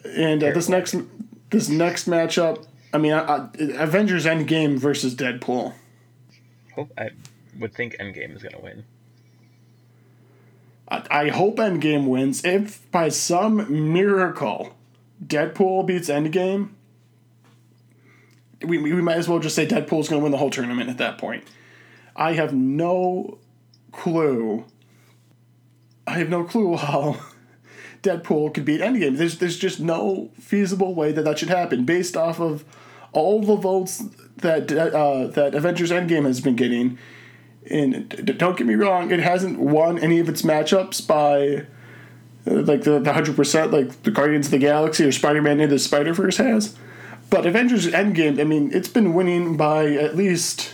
And 0.05 0.43
uh, 0.43 0.51
this 0.51 0.67
next 0.67 0.95
this 1.51 1.69
next 1.69 2.07
matchup, 2.07 2.65
I 2.93 2.97
mean, 2.97 3.13
I, 3.13 3.19
I, 3.19 3.49
Avengers 3.77 4.25
Endgame 4.25 4.77
versus 4.77 5.15
Deadpool. 5.15 5.73
Hope 6.75 6.91
I 6.97 7.11
would 7.59 7.73
think 7.73 7.97
Endgame 7.97 8.35
is 8.35 8.43
gonna 8.43 8.59
win. 8.61 8.83
I, 10.91 11.29
hope 11.29 11.57
Endgame 11.57 12.07
wins. 12.07 12.43
If 12.43 12.89
by 12.91 13.09
some 13.09 13.93
miracle 13.93 14.75
Deadpool 15.23 15.85
beats 15.85 16.09
Endgame, 16.09 16.69
we, 18.65 18.77
we 18.77 18.93
might 18.93 19.17
as 19.17 19.29
well 19.29 19.39
just 19.39 19.55
say 19.55 19.65
Deadpool's 19.65 20.09
going 20.09 20.19
to 20.19 20.23
win 20.23 20.31
the 20.31 20.37
whole 20.37 20.49
tournament 20.49 20.89
at 20.89 20.97
that 20.97 21.17
point. 21.17 21.43
I 22.15 22.33
have 22.33 22.53
no 22.53 23.37
clue. 23.91 24.65
I 26.07 26.17
have 26.17 26.29
no 26.29 26.43
clue 26.43 26.75
how 26.75 27.19
Deadpool 28.01 28.53
could 28.53 28.65
beat 28.65 28.81
Endgame. 28.81 29.17
There's 29.17 29.37
there's 29.37 29.57
just 29.57 29.79
no 29.79 30.31
feasible 30.39 30.95
way 30.95 31.11
that 31.11 31.23
that 31.23 31.39
should 31.39 31.49
happen 31.49 31.85
based 31.85 32.17
off 32.17 32.39
of 32.39 32.65
all 33.11 33.41
the 33.41 33.55
votes 33.55 34.03
that 34.37 34.71
uh, 34.71 35.27
that 35.27 35.53
Avengers 35.55 35.91
Endgame 35.91 36.25
has 36.25 36.41
been 36.41 36.55
getting. 36.55 36.97
And 37.69 38.37
don't 38.37 38.57
get 38.57 38.67
me 38.67 38.75
wrong, 38.75 39.11
it 39.11 39.19
hasn't 39.19 39.59
won 39.59 39.99
any 39.99 40.19
of 40.19 40.29
its 40.29 40.41
matchups 40.43 41.05
by 41.05 41.65
uh, 42.49 42.61
like 42.63 42.83
the 42.83 43.01
hundred 43.13 43.35
percent 43.35 43.71
like 43.71 44.03
the 44.03 44.11
Guardians 44.11 44.47
of 44.47 44.51
the 44.51 44.57
Galaxy 44.59 45.05
or 45.05 45.11
Spider 45.11 45.41
Man 45.41 45.59
into 45.59 45.75
the 45.75 45.79
Spider 45.79 46.13
Verse 46.13 46.37
has. 46.37 46.75
But 47.29 47.45
Avengers 47.45 47.85
Endgame, 47.85 48.39
I 48.39 48.43
mean, 48.43 48.71
it's 48.73 48.87
been 48.87 49.13
winning 49.13 49.55
by 49.55 49.87
at 49.91 50.15
least 50.15 50.73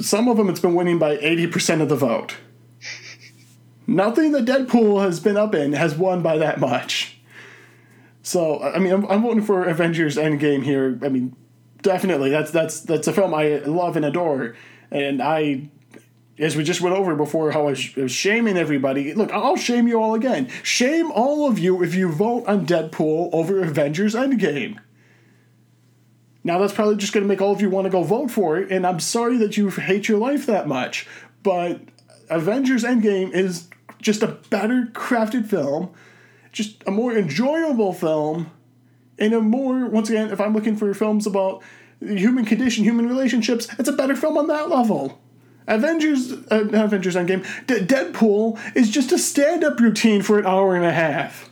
some 0.00 0.28
of 0.28 0.36
them. 0.36 0.48
It's 0.48 0.60
been 0.60 0.74
winning 0.74 0.98
by 0.98 1.18
eighty 1.18 1.46
percent 1.46 1.82
of 1.82 1.88
the 1.88 1.96
vote. 1.96 2.36
Nothing 3.86 4.32
that 4.32 4.44
Deadpool 4.44 5.02
has 5.02 5.20
been 5.20 5.36
up 5.36 5.54
in 5.54 5.72
has 5.72 5.96
won 5.96 6.22
by 6.22 6.38
that 6.38 6.60
much. 6.60 7.18
So 8.22 8.62
I 8.62 8.78
mean, 8.78 8.92
I'm, 8.92 9.04
I'm 9.10 9.22
voting 9.22 9.42
for 9.42 9.64
Avengers 9.64 10.16
Endgame 10.16 10.62
here. 10.62 10.98
I 11.02 11.08
mean, 11.08 11.34
definitely 11.82 12.30
that's 12.30 12.50
that's 12.50 12.80
that's 12.80 13.08
a 13.08 13.12
film 13.12 13.34
I 13.34 13.56
love 13.58 13.96
and 13.96 14.04
adore, 14.04 14.54
and 14.90 15.22
I, 15.22 15.68
as 16.38 16.56
we 16.56 16.64
just 16.64 16.80
went 16.80 16.96
over 16.96 17.14
before, 17.14 17.50
how 17.52 17.68
I 17.68 17.70
was, 17.70 18.10
shaming 18.10 18.56
everybody. 18.56 19.14
Look, 19.14 19.32
I'll 19.32 19.56
shame 19.56 19.86
you 19.86 20.00
all 20.00 20.14
again. 20.14 20.48
Shame 20.62 21.10
all 21.12 21.48
of 21.48 21.58
you 21.58 21.82
if 21.82 21.94
you 21.94 22.10
vote 22.10 22.46
on 22.46 22.66
Deadpool 22.66 23.30
over 23.32 23.62
Avengers 23.62 24.14
Endgame. 24.14 24.78
Now 26.42 26.58
that's 26.58 26.72
probably 26.72 26.96
just 26.96 27.12
going 27.12 27.22
to 27.22 27.28
make 27.28 27.42
all 27.42 27.52
of 27.52 27.60
you 27.60 27.68
want 27.68 27.84
to 27.84 27.90
go 27.90 28.02
vote 28.02 28.30
for 28.30 28.58
it, 28.58 28.70
and 28.72 28.86
I'm 28.86 29.00
sorry 29.00 29.36
that 29.38 29.56
you 29.56 29.68
hate 29.68 30.08
your 30.08 30.18
life 30.18 30.46
that 30.46 30.66
much, 30.66 31.06
but 31.42 31.80
Avengers 32.30 32.84
Endgame 32.84 33.32
is 33.32 33.68
just 34.00 34.22
a 34.22 34.38
better 34.48 34.88
crafted 34.92 35.46
film, 35.46 35.92
just 36.52 36.82
a 36.86 36.90
more 36.90 37.16
enjoyable 37.16 37.92
film, 37.92 38.50
and 39.18 39.34
a 39.34 39.40
more 39.40 39.86
once 39.86 40.08
again, 40.08 40.30
if 40.30 40.40
I'm 40.40 40.54
looking 40.54 40.76
for 40.76 40.92
films 40.94 41.26
about 41.26 41.62
human 42.00 42.44
condition, 42.44 42.84
human 42.84 43.08
relationships, 43.08 43.68
it's 43.78 43.88
a 43.88 43.92
better 43.92 44.16
film 44.16 44.38
on 44.38 44.46
that 44.48 44.68
level. 44.68 45.20
Avengers, 45.66 46.32
uh, 46.32 46.60
not 46.70 46.86
Avengers 46.86 47.14
Endgame, 47.14 47.44
D- 47.66 47.80
Deadpool 47.80 48.58
is 48.74 48.90
just 48.90 49.12
a 49.12 49.18
stand-up 49.18 49.78
routine 49.78 50.22
for 50.22 50.38
an 50.38 50.46
hour 50.46 50.74
and 50.74 50.84
a 50.84 50.92
half. 50.92 51.48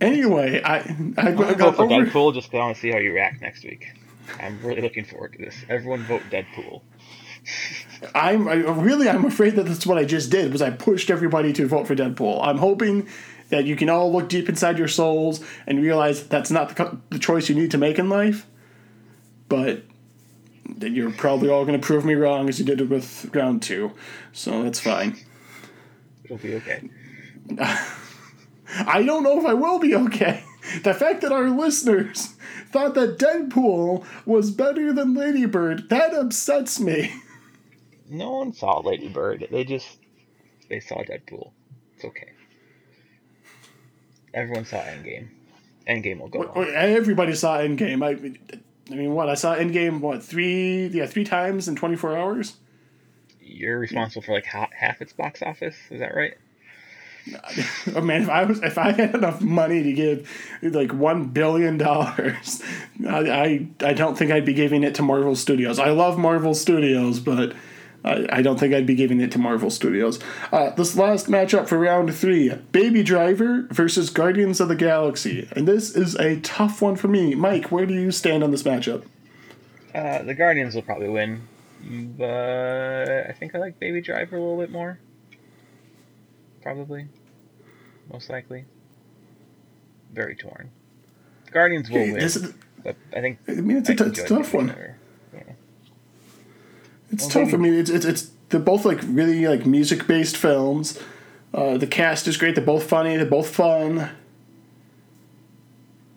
Anyway, 0.00 0.60
I 0.62 0.78
I, 1.16 1.28
I 1.28 1.30
vote 1.32 1.58
got 1.58 1.76
for 1.76 1.82
over. 1.82 1.94
Deadpool 1.94 2.34
just 2.34 2.48
because 2.48 2.58
I 2.58 2.64
want 2.64 2.74
to 2.76 2.80
see 2.80 2.90
how 2.90 2.98
you 2.98 3.12
react 3.12 3.40
next 3.40 3.64
week. 3.64 3.86
I'm 4.40 4.60
really 4.62 4.82
looking 4.82 5.04
forward 5.04 5.32
to 5.34 5.38
this. 5.38 5.54
Everyone 5.68 6.02
vote 6.02 6.22
Deadpool. 6.30 6.82
I'm 8.14 8.48
I, 8.48 8.54
really 8.54 9.08
I'm 9.08 9.24
afraid 9.24 9.54
that 9.56 9.62
that's 9.64 9.86
what 9.86 9.96
I 9.96 10.04
just 10.04 10.30
did 10.30 10.52
was 10.52 10.60
I 10.60 10.70
pushed 10.70 11.08
everybody 11.10 11.52
to 11.54 11.66
vote 11.66 11.86
for 11.86 11.94
Deadpool. 11.94 12.46
I'm 12.46 12.58
hoping 12.58 13.08
that 13.48 13.64
you 13.64 13.76
can 13.76 13.88
all 13.88 14.12
look 14.12 14.28
deep 14.28 14.48
inside 14.48 14.78
your 14.78 14.88
souls 14.88 15.44
and 15.66 15.82
realize 15.82 16.26
that's 16.26 16.50
not 16.50 16.70
the, 16.70 16.74
co- 16.74 17.00
the 17.10 17.18
choice 17.18 17.48
you 17.48 17.54
need 17.54 17.70
to 17.70 17.78
make 17.78 17.98
in 17.98 18.08
life. 18.08 18.46
But 19.48 19.84
that 20.78 20.90
you're 20.90 21.12
probably 21.12 21.48
all 21.48 21.64
going 21.64 21.80
to 21.80 21.86
prove 21.86 22.04
me 22.04 22.14
wrong 22.14 22.48
as 22.48 22.58
you 22.58 22.64
did 22.64 22.90
with 22.90 23.34
round 23.34 23.62
two, 23.62 23.92
so 24.32 24.62
that's 24.64 24.80
fine. 24.80 25.16
It'll 26.24 26.38
be 26.38 26.56
okay. 26.56 26.90
I 28.68 29.02
don't 29.02 29.22
know 29.22 29.38
if 29.38 29.46
I 29.46 29.54
will 29.54 29.78
be 29.78 29.94
okay. 29.94 30.42
The 30.82 30.94
fact 30.94 31.20
that 31.20 31.30
our 31.30 31.48
listeners 31.48 32.34
thought 32.72 32.94
that 32.94 33.18
Deadpool 33.18 34.04
was 34.26 34.50
better 34.50 34.92
than 34.92 35.14
Lady 35.14 35.46
Bird, 35.46 35.88
that 35.90 36.12
upsets 36.12 36.80
me. 36.80 37.14
No 38.08 38.32
one 38.32 38.52
saw 38.52 38.80
Lady 38.80 39.08
Bird. 39.08 39.46
They 39.50 39.64
just 39.64 39.98
they 40.68 40.80
saw 40.80 40.96
Deadpool. 41.04 41.52
It's 41.94 42.04
okay. 42.04 42.32
Everyone 44.36 44.66
saw 44.66 44.76
Endgame. 44.82 45.28
Endgame 45.88 46.20
will 46.20 46.28
go 46.28 46.42
on. 46.42 46.68
Everybody 46.74 47.34
saw 47.34 47.58
Endgame. 47.58 48.04
I, 48.04 48.36
I 48.92 48.96
mean, 48.96 49.14
what 49.14 49.30
I 49.30 49.34
saw 49.34 49.56
Endgame 49.56 50.00
what 50.00 50.22
three? 50.22 50.88
Yeah, 50.88 51.06
three 51.06 51.24
times 51.24 51.68
in 51.68 51.74
twenty 51.74 51.96
four 51.96 52.16
hours. 52.16 52.56
You're 53.40 53.78
responsible 53.78 54.22
for 54.22 54.32
like 54.32 54.44
ha- 54.44 54.68
half 54.76 55.00
its 55.00 55.14
box 55.14 55.40
office. 55.42 55.76
Is 55.90 56.00
that 56.00 56.14
right? 56.14 56.34
Oh 57.94 58.00
man, 58.00 58.22
if 58.22 58.28
I 58.28 58.44
was 58.44 58.62
if 58.62 58.78
I 58.78 58.92
had 58.92 59.14
enough 59.14 59.40
money 59.40 59.82
to 59.82 59.92
give 59.92 60.28
like 60.62 60.92
one 60.92 61.24
billion 61.24 61.76
dollars, 61.76 62.62
I, 63.08 63.18
I 63.18 63.66
I 63.80 63.92
don't 63.94 64.16
think 64.16 64.30
I'd 64.30 64.44
be 64.44 64.54
giving 64.54 64.84
it 64.84 64.94
to 64.96 65.02
Marvel 65.02 65.34
Studios. 65.34 65.80
I 65.80 65.90
love 65.90 66.18
Marvel 66.18 66.54
Studios, 66.54 67.18
but 67.18 67.52
I, 68.06 68.26
I 68.38 68.42
don't 68.42 68.58
think 68.58 68.72
I'd 68.72 68.86
be 68.86 68.94
giving 68.94 69.20
it 69.20 69.32
to 69.32 69.38
Marvel 69.38 69.68
Studios. 69.70 70.18
Uh, 70.52 70.70
this 70.70 70.96
last 70.96 71.26
matchup 71.26 71.68
for 71.68 71.78
round 71.78 72.14
three: 72.14 72.50
Baby 72.72 73.02
Driver 73.02 73.66
versus 73.70 74.10
Guardians 74.10 74.60
of 74.60 74.68
the 74.68 74.76
Galaxy, 74.76 75.48
and 75.56 75.66
this 75.66 75.94
is 75.96 76.14
a 76.16 76.40
tough 76.40 76.80
one 76.80 76.96
for 76.96 77.08
me. 77.08 77.34
Mike, 77.34 77.72
where 77.72 77.84
do 77.86 77.94
you 77.94 78.10
stand 78.12 78.42
on 78.44 78.50
this 78.52 78.62
matchup? 78.62 79.04
Uh, 79.94 80.22
the 80.22 80.34
Guardians 80.34 80.74
will 80.74 80.82
probably 80.82 81.08
win, 81.08 81.42
but 82.16 83.26
I 83.28 83.32
think 83.38 83.54
I 83.54 83.58
like 83.58 83.78
Baby 83.80 84.00
Driver 84.00 84.36
a 84.36 84.40
little 84.40 84.58
bit 84.58 84.70
more. 84.70 84.98
Probably, 86.62 87.08
most 88.12 88.28
likely. 88.30 88.64
Very 90.12 90.34
torn. 90.36 90.70
Guardians 91.50 91.90
will 91.90 91.98
Hey, 91.98 92.12
win, 92.12 92.20
this 92.20 92.36
is- 92.36 92.54
but 92.82 92.96
I 93.14 93.20
think 93.20 93.38
I 93.48 93.52
mean, 93.52 93.78
it's 93.78 93.88
a 93.88 93.94
t- 93.94 94.10
tough 94.26 94.54
one. 94.54 94.66
Driver. 94.66 94.95
It's 97.10 97.34
Well, 97.34 97.44
tough. 97.44 97.54
I 97.54 97.56
mean, 97.56 97.74
it's, 97.74 97.90
it's 97.90 98.04
it's 98.04 98.30
they're 98.48 98.60
both 98.60 98.84
like 98.84 99.00
really 99.04 99.46
like 99.46 99.66
music 99.66 100.06
based 100.06 100.36
films. 100.36 100.98
Uh, 101.54 101.78
the 101.78 101.86
cast 101.86 102.26
is 102.28 102.36
great. 102.36 102.54
They're 102.54 102.64
both 102.64 102.84
funny. 102.88 103.16
They're 103.16 103.24
both 103.26 103.48
fun. 103.54 104.10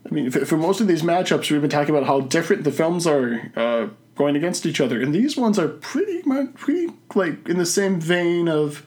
I 0.09 0.13
mean, 0.13 0.31
for, 0.31 0.45
for 0.45 0.57
most 0.57 0.81
of 0.81 0.87
these 0.87 1.03
matchups, 1.03 1.51
we've 1.51 1.61
been 1.61 1.69
talking 1.69 1.95
about 1.95 2.07
how 2.07 2.21
different 2.21 2.63
the 2.63 2.71
films 2.71 3.05
are 3.05 3.51
uh, 3.55 3.87
going 4.15 4.35
against 4.35 4.65
each 4.65 4.81
other, 4.81 4.99
and 5.01 5.13
these 5.13 5.37
ones 5.37 5.59
are 5.59 5.67
pretty 5.67 6.21
much 6.25 6.53
pretty 6.55 6.91
like 7.15 7.47
in 7.47 7.57
the 7.57 7.65
same 7.65 7.99
vein 7.99 8.47
of 8.47 8.83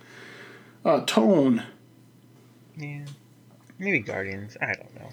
uh, 0.85 1.05
tone. 1.07 1.63
Yeah. 2.77 3.05
Maybe 3.79 4.01
Guardians. 4.01 4.57
I 4.61 4.75
don't 4.75 4.95
know. 4.95 5.09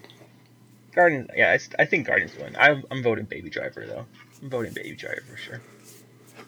Guardians. 0.94 1.30
Yeah, 1.36 1.58
I 1.78 1.86
think 1.86 2.08
Guardians 2.08 2.36
win. 2.38 2.56
I'm, 2.58 2.84
I'm 2.92 3.04
voting 3.04 3.26
Baby 3.26 3.50
Driver 3.50 3.86
though. 3.86 4.06
I'm 4.42 4.50
voting 4.50 4.74
Baby 4.74 4.96
Driver 4.96 5.22
for 5.22 5.38
sure. 5.38 5.62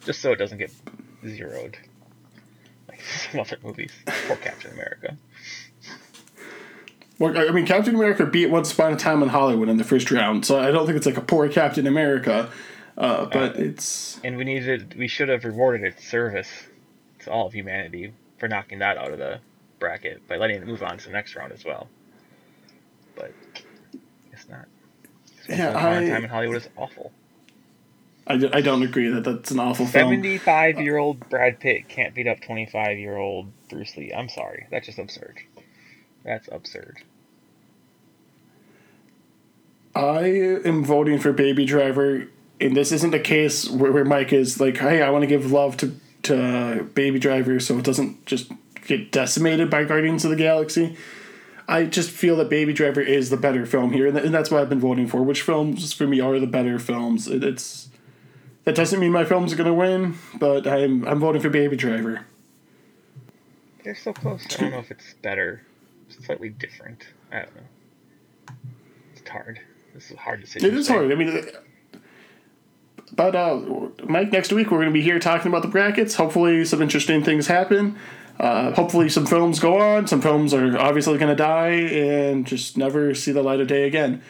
Just 0.05 0.21
so 0.21 0.31
it 0.31 0.37
doesn't 0.37 0.57
get 0.57 0.71
zeroed. 1.25 1.77
Like 2.87 3.01
some 3.31 3.39
other 3.39 3.57
movies. 3.63 3.91
Poor 4.27 4.37
Captain 4.37 4.71
America. 4.71 5.17
Well, 7.19 7.37
I 7.37 7.51
mean, 7.51 7.67
Captain 7.67 7.93
America 7.93 8.25
beat 8.25 8.47
Once 8.47 8.73
Upon 8.73 8.93
a 8.93 8.95
Time 8.95 9.21
in 9.21 9.29
Hollywood 9.29 9.69
in 9.69 9.77
the 9.77 9.83
first 9.83 10.09
round, 10.09 10.43
so 10.43 10.59
I 10.59 10.71
don't 10.71 10.87
think 10.87 10.97
it's 10.97 11.05
like 11.05 11.17
a 11.17 11.21
poor 11.21 11.47
Captain 11.49 11.85
America, 11.85 12.49
uh, 12.97 13.25
but 13.25 13.57
it's 13.57 14.19
And 14.23 14.37
we 14.37 14.43
needed. 14.43 14.95
We 14.97 15.07
should 15.07 15.29
have 15.29 15.45
rewarded 15.45 15.83
its 15.83 16.07
service 16.07 16.49
to 17.19 17.31
all 17.31 17.45
of 17.45 17.53
humanity 17.53 18.13
for 18.39 18.47
knocking 18.47 18.79
that 18.79 18.97
out 18.97 19.11
of 19.11 19.19
the 19.19 19.39
bracket 19.79 20.27
by 20.27 20.37
letting 20.37 20.57
it 20.57 20.65
move 20.65 20.81
on 20.81 20.97
to 20.97 21.05
the 21.05 21.11
next 21.11 21.35
round 21.35 21.51
as 21.51 21.63
well. 21.63 21.87
But 23.15 23.33
it's 24.31 24.49
not. 24.49 24.65
Once 25.47 25.59
Yeah, 25.59 25.69
Upon 25.69 26.03
a 26.03 26.09
Time 26.09 26.23
in 26.23 26.29
Hollywood 26.29 26.57
is 26.57 26.69
awful. 26.75 27.11
I, 28.27 28.33
I 28.53 28.61
don't 28.61 28.83
agree 28.83 29.09
that 29.09 29.23
that's 29.23 29.51
an 29.51 29.59
awful 29.59 29.85
film. 29.85 30.11
75 30.11 30.79
year 30.79 30.97
old 30.97 31.27
Brad 31.29 31.59
Pitt 31.59 31.89
can't 31.89 32.13
beat 32.13 32.27
up 32.27 32.39
25 32.41 32.97
year 32.97 33.17
old 33.17 33.47
Bruce 33.69 33.97
Lee. 33.97 34.13
I'm 34.13 34.29
sorry. 34.29 34.67
That's 34.69 34.85
just 34.85 34.99
absurd. 34.99 35.39
That's 36.23 36.47
absurd. 36.51 37.01
I 39.95 40.23
am 40.23 40.85
voting 40.85 41.19
for 41.19 41.33
Baby 41.33 41.65
Driver, 41.65 42.27
and 42.61 42.75
this 42.77 42.91
isn't 42.91 43.13
a 43.13 43.19
case 43.19 43.69
where, 43.69 43.91
where 43.91 44.05
Mike 44.05 44.31
is 44.31 44.59
like, 44.59 44.77
"Hey, 44.77 45.01
I 45.01 45.09
want 45.09 45.23
to 45.23 45.27
give 45.27 45.51
love 45.51 45.75
to 45.77 45.95
to 46.23 46.87
Baby 46.93 47.19
Driver, 47.19 47.59
so 47.59 47.77
it 47.77 47.83
doesn't 47.83 48.25
just 48.25 48.51
get 48.87 49.11
decimated 49.11 49.69
by 49.69 49.83
Guardians 49.83 50.23
of 50.23 50.31
the 50.31 50.37
Galaxy." 50.37 50.95
I 51.67 51.85
just 51.85 52.09
feel 52.09 52.35
that 52.37 52.49
Baby 52.49 52.73
Driver 52.73 53.01
is 53.01 53.29
the 53.29 53.37
better 53.37 53.65
film 53.65 53.91
here, 53.93 54.07
and, 54.07 54.15
th- 54.15 54.25
and 54.25 54.33
that's 54.33 54.51
what 54.51 54.61
I've 54.61 54.69
been 54.69 54.79
voting 54.79 55.07
for. 55.07 55.21
Which 55.23 55.41
films 55.41 55.93
for 55.93 56.07
me 56.07 56.19
are 56.19 56.39
the 56.39 56.47
better 56.47 56.79
films? 56.79 57.27
It, 57.27 57.43
it's 57.43 57.89
that 58.63 58.75
doesn't 58.75 58.99
mean 58.99 59.11
my 59.11 59.25
film's 59.25 59.53
are 59.53 59.55
gonna 59.55 59.73
win, 59.73 60.15
but 60.37 60.67
I'm 60.67 61.07
I'm 61.07 61.19
voting 61.19 61.41
for 61.41 61.49
Baby 61.49 61.75
Driver. 61.75 62.25
They're 63.83 63.95
so 63.95 64.13
close. 64.13 64.45
I 64.53 64.61
don't 64.61 64.71
know 64.71 64.79
if 64.79 64.91
it's 64.91 65.13
better. 65.21 65.63
It's 66.07 66.23
slightly 66.25 66.49
different. 66.49 67.07
I 67.31 67.39
don't 67.39 67.55
know. 67.55 68.55
It's 69.15 69.27
hard. 69.27 69.59
This 69.93 70.05
is 70.05 70.11
a 70.11 70.19
hard 70.19 70.41
decision. 70.41 70.67
It 70.67 70.71
to 70.71 70.77
is 70.77 70.89
make. 70.89 70.97
hard. 70.97 71.11
I 71.11 71.15
mean, 71.15 71.47
but 73.13 73.35
uh, 73.35 73.59
Mike, 74.03 74.31
next 74.31 74.53
week 74.53 74.71
we're 74.71 74.77
going 74.77 74.89
to 74.89 74.93
be 74.93 75.01
here 75.01 75.19
talking 75.19 75.47
about 75.47 75.63
the 75.63 75.67
brackets. 75.67 76.15
Hopefully, 76.15 76.63
some 76.65 76.81
interesting 76.81 77.23
things 77.23 77.47
happen. 77.47 77.97
Uh, 78.39 78.71
hopefully, 78.73 79.09
some 79.09 79.25
films 79.25 79.59
go 79.59 79.79
on. 79.79 80.07
Some 80.07 80.21
films 80.21 80.53
are 80.53 80.77
obviously 80.77 81.17
going 81.17 81.29
to 81.29 81.35
die 81.35 81.69
and 81.69 82.45
just 82.45 82.77
never 82.77 83.13
see 83.13 83.31
the 83.31 83.43
light 83.43 83.59
of 83.59 83.67
day 83.67 83.85
again. 83.85 84.21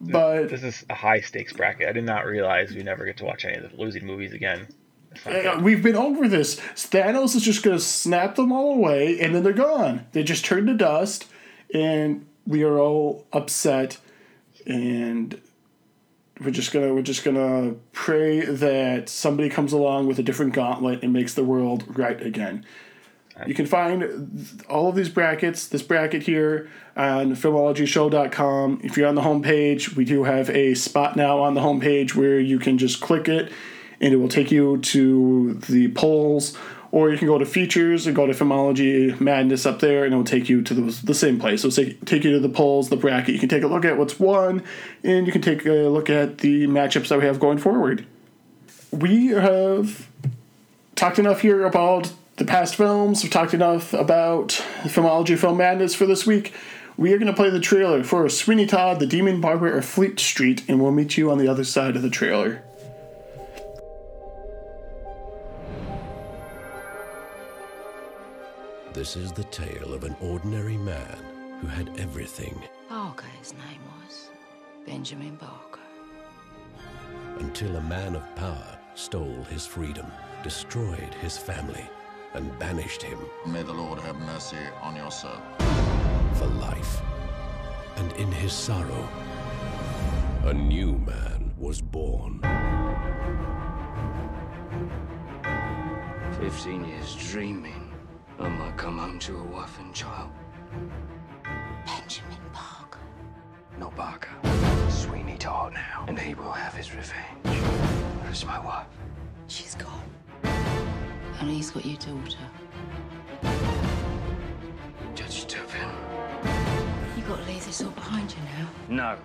But 0.00 0.48
This 0.48 0.62
is 0.62 0.84
a 0.88 0.94
high 0.94 1.20
stakes 1.20 1.52
bracket. 1.52 1.88
I 1.88 1.92
did 1.92 2.04
not 2.04 2.24
realize 2.24 2.74
we 2.74 2.82
never 2.82 3.04
get 3.04 3.18
to 3.18 3.24
watch 3.24 3.44
any 3.44 3.56
of 3.56 3.70
the 3.70 3.76
losing 3.76 4.06
movies 4.06 4.32
again. 4.32 4.66
Uh, 5.26 5.58
we've 5.60 5.82
been 5.82 5.96
over 5.96 6.28
this. 6.28 6.58
Thanos 6.74 7.34
is 7.34 7.42
just 7.42 7.62
going 7.62 7.76
to 7.76 7.82
snap 7.82 8.36
them 8.36 8.52
all 8.52 8.74
away, 8.74 9.20
and 9.20 9.34
then 9.34 9.42
they're 9.42 9.52
gone. 9.52 10.06
They 10.12 10.22
just 10.22 10.44
turn 10.44 10.66
to 10.66 10.74
dust, 10.74 11.26
and 11.74 12.26
we 12.46 12.62
are 12.62 12.78
all 12.78 13.26
upset 13.32 13.98
and 14.66 15.40
we're 16.40 16.50
just 16.50 16.72
gonna 16.72 16.92
we're 16.94 17.02
just 17.02 17.24
gonna 17.24 17.74
pray 17.92 18.40
that 18.40 19.08
somebody 19.08 19.48
comes 19.48 19.72
along 19.72 20.06
with 20.06 20.18
a 20.18 20.22
different 20.22 20.54
gauntlet 20.54 21.02
and 21.02 21.12
makes 21.12 21.34
the 21.34 21.44
world 21.44 21.84
right 21.96 22.20
again. 22.24 22.64
You 23.46 23.54
can 23.54 23.66
find 23.66 24.62
all 24.68 24.88
of 24.88 24.94
these 24.94 25.08
brackets, 25.08 25.68
this 25.68 25.82
bracket 25.82 26.22
here, 26.22 26.68
on 26.96 27.34
filmologyshow.com. 27.34 28.80
If 28.84 28.96
you're 28.96 29.08
on 29.08 29.14
the 29.14 29.22
homepage, 29.22 29.96
we 29.96 30.04
do 30.04 30.24
have 30.24 30.50
a 30.50 30.74
spot 30.74 31.16
now 31.16 31.40
on 31.40 31.54
the 31.54 31.60
homepage 31.60 32.14
where 32.14 32.38
you 32.38 32.58
can 32.58 32.78
just 32.78 33.00
click 33.00 33.28
it 33.28 33.52
and 34.00 34.12
it 34.12 34.16
will 34.16 34.28
take 34.28 34.50
you 34.50 34.78
to 34.78 35.54
the 35.68 35.88
polls. 35.92 36.56
Or 36.92 37.10
you 37.10 37.18
can 37.18 37.28
go 37.28 37.38
to 37.38 37.46
features 37.46 38.08
and 38.08 38.16
go 38.16 38.26
to 38.26 38.32
Filmology 38.32 39.18
Madness 39.20 39.64
up 39.64 39.78
there, 39.78 40.04
and 40.04 40.12
it'll 40.12 40.24
take 40.24 40.48
you 40.48 40.60
to 40.62 40.74
the, 40.74 41.00
the 41.04 41.14
same 41.14 41.38
place. 41.38 41.64
It'll 41.64 41.70
take, 41.70 42.04
take 42.04 42.24
you 42.24 42.32
to 42.32 42.40
the 42.40 42.48
polls, 42.48 42.88
the 42.88 42.96
bracket. 42.96 43.32
You 43.32 43.38
can 43.38 43.48
take 43.48 43.62
a 43.62 43.68
look 43.68 43.84
at 43.84 43.96
what's 43.96 44.18
won, 44.18 44.64
and 45.04 45.24
you 45.24 45.32
can 45.32 45.40
take 45.40 45.64
a 45.66 45.88
look 45.88 46.10
at 46.10 46.38
the 46.38 46.66
matchups 46.66 47.08
that 47.08 47.20
we 47.20 47.26
have 47.26 47.38
going 47.38 47.58
forward. 47.58 48.06
We 48.90 49.28
have 49.28 50.08
talked 50.96 51.20
enough 51.20 51.42
here 51.42 51.64
about 51.64 52.12
the 52.40 52.46
past 52.46 52.74
films. 52.74 53.22
We've 53.22 53.30
talked 53.30 53.52
enough 53.52 53.92
about 53.92 54.48
Filmology 54.84 55.38
Film 55.38 55.58
Madness 55.58 55.94
for 55.94 56.06
this 56.06 56.26
week. 56.26 56.54
We 56.96 57.12
are 57.12 57.18
going 57.18 57.26
to 57.26 57.36
play 57.36 57.50
the 57.50 57.60
trailer 57.60 58.02
for 58.02 58.28
Sweeney 58.30 58.64
Todd, 58.66 58.98
the 58.98 59.06
Demon 59.06 59.42
Barber 59.42 59.76
of 59.76 59.84
Fleet 59.84 60.18
Street, 60.18 60.64
and 60.66 60.80
we'll 60.80 60.90
meet 60.90 61.18
you 61.18 61.30
on 61.30 61.36
the 61.36 61.46
other 61.46 61.64
side 61.64 61.96
of 61.96 62.02
the 62.02 62.08
trailer. 62.08 62.62
This 68.94 69.16
is 69.16 69.32
the 69.32 69.44
tale 69.44 69.92
of 69.92 70.04
an 70.04 70.16
ordinary 70.20 70.78
man 70.78 71.18
who 71.60 71.66
had 71.66 71.90
everything 71.98 72.60
Barker, 72.88 73.26
his 73.38 73.52
name 73.52 73.80
was. 74.02 74.30
Benjamin 74.86 75.36
Barker. 75.36 75.80
until 77.38 77.76
a 77.76 77.82
man 77.82 78.16
of 78.16 78.34
power 78.34 78.78
stole 78.94 79.44
his 79.50 79.66
freedom, 79.66 80.06
destroyed 80.42 81.14
his 81.20 81.38
family, 81.38 81.86
and 82.34 82.56
banished 82.58 83.02
him 83.02 83.18
May 83.46 83.62
the 83.62 83.72
Lord 83.72 83.98
have 84.00 84.16
mercy 84.20 84.56
on 84.82 84.96
your 84.96 85.10
soul. 85.10 85.40
for 86.34 86.46
life. 86.46 87.00
And 87.96 88.12
in 88.12 88.30
his 88.32 88.52
sorrow, 88.52 89.08
a 90.44 90.54
new 90.54 90.92
man 90.98 91.52
was 91.58 91.80
born. 91.82 92.40
Fifteen 96.40 96.84
years 96.86 97.14
dreaming 97.30 97.92
I 98.38 98.48
might 98.48 98.76
come 98.78 98.96
home 98.98 99.18
to 99.20 99.36
a 99.36 99.42
wife 99.44 99.78
and 99.80 99.92
child. 99.94 100.30
Benjamin 101.84 102.38
Barker. 102.54 103.00
Not 103.78 103.94
Barker. 103.94 104.30
Sweeney 104.88 105.36
Todd 105.36 105.74
now. 105.74 106.06
And 106.08 106.18
he 106.18 106.32
will 106.34 106.52
have 106.52 106.72
his 106.74 106.94
revenge. 106.94 107.44
Where's 108.22 108.46
my 108.46 108.58
wife? 108.58 108.86
She's 109.48 109.74
gone. 109.74 110.00
And 111.40 111.50
he's 111.50 111.70
got 111.70 111.86
your 111.86 111.96
daughter. 111.96 112.38
Judge 115.14 115.46
Turpin. 115.46 115.88
You 117.16 117.22
got 117.22 117.38
to 117.38 117.44
leave 117.50 117.64
this 117.64 117.82
all 117.82 117.90
behind 117.92 118.30
you 118.32 118.38
now. 118.44 118.68
No. 118.88 119.16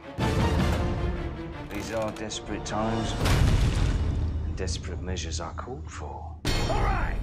These 1.74 1.92
are 1.92 2.10
desperate 2.12 2.66
times. 2.66 3.14
And 4.46 4.56
desperate 4.56 5.02
measures 5.02 5.42
are 5.42 5.54
called 5.56 5.92
for. 5.92 6.06
All 6.70 6.84
right. 6.84 7.20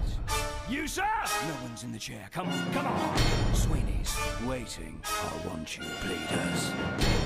You, 0.69 0.87
sir? 0.87 1.09
No 1.49 1.55
one's 1.63 1.85
in 1.85 1.93
the 1.93 1.99
chair. 1.99 2.29
Come 2.31 2.51
on, 2.51 2.73
come 2.73 2.87
on. 2.87 3.17
Sweeney's 3.55 4.15
waiting. 4.47 5.01
I 5.05 5.47
want 5.49 5.79
you, 5.79 5.85
bleeders. 6.03 6.71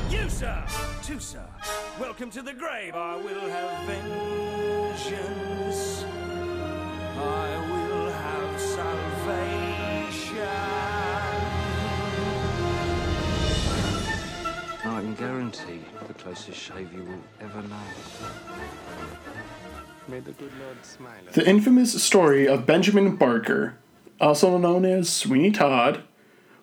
You, 0.08 0.28
sir? 0.30 0.64
Two, 1.02 1.18
sir. 1.18 1.44
Welcome 1.98 2.30
to 2.30 2.42
the 2.42 2.54
grave. 2.54 2.94
I 2.94 3.16
will 3.16 3.40
have 3.40 3.86
vengeance. 4.98 6.04
I 7.18 7.56
will 7.70 8.10
have 8.10 8.60
salvation. 8.60 8.86
I 14.84 15.00
can 15.00 15.14
guarantee 15.14 15.80
the 16.06 16.14
closest 16.14 16.58
shave 16.58 16.92
you 16.92 17.02
will 17.02 17.22
ever 17.40 17.62
know. 17.62 17.76
May 20.08 20.20
the 20.20 20.32
good 20.32 20.52
Lord 20.60 20.84
smile. 20.84 21.10
The 21.32 21.48
infamous 21.48 22.00
story 22.02 22.46
of 22.46 22.66
Benjamin 22.66 23.16
Barker, 23.16 23.76
also 24.20 24.56
known 24.56 24.84
as 24.84 25.08
Sweeney 25.08 25.50
Todd, 25.50 26.02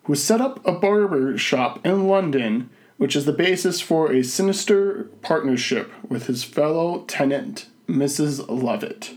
who 0.03 0.15
set 0.15 0.39
up 0.39 0.65
a 0.65 0.71
barber 0.71 1.37
shop 1.37 1.85
in 1.85 2.07
London, 2.07 2.69
which 2.97 3.15
is 3.15 3.25
the 3.25 3.33
basis 3.33 3.81
for 3.81 4.11
a 4.13 4.23
sinister 4.23 5.09
partnership 5.21 5.91
with 6.07 6.27
his 6.27 6.43
fellow 6.43 7.03
tenant, 7.05 7.67
Mrs. 7.87 8.45
Lovett. 8.47 9.13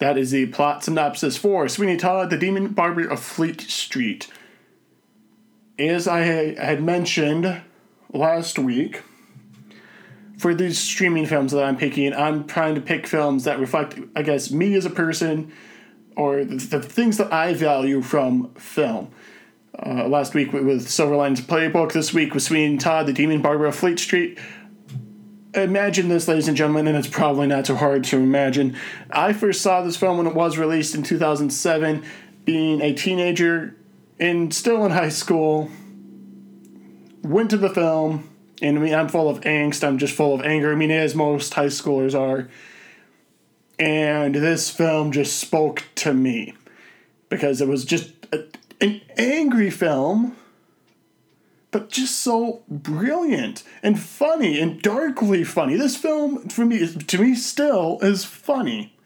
That 0.00 0.16
is 0.16 0.30
the 0.30 0.46
plot 0.46 0.82
synopsis 0.82 1.36
for 1.36 1.68
Sweeney 1.68 1.98
Todd, 1.98 2.30
the 2.30 2.38
Demon 2.38 2.68
Barber 2.68 3.06
of 3.06 3.20
Fleet 3.20 3.60
Street. 3.60 4.28
As 5.78 6.08
I 6.08 6.20
had 6.20 6.82
mentioned 6.82 7.60
last 8.10 8.58
week, 8.58 9.02
for 10.38 10.54
these 10.54 10.78
streaming 10.78 11.26
films 11.26 11.52
that 11.52 11.62
I'm 11.62 11.76
picking, 11.76 12.14
I'm 12.14 12.46
trying 12.46 12.74
to 12.76 12.80
pick 12.80 13.06
films 13.06 13.44
that 13.44 13.60
reflect, 13.60 13.98
I 14.16 14.22
guess, 14.22 14.50
me 14.50 14.74
as 14.74 14.86
a 14.86 14.90
person 14.90 15.52
or 16.16 16.44
the, 16.44 16.80
things 16.80 17.18
that 17.18 17.30
I 17.30 17.52
value 17.52 18.00
from 18.00 18.54
film. 18.54 19.10
Uh, 19.78 20.08
last 20.08 20.34
week 20.34 20.52
with 20.52 20.88
Silver 20.88 21.14
Linings 21.14 21.42
Playbook, 21.42 21.92
this 21.92 22.12
week 22.12 22.32
with 22.32 22.42
Sweeney 22.42 22.78
Todd, 22.78 23.06
the 23.06 23.12
Demon 23.12 23.42
Barber 23.42 23.66
of 23.66 23.76
Fleet 23.76 23.98
Street. 23.98 24.38
Imagine 25.54 26.08
this, 26.08 26.28
ladies 26.28 26.46
and 26.46 26.56
gentlemen, 26.56 26.86
and 26.86 26.96
it's 26.96 27.08
probably 27.08 27.48
not 27.48 27.64
too 27.64 27.74
hard 27.74 28.04
to 28.04 28.16
imagine. 28.18 28.76
I 29.10 29.32
first 29.32 29.62
saw 29.62 29.82
this 29.82 29.96
film 29.96 30.18
when 30.18 30.28
it 30.28 30.34
was 30.34 30.56
released 30.56 30.94
in 30.94 31.02
2007, 31.02 32.04
being 32.44 32.80
a 32.80 32.94
teenager 32.94 33.74
and 34.20 34.54
still 34.54 34.84
in 34.84 34.92
high 34.92 35.08
school. 35.08 35.68
Went 37.22 37.50
to 37.50 37.56
the 37.56 37.68
film, 37.68 38.28
and 38.62 38.78
I 38.78 38.80
mean, 38.80 38.94
I'm 38.94 39.08
full 39.08 39.28
of 39.28 39.40
angst. 39.40 39.82
I'm 39.82 39.98
just 39.98 40.14
full 40.14 40.34
of 40.34 40.42
anger. 40.42 40.70
I 40.70 40.76
mean, 40.76 40.92
as 40.92 41.16
most 41.16 41.54
high 41.54 41.66
schoolers 41.66 42.18
are. 42.18 42.48
And 43.78 44.34
this 44.36 44.70
film 44.70 45.10
just 45.10 45.38
spoke 45.38 45.84
to 45.96 46.14
me 46.14 46.54
because 47.28 47.60
it 47.60 47.66
was 47.66 47.84
just 47.84 48.12
a, 48.32 48.44
an 48.80 49.00
angry 49.16 49.70
film, 49.70 50.36
but 51.70 51.90
just 51.90 52.16
so 52.16 52.62
brilliant 52.68 53.62
and 53.82 53.98
funny 54.00 54.58
and 54.60 54.82
darkly 54.82 55.44
funny. 55.44 55.76
This 55.76 55.96
film, 55.96 56.48
for 56.48 56.64
me, 56.64 56.86
to 56.94 57.18
me, 57.18 57.34
still 57.34 57.98
is 58.02 58.24
funny. 58.24 58.96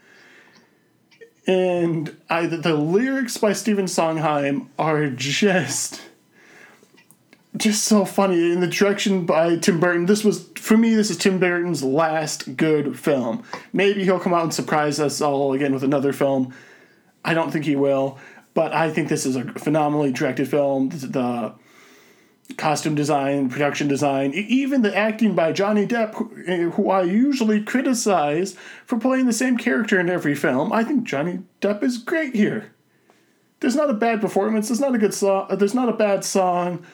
And 1.47 2.17
I, 2.31 2.47
the, 2.47 2.75
lyrics 2.75 3.37
by 3.37 3.53
Stephen 3.53 3.87
Sondheim 3.87 4.71
are 4.79 5.09
just 5.11 6.01
just 7.57 7.85
so 7.85 8.05
funny 8.05 8.51
in 8.51 8.59
the 8.61 8.67
direction 8.67 9.25
by 9.27 9.57
Tim 9.57 9.79
Burton. 9.79 10.07
This 10.07 10.25
was 10.25 10.49
for 10.57 10.77
me. 10.77 10.95
This 10.95 11.11
is 11.11 11.17
Tim 11.19 11.39
Burton's 11.39 11.85
last 11.85 12.57
good 12.57 12.99
film. 12.99 13.45
Maybe 13.73 14.05
he'll 14.05 14.19
come 14.19 14.35
out 14.35 14.43
and 14.43 14.55
surprise 14.55 14.99
us 14.99 15.21
all 15.21 15.53
again 15.53 15.73
with 15.73 15.85
another 15.85 16.13
film. 16.13 16.53
I 17.25 17.33
don't 17.33 17.53
think 17.53 17.65
he 17.65 17.77
will, 17.77 18.19
but 18.55 18.73
I 18.73 18.91
think 18.91 19.09
this 19.09 19.25
is 19.25 19.37
a 19.37 19.45
phenomenally 19.53 20.11
directed 20.11 20.49
film. 20.49 20.89
The 20.89 21.55
costume 22.57 22.95
design, 22.95 23.49
production 23.49 23.89
design, 23.89 24.33
even 24.35 24.83
the 24.83 24.97
acting 24.97 25.35
by 25.35 25.53
Johnny 25.53 25.87
Depp, 25.87 26.15
who, 26.15 26.31
eh, 26.47 26.71
who 26.71 26.91
I 26.91 27.03
usually 27.03 27.63
criticize 27.63 28.57
for 28.87 28.99
playing 28.99 29.27
the 29.27 29.33
same 29.33 29.57
character 29.57 29.99
in 29.99 30.11
every 30.11 30.35
film. 30.35 30.73
I 30.73 30.85
think 30.85 31.05
Johnny 31.05 31.41
Depp 31.61 31.83
is 31.83 31.99
great 31.99 32.35
here. 32.35 32.73
There's 33.61 33.77
not 33.77 33.91
a 33.91 33.95
bad 33.95 34.21
performance. 34.21 34.69
There's 34.69 34.81
not 34.81 34.95
a 34.95 34.99
good 34.99 35.15
song. 35.15 35.47
Uh, 35.49 35.57
there's 35.57 35.75
not 35.75 35.89
a 35.89 35.95
bad 35.95 36.25
song. 36.25 36.85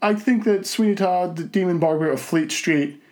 I 0.00 0.14
think 0.14 0.44
that 0.44 0.66
Sweeney 0.66 0.94
Todd, 0.94 1.36
the 1.36 1.44
Demon 1.44 1.78
Barber 1.78 2.10
of 2.10 2.20
Fleet 2.20 2.52
Street, 2.52 3.02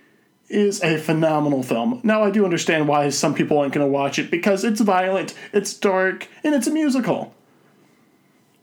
is 0.49 0.83
a 0.83 0.99
phenomenal 0.99 1.63
film. 1.63 2.01
Now, 2.05 2.23
I 2.23 2.31
do 2.31 2.45
understand 2.45 2.87
why 2.87 3.09
some 3.09 3.35
people 3.35 3.59
aren't 3.59 3.73
going 3.73 3.87
to 3.87 3.91
watch 3.91 4.19
it 4.19 4.31
because 4.31 4.63
it's 4.63 4.81
violent, 4.81 5.35
it's 5.53 5.75
dark, 5.75 6.29
and 6.45 6.55
it's 6.55 6.67
a 6.67 6.71
musical. 6.71 7.35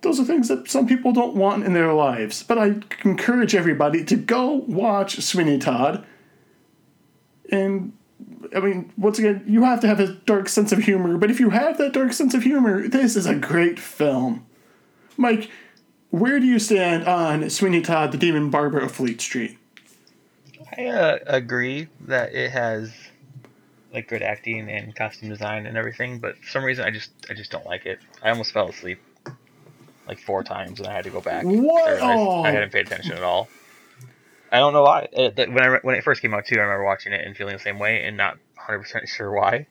Those 0.02 0.20
are 0.20 0.26
things 0.26 0.48
that 0.48 0.70
some 0.70 0.88
people 0.88 1.12
don't 1.14 1.36
want 1.36 1.64
in 1.64 1.74
their 1.74 1.94
lives. 1.94 2.44
But 2.44 2.58
I 2.58 2.76
encourage 3.04 3.54
everybody 3.56 4.04
to 4.06 4.16
go 4.16 4.64
watch 4.68 5.22
Sweeney 5.22 5.60
Todd. 5.60 6.06
And, 7.52 7.94
I 8.56 8.60
mean, 8.60 8.92
once 8.98 9.20
again, 9.20 9.44
you 9.46 9.64
have 9.64 9.80
to 9.82 9.88
have 9.88 10.00
a 10.00 10.14
dark 10.14 10.50
sense 10.50 10.72
of 10.72 10.80
humor, 10.80 11.18
but 11.18 11.30
if 11.30 11.40
you 11.40 11.52
have 11.52 11.78
that 11.78 11.94
dark 11.94 12.14
sense 12.14 12.34
of 12.34 12.44
humor, 12.44 12.88
this 12.88 13.16
is 13.16 13.26
a 13.26 13.36
great 13.36 13.80
film. 13.80 14.46
Mike, 15.18 15.52
where 16.10 16.40
do 16.40 16.46
you 16.46 16.58
stand 16.58 17.08
on 17.08 17.50
Sweeney 17.50 17.82
Todd, 17.82 18.12
the 18.12 18.18
Demon 18.18 18.50
Barber 18.50 18.80
of 18.80 18.92
Fleet 18.92 19.22
Street? 19.22 19.58
I 20.78 20.86
uh, 20.86 21.20
agree 21.28 21.90
that 22.02 22.34
it 22.34 22.52
has 22.52 22.92
like 23.94 24.08
good 24.08 24.22
acting 24.22 24.70
and 24.70 24.96
costume 24.96 25.30
design 25.30 25.66
and 25.66 25.78
everything, 25.78 26.20
but 26.20 26.38
for 26.38 26.50
some 26.50 26.64
reason 26.64 26.86
I 26.86 26.92
just 26.92 27.12
I 27.30 27.34
just 27.34 27.52
don't 27.52 27.66
like 27.66 27.86
it. 27.86 28.00
I 28.24 28.30
almost 28.30 28.54
fell 28.54 28.70
asleep 28.70 29.02
like 30.08 30.20
four 30.20 30.44
times 30.44 30.80
and 30.80 30.88
I 30.88 30.94
had 30.94 31.04
to 31.06 31.10
go 31.10 31.22
back. 31.22 31.44
What? 31.46 32.02
I 32.02 32.16
Oh. 32.16 32.44
I 32.44 32.52
hadn't 32.52 32.72
paid 32.72 32.88
attention 32.88 33.14
at 33.14 33.24
all. 33.24 33.48
I 34.52 34.60
don't 34.60 34.74
know 34.74 34.84
why. 34.84 35.08
It, 35.14 35.38
when 35.38 35.64
I 35.64 35.78
when 35.82 35.96
it 35.96 36.04
first 36.04 36.22
came 36.22 36.34
out 36.34 36.46
too, 36.46 36.56
I 36.58 36.64
remember 36.64 36.84
watching 36.84 37.14
it 37.14 37.26
and 37.26 37.36
feeling 37.38 37.54
the 37.54 37.60
same 37.60 37.80
way, 37.80 38.04
and 38.04 38.18
not 38.18 38.38
100 38.56 38.80
percent 38.80 39.08
sure 39.08 39.32
why. 39.32 39.66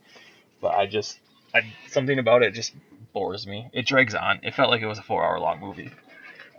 But 0.63 0.75
I 0.75 0.87
just, 0.87 1.19
I 1.55 1.63
something 1.89 2.19
about 2.19 2.43
it 2.43 2.55
just 2.55 2.73
bores 3.13 3.47
me. 3.47 3.69
It 3.73 3.87
drags 3.87 4.15
on. 4.15 4.41
It 4.43 4.55
felt 4.55 4.71
like 4.71 4.81
it 4.81 4.87
was 4.87 4.99
a 4.99 5.03
four 5.03 5.23
hour 5.25 5.39
long 5.39 5.61
movie. 5.61 5.91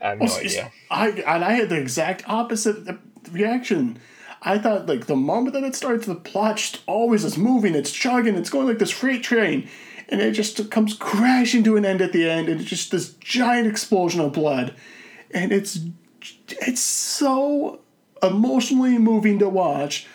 I 0.03 0.09
have 0.09 0.19
no 0.19 0.25
Well, 0.25 0.37
idea. 0.37 0.71
I 0.91 1.09
and 1.09 1.43
I 1.43 1.53
had 1.53 1.69
the 1.69 1.79
exact 1.79 2.23
opposite 2.27 2.87
uh, 2.87 2.93
reaction. 3.31 3.99
I 4.43 4.57
thought 4.57 4.87
like 4.87 5.05
the 5.07 5.15
moment 5.15 5.53
that 5.53 5.63
it 5.63 5.75
starts, 5.75 6.05
the 6.05 6.15
plot 6.15 6.57
just 6.57 6.81
always 6.87 7.23
is 7.23 7.37
moving. 7.37 7.73
It's 7.75 7.91
chugging. 7.91 8.35
It's 8.35 8.49
going 8.49 8.67
like 8.67 8.79
this 8.79 8.91
freight 8.91 9.23
train, 9.23 9.67
and 10.11 10.21
it 10.21 10.33
just 10.33 10.69
comes 10.69 10.93
crashing 10.93 11.63
to 11.63 11.77
an 11.77 11.85
end 11.85 12.01
at 12.01 12.11
the 12.11 12.29
end, 12.29 12.49
and 12.49 12.59
it's 12.59 12.69
just 12.69 12.91
this 12.91 13.13
giant 13.13 13.67
explosion 13.67 14.19
of 14.19 14.33
blood, 14.33 14.75
and 15.31 15.51
it's 15.53 15.79
it's 16.49 16.81
so 16.81 17.79
emotionally 18.21 18.97
moving 18.97 19.39
to 19.39 19.49
watch. 19.49 20.07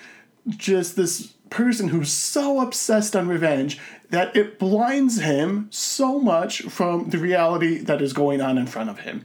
Just 0.48 0.94
this 0.94 1.32
person 1.50 1.88
who's 1.88 2.12
so 2.12 2.60
obsessed 2.60 3.16
on 3.16 3.26
revenge 3.26 3.80
that 4.10 4.36
it 4.36 4.58
blinds 4.58 5.20
him 5.20 5.68
so 5.70 6.20
much 6.20 6.62
from 6.62 7.10
the 7.10 7.18
reality 7.18 7.78
that 7.78 8.00
is 8.00 8.12
going 8.12 8.40
on 8.40 8.58
in 8.58 8.66
front 8.66 8.90
of 8.90 9.00
him. 9.00 9.24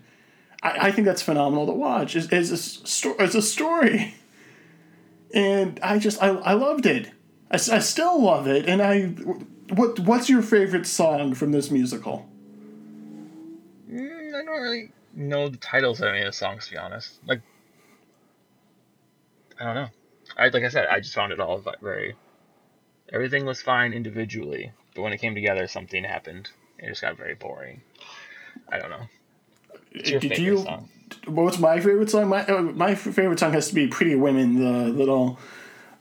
I, 0.63 0.88
I 0.88 0.91
think 0.91 1.05
that's 1.05 1.22
phenomenal 1.22 1.67
to 1.67 1.74
watch. 1.74 2.15
Is 2.15 2.32
is 2.32 2.51
a 2.51 2.57
sto- 2.57 3.15
as 3.15 3.36
a 3.36 3.41
story, 3.41 4.15
and 5.34 5.80
I 5.84 5.99
just 5.99 6.22
I, 6.24 6.30
I 6.30 6.53
loved 6.53 6.86
it. 6.86 7.11
I, 7.51 7.55
I 7.55 7.80
still 7.80 8.22
love 8.22 8.47
it. 8.47 8.67
And 8.67 8.82
I 8.82 9.13
what 9.72 9.99
what's 9.99 10.30
your 10.30 10.41
favorite 10.41 10.86
song 10.86 11.34
from 11.34 11.51
this 11.51 11.72
musical? 11.72 12.28
Mm, 13.89 14.36
I 14.36 14.45
don't 14.45 14.61
really 14.61 14.91
know 15.13 15.49
the 15.49 15.57
titles 15.57 16.01
of 16.01 16.07
any 16.07 16.19
of 16.19 16.28
the 16.28 16.34
songs 16.34 16.65
to 16.67 16.72
be 16.72 16.78
honest. 16.78 17.19
Like, 17.26 17.41
I 19.59 19.65
don't 19.65 19.76
know. 19.76 19.88
I 20.38 20.49
like 20.49 20.63
I 20.63 20.69
said, 20.69 20.88
I 20.88 20.99
just 20.99 21.13
found 21.13 21.32
it 21.32 21.39
all 21.39 21.63
very. 21.82 22.15
Everything 23.11 23.45
was 23.45 23.61
fine 23.61 23.91
individually, 23.91 24.72
but 24.95 25.01
when 25.01 25.11
it 25.11 25.17
came 25.17 25.36
together, 25.36 25.67
something 25.67 26.03
happened. 26.03 26.49
It 26.80 26.88
just 26.88 27.01
got 27.01 27.17
very 27.17 27.36
boring. 27.36 27.82
I 28.69 28.80
don't 28.80 28.89
know. 28.89 29.07
Did 29.93 30.38
you? 30.38 30.59
song? 30.59 30.89
What's 31.26 31.59
my 31.59 31.80
favorite 31.82 32.09
song? 32.09 32.30
My 32.30 32.45
uh, 32.45 32.61
my 32.61 32.95
favorite 32.95 33.39
song 33.39 33.51
has 33.51 33.67
to 33.69 33.76
be 33.76 33.88
"Pretty 33.88 34.15
Women," 34.15 34.59
the 34.59 34.89
little 34.89 35.38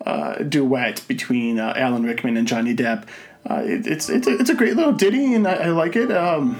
uh, 0.07 0.37
duet 0.37 1.05
between 1.09 1.59
uh, 1.59 1.75
Alan 1.77 2.05
Rickman 2.05 2.37
and 2.37 2.47
Johnny 2.47 2.75
Depp. 2.75 3.09
Uh, 3.49 3.63
it, 3.65 3.87
it's 3.87 4.09
it's 4.09 4.27
a, 4.27 4.35
it's 4.39 4.51
a 4.51 4.55
great 4.55 4.77
little 4.77 4.93
ditty, 4.93 5.35
and 5.35 5.47
I, 5.47 5.55
I 5.55 5.67
like 5.69 5.97
it. 5.97 6.11
Um, 6.13 6.59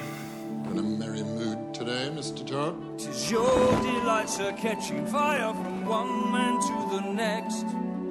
In 0.71 0.79
a 0.79 0.83
merry 0.83 1.23
mood 1.23 1.75
today, 1.75 2.11
Mr. 2.13 2.47
Todd? 2.47 2.99
Tis 2.99 3.31
your 3.31 3.71
delights 3.83 4.41
are 4.41 4.53
catching 4.53 5.07
fire 5.07 5.53
from 5.53 5.85
one 5.85 6.33
man 6.33 6.61
to 6.61 6.97
the 6.97 7.13
next. 7.13 7.67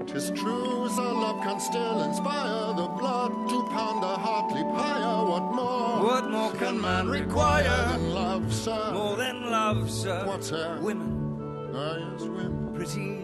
Tis 0.07 0.31
true, 0.31 0.87
Sir 0.89 1.01
Love 1.03 1.43
can 1.43 1.59
still 1.59 2.01
inspire 2.03 2.73
the 2.75 2.87
blood 2.97 3.31
to 3.49 3.63
pound 3.69 4.03
a 4.03 4.15
heartly 4.17 4.63
pyre. 4.63 5.25
What 5.25 5.53
more? 5.53 6.03
What 6.05 6.29
more 6.31 6.51
can 6.53 6.79
man 6.81 7.07
require? 7.09 7.63
than 7.89 8.11
love, 8.13 8.51
sir? 8.53 8.91
More 8.93 9.15
than 9.17 9.49
love, 9.51 9.89
sir. 9.91 10.25
What's 10.25 10.49
that? 10.49 10.81
Women, 10.81 11.71
Ah, 11.75 11.97
yes, 11.97 12.21
women. 12.21 12.73
pretty 12.73 13.21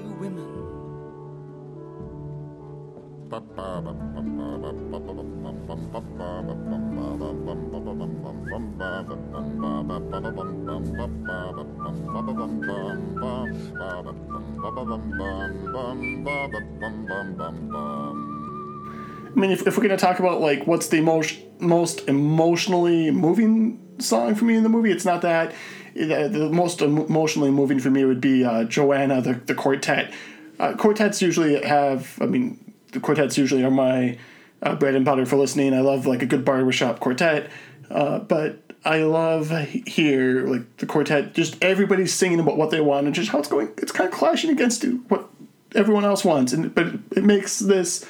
I 19.36 19.40
mean, 19.40 19.52
if, 19.52 19.68
if 19.68 19.78
we're 19.78 19.84
gonna 19.84 19.98
talk 19.98 20.20
about 20.20 20.40
like 20.42 20.66
what's 20.68 20.88
the 20.88 21.02
most 21.02 21.38
most 21.60 22.08
emotionally 22.08 23.12
moving 23.12 23.80
song 24.00 24.36
for 24.36 24.46
me 24.46 24.56
in 24.56 24.64
the 24.64 24.70
movie, 24.70 24.92
it's 24.92 25.06
not 25.06 25.22
that. 25.24 25.54
The, 25.96 26.30
the 26.32 26.50
most 26.50 26.82
emotionally 26.82 27.52
moving 27.52 27.80
for 27.80 27.90
me 27.90 28.06
would 28.06 28.22
be 28.22 28.44
uh, 28.46 28.66
Joanna, 28.66 29.22
the 29.22 29.34
the 29.34 29.56
quartet. 29.56 30.14
Uh, 30.60 30.74
quartets 30.74 31.22
usually 31.22 31.62
have. 31.62 32.18
I 32.22 32.26
mean, 32.28 32.65
the 32.96 33.00
quartets 33.02 33.38
usually 33.38 33.64
are 33.64 33.70
my 33.72 34.18
uh, 34.64 34.74
bread 34.76 34.96
and 34.96 35.06
butter 35.06 35.26
for 35.26 35.36
listening. 35.36 35.74
I 35.74 35.82
love 35.82 36.06
like 36.08 36.24
a 36.24 36.26
good 36.26 36.44
barbershop 36.44 37.00
quartet, 37.00 37.52
uh, 37.92 38.20
but 38.20 38.60
I 38.84 39.00
love 39.04 39.50
here 39.86 40.48
like 40.48 40.78
the 40.78 40.86
quartet. 40.88 41.34
Just 41.36 41.62
everybody's 41.64 42.14
singing 42.14 42.40
about 42.40 42.58
what 42.58 42.72
they 42.72 42.82
want 42.82 43.06
and 43.06 43.14
just 43.16 43.30
how 43.32 43.40
it's 43.40 43.48
going. 43.50 43.70
It's 43.78 43.92
kind 43.92 44.08
of 44.12 44.16
clashing 44.16 44.50
against 44.50 44.84
what 45.10 45.28
everyone 45.76 46.06
else 46.06 46.24
wants, 46.26 46.54
and 46.54 46.74
but 46.74 46.88
it 47.16 47.24
makes 47.24 47.60
this 47.60 48.06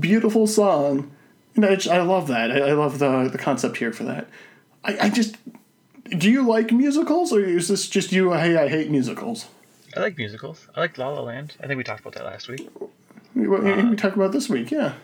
beautiful 0.00 0.46
song. 0.46 1.10
And 1.54 1.64
I, 1.64 1.76
just- 1.76 1.88
I 1.88 2.02
love 2.02 2.26
that. 2.28 2.50
I, 2.52 2.70
I 2.70 2.72
love 2.72 2.98
the 2.98 3.28
the 3.28 3.38
concept 3.38 3.76
here 3.78 3.92
for 3.92 4.04
that. 4.04 4.28
I, 4.84 4.98
I 5.06 5.10
just 5.10 5.36
do 6.10 6.30
you 6.30 6.46
like 6.46 6.70
musicals 6.72 7.32
or 7.32 7.40
is 7.44 7.68
this 7.68 7.88
just 7.88 8.12
you? 8.12 8.32
Hey, 8.32 8.56
I 8.56 8.68
hate 8.68 8.90
musicals. 8.90 9.46
I 9.96 10.00
like 10.00 10.18
musicals. 10.18 10.68
I 10.76 10.80
like 10.80 10.98
La 10.98 11.08
La 11.08 11.20
Land. 11.20 11.54
I 11.62 11.66
think 11.66 11.78
we 11.78 11.84
talked 11.84 12.00
about 12.00 12.12
that 12.14 12.24
last 12.24 12.48
week. 12.48 12.68
We, 13.36 13.46
we, 13.46 13.84
we 13.84 13.96
talked 13.96 14.16
about 14.16 14.32
this 14.32 14.48
week, 14.48 14.70
yeah. 14.70 14.94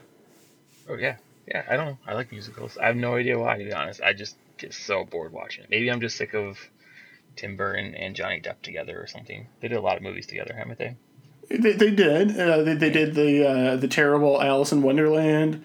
Oh 0.88 0.96
yeah, 0.96 1.16
yeah. 1.46 1.64
I 1.68 1.76
don't. 1.76 1.98
I 2.06 2.14
like 2.14 2.32
musicals. 2.32 2.78
I 2.78 2.86
have 2.86 2.96
no 2.96 3.14
idea 3.14 3.38
why, 3.38 3.58
to 3.58 3.64
be 3.64 3.72
honest. 3.74 4.00
I 4.00 4.14
just 4.14 4.36
get 4.56 4.72
so 4.72 5.04
bored 5.04 5.32
watching 5.32 5.64
it. 5.64 5.70
Maybe 5.70 5.90
I'm 5.90 6.00
just 6.00 6.16
sick 6.16 6.32
of 6.32 6.58
Tim 7.36 7.56
Burton 7.56 7.94
and 7.94 8.16
Johnny 8.16 8.40
Depp 8.40 8.62
together 8.62 8.98
or 8.98 9.06
something. 9.06 9.48
They 9.60 9.68
did 9.68 9.76
a 9.76 9.82
lot 9.82 9.98
of 9.98 10.02
movies 10.02 10.26
together, 10.26 10.54
haven't 10.54 10.78
they? 10.78 10.96
They, 11.50 11.72
they 11.72 11.90
did. 11.90 12.38
Uh, 12.38 12.62
they, 12.62 12.74
they 12.74 12.90
did 12.90 13.14
the 13.14 13.46
uh, 13.46 13.76
the 13.76 13.88
terrible 13.88 14.40
Alice 14.40 14.72
in 14.72 14.82
Wonderland. 14.82 15.62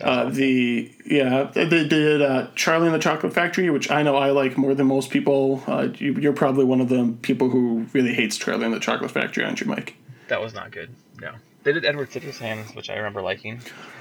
Uh, 0.00 0.28
the 0.30 0.92
yeah 1.06 1.50
they 1.54 1.66
they 1.66 1.86
did 1.86 2.20
uh, 2.20 2.48
Charlie 2.56 2.86
and 2.86 2.94
the 2.94 3.00
Chocolate 3.00 3.32
Factory, 3.32 3.70
which 3.70 3.92
I 3.92 4.02
know 4.02 4.16
I 4.16 4.30
like 4.30 4.58
more 4.58 4.74
than 4.74 4.88
most 4.88 5.10
people. 5.10 5.62
Uh, 5.68 5.88
you, 5.94 6.14
you're 6.14 6.32
probably 6.32 6.64
one 6.64 6.80
of 6.80 6.88
the 6.88 7.14
people 7.22 7.48
who 7.48 7.86
really 7.92 8.14
hates 8.14 8.36
Charlie 8.36 8.64
and 8.64 8.74
the 8.74 8.80
Chocolate 8.80 9.12
Factory, 9.12 9.44
aren't 9.44 9.60
you, 9.60 9.68
Mike? 9.68 9.94
That 10.26 10.40
was 10.40 10.52
not 10.52 10.72
good. 10.72 10.90
No. 11.20 11.34
They 11.68 11.74
did 11.74 11.84
Edward 11.84 12.10
Scissorhands, 12.10 12.74
which 12.74 12.88
I 12.88 12.94
remember 12.96 13.20
liking. 13.20 13.60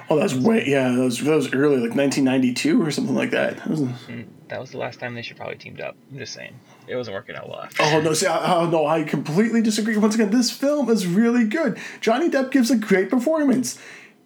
Oh, 0.09 0.17
that's 0.17 0.33
way 0.33 0.63
yeah. 0.65 0.89
That 0.89 0.99
was 1.03 1.19
that 1.19 1.35
was 1.35 1.53
early, 1.53 1.75
like 1.75 1.93
1992 1.97 2.81
or 2.81 2.91
something 2.91 3.13
like 3.13 3.31
that. 3.31 3.57
That 3.57 3.67
was- 3.67 3.81
Mm, 3.81 4.27
That 4.47 4.61
was 4.61 4.71
the 4.71 4.77
last 4.77 5.01
time 5.01 5.15
they 5.15 5.21
should 5.21 5.35
probably 5.35 5.57
teamed 5.57 5.81
up. 5.81 5.97
I'm 6.09 6.17
just 6.17 6.31
saying. 6.33 6.57
It 6.87 6.95
wasn't 6.95 7.15
working 7.15 7.35
out 7.35 7.49
well 7.49 7.59
after. 7.63 7.83
Oh 7.83 7.99
no! 7.99 8.13
See, 8.13 8.25
I, 8.25 8.55
oh 8.55 8.69
no! 8.69 8.87
I 8.87 9.03
completely 9.03 9.61
disagree. 9.61 9.97
Once 9.97 10.15
again, 10.15 10.29
this 10.29 10.49
film 10.49 10.89
is 10.89 11.05
really 11.05 11.43
good. 11.43 11.77
Johnny 11.99 12.29
Depp 12.29 12.51
gives 12.51 12.71
a 12.71 12.77
great 12.77 13.09
performance. 13.09 13.77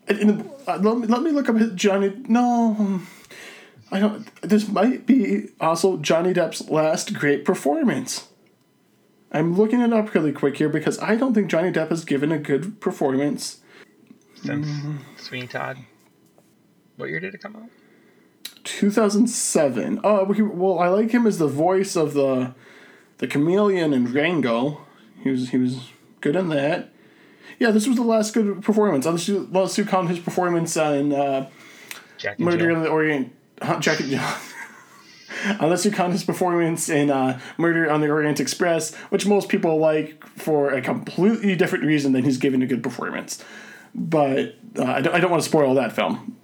And, 0.07 0.47
uh, 0.67 0.77
let, 0.79 0.97
me, 0.99 1.07
let 1.07 1.23
me 1.23 1.31
look 1.31 1.49
up 1.49 1.55
his 1.55 1.71
Johnny. 1.73 2.13
No, 2.27 2.75
um, 2.77 3.07
I 3.91 3.99
don't. 3.99 4.27
This 4.43 4.67
might 4.67 5.07
be 5.07 5.47
also 5.59 5.97
Johnny 5.97 6.31
Depp's 6.35 6.69
last 6.69 7.15
great 7.15 7.43
performance. 7.43 8.27
I'm 9.32 9.55
looking 9.55 9.82
it 9.82 9.93
up 9.93 10.13
really 10.13 10.32
quick 10.32 10.57
here 10.57 10.69
because 10.69 10.99
I 10.99 11.15
don't 11.15 11.34
think 11.34 11.49
Johnny 11.49 11.71
Depp 11.71 11.89
has 11.89 12.03
given 12.03 12.32
a 12.32 12.38
good 12.38 12.79
performance 12.82 13.61
Since 14.36 14.67
Mm-hmm. 14.67 14.97
Sweeney 15.17 15.47
Todd. 15.47 15.77
What 16.97 17.09
year 17.09 17.19
did 17.19 17.34
it 17.34 17.41
come 17.41 17.55
out? 17.55 17.69
2007. 18.63 20.01
Oh, 20.03 20.25
well, 20.53 20.79
I 20.79 20.88
like 20.89 21.11
him 21.11 21.25
as 21.25 21.38
the 21.38 21.47
voice 21.47 21.95
of 21.95 22.13
the 22.13 22.53
the 23.17 23.27
chameleon 23.27 23.93
in 23.93 24.11
Rango. 24.11 24.82
He 25.23 25.29
was 25.29 25.49
he 25.49 25.57
was 25.57 25.89
good 26.21 26.36
in 26.36 26.49
that. 26.49 26.91
Yeah, 27.59 27.71
this 27.71 27.88
was 27.88 27.95
the 27.95 28.03
last 28.03 28.34
good 28.34 28.61
performance. 28.63 29.05
Unless 29.05 29.27
you 29.27 29.47
unless 29.51 29.77
you 29.77 29.86
count 29.86 30.09
his 30.09 30.19
performance 30.19 30.75
on 30.77 31.13
uh, 31.13 31.49
Murder 32.38 32.71
on 32.71 32.84
the 32.84 32.89
Orient. 32.89 33.34
Huh, 33.61 33.79
Jack 33.79 33.99
and. 33.99 34.11
Unless 35.45 35.86
you 35.86 35.91
count 35.91 36.13
his 36.13 36.23
performance 36.23 36.89
in 36.89 37.09
uh, 37.09 37.39
Murder 37.57 37.89
on 37.89 38.01
the 38.01 38.09
Orient 38.09 38.39
Express, 38.39 38.93
which 39.09 39.25
most 39.25 39.49
people 39.49 39.77
like 39.77 40.25
for 40.38 40.71
a 40.71 40.82
completely 40.82 41.55
different 41.55 41.86
reason 41.86 42.13
than 42.13 42.23
he's 42.23 42.38
giving 42.38 42.61
a 42.61 42.67
good 42.67 42.84
performance. 42.84 43.43
But 43.95 44.55
uh, 44.77 44.84
I, 44.84 45.01
don't, 45.01 45.15
I 45.15 45.19
don't 45.19 45.32
want 45.32 45.43
to 45.43 45.49
spoil 45.49 45.73
that 45.75 45.93
film. 45.93 46.38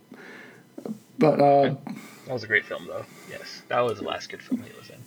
But 1.20 1.40
uh, 1.42 1.76
That 2.26 2.34
was 2.34 2.44
a 2.44 2.48
great 2.48 2.66
film, 2.66 2.88
though. 2.88 3.06
Yes, 3.30 3.62
that 3.70 3.80
was 3.82 4.00
the 4.00 4.06
last 4.06 4.30
good 4.30 4.42
film 4.42 4.64
he 4.64 4.78
was 4.78 4.90
in. 4.90 4.98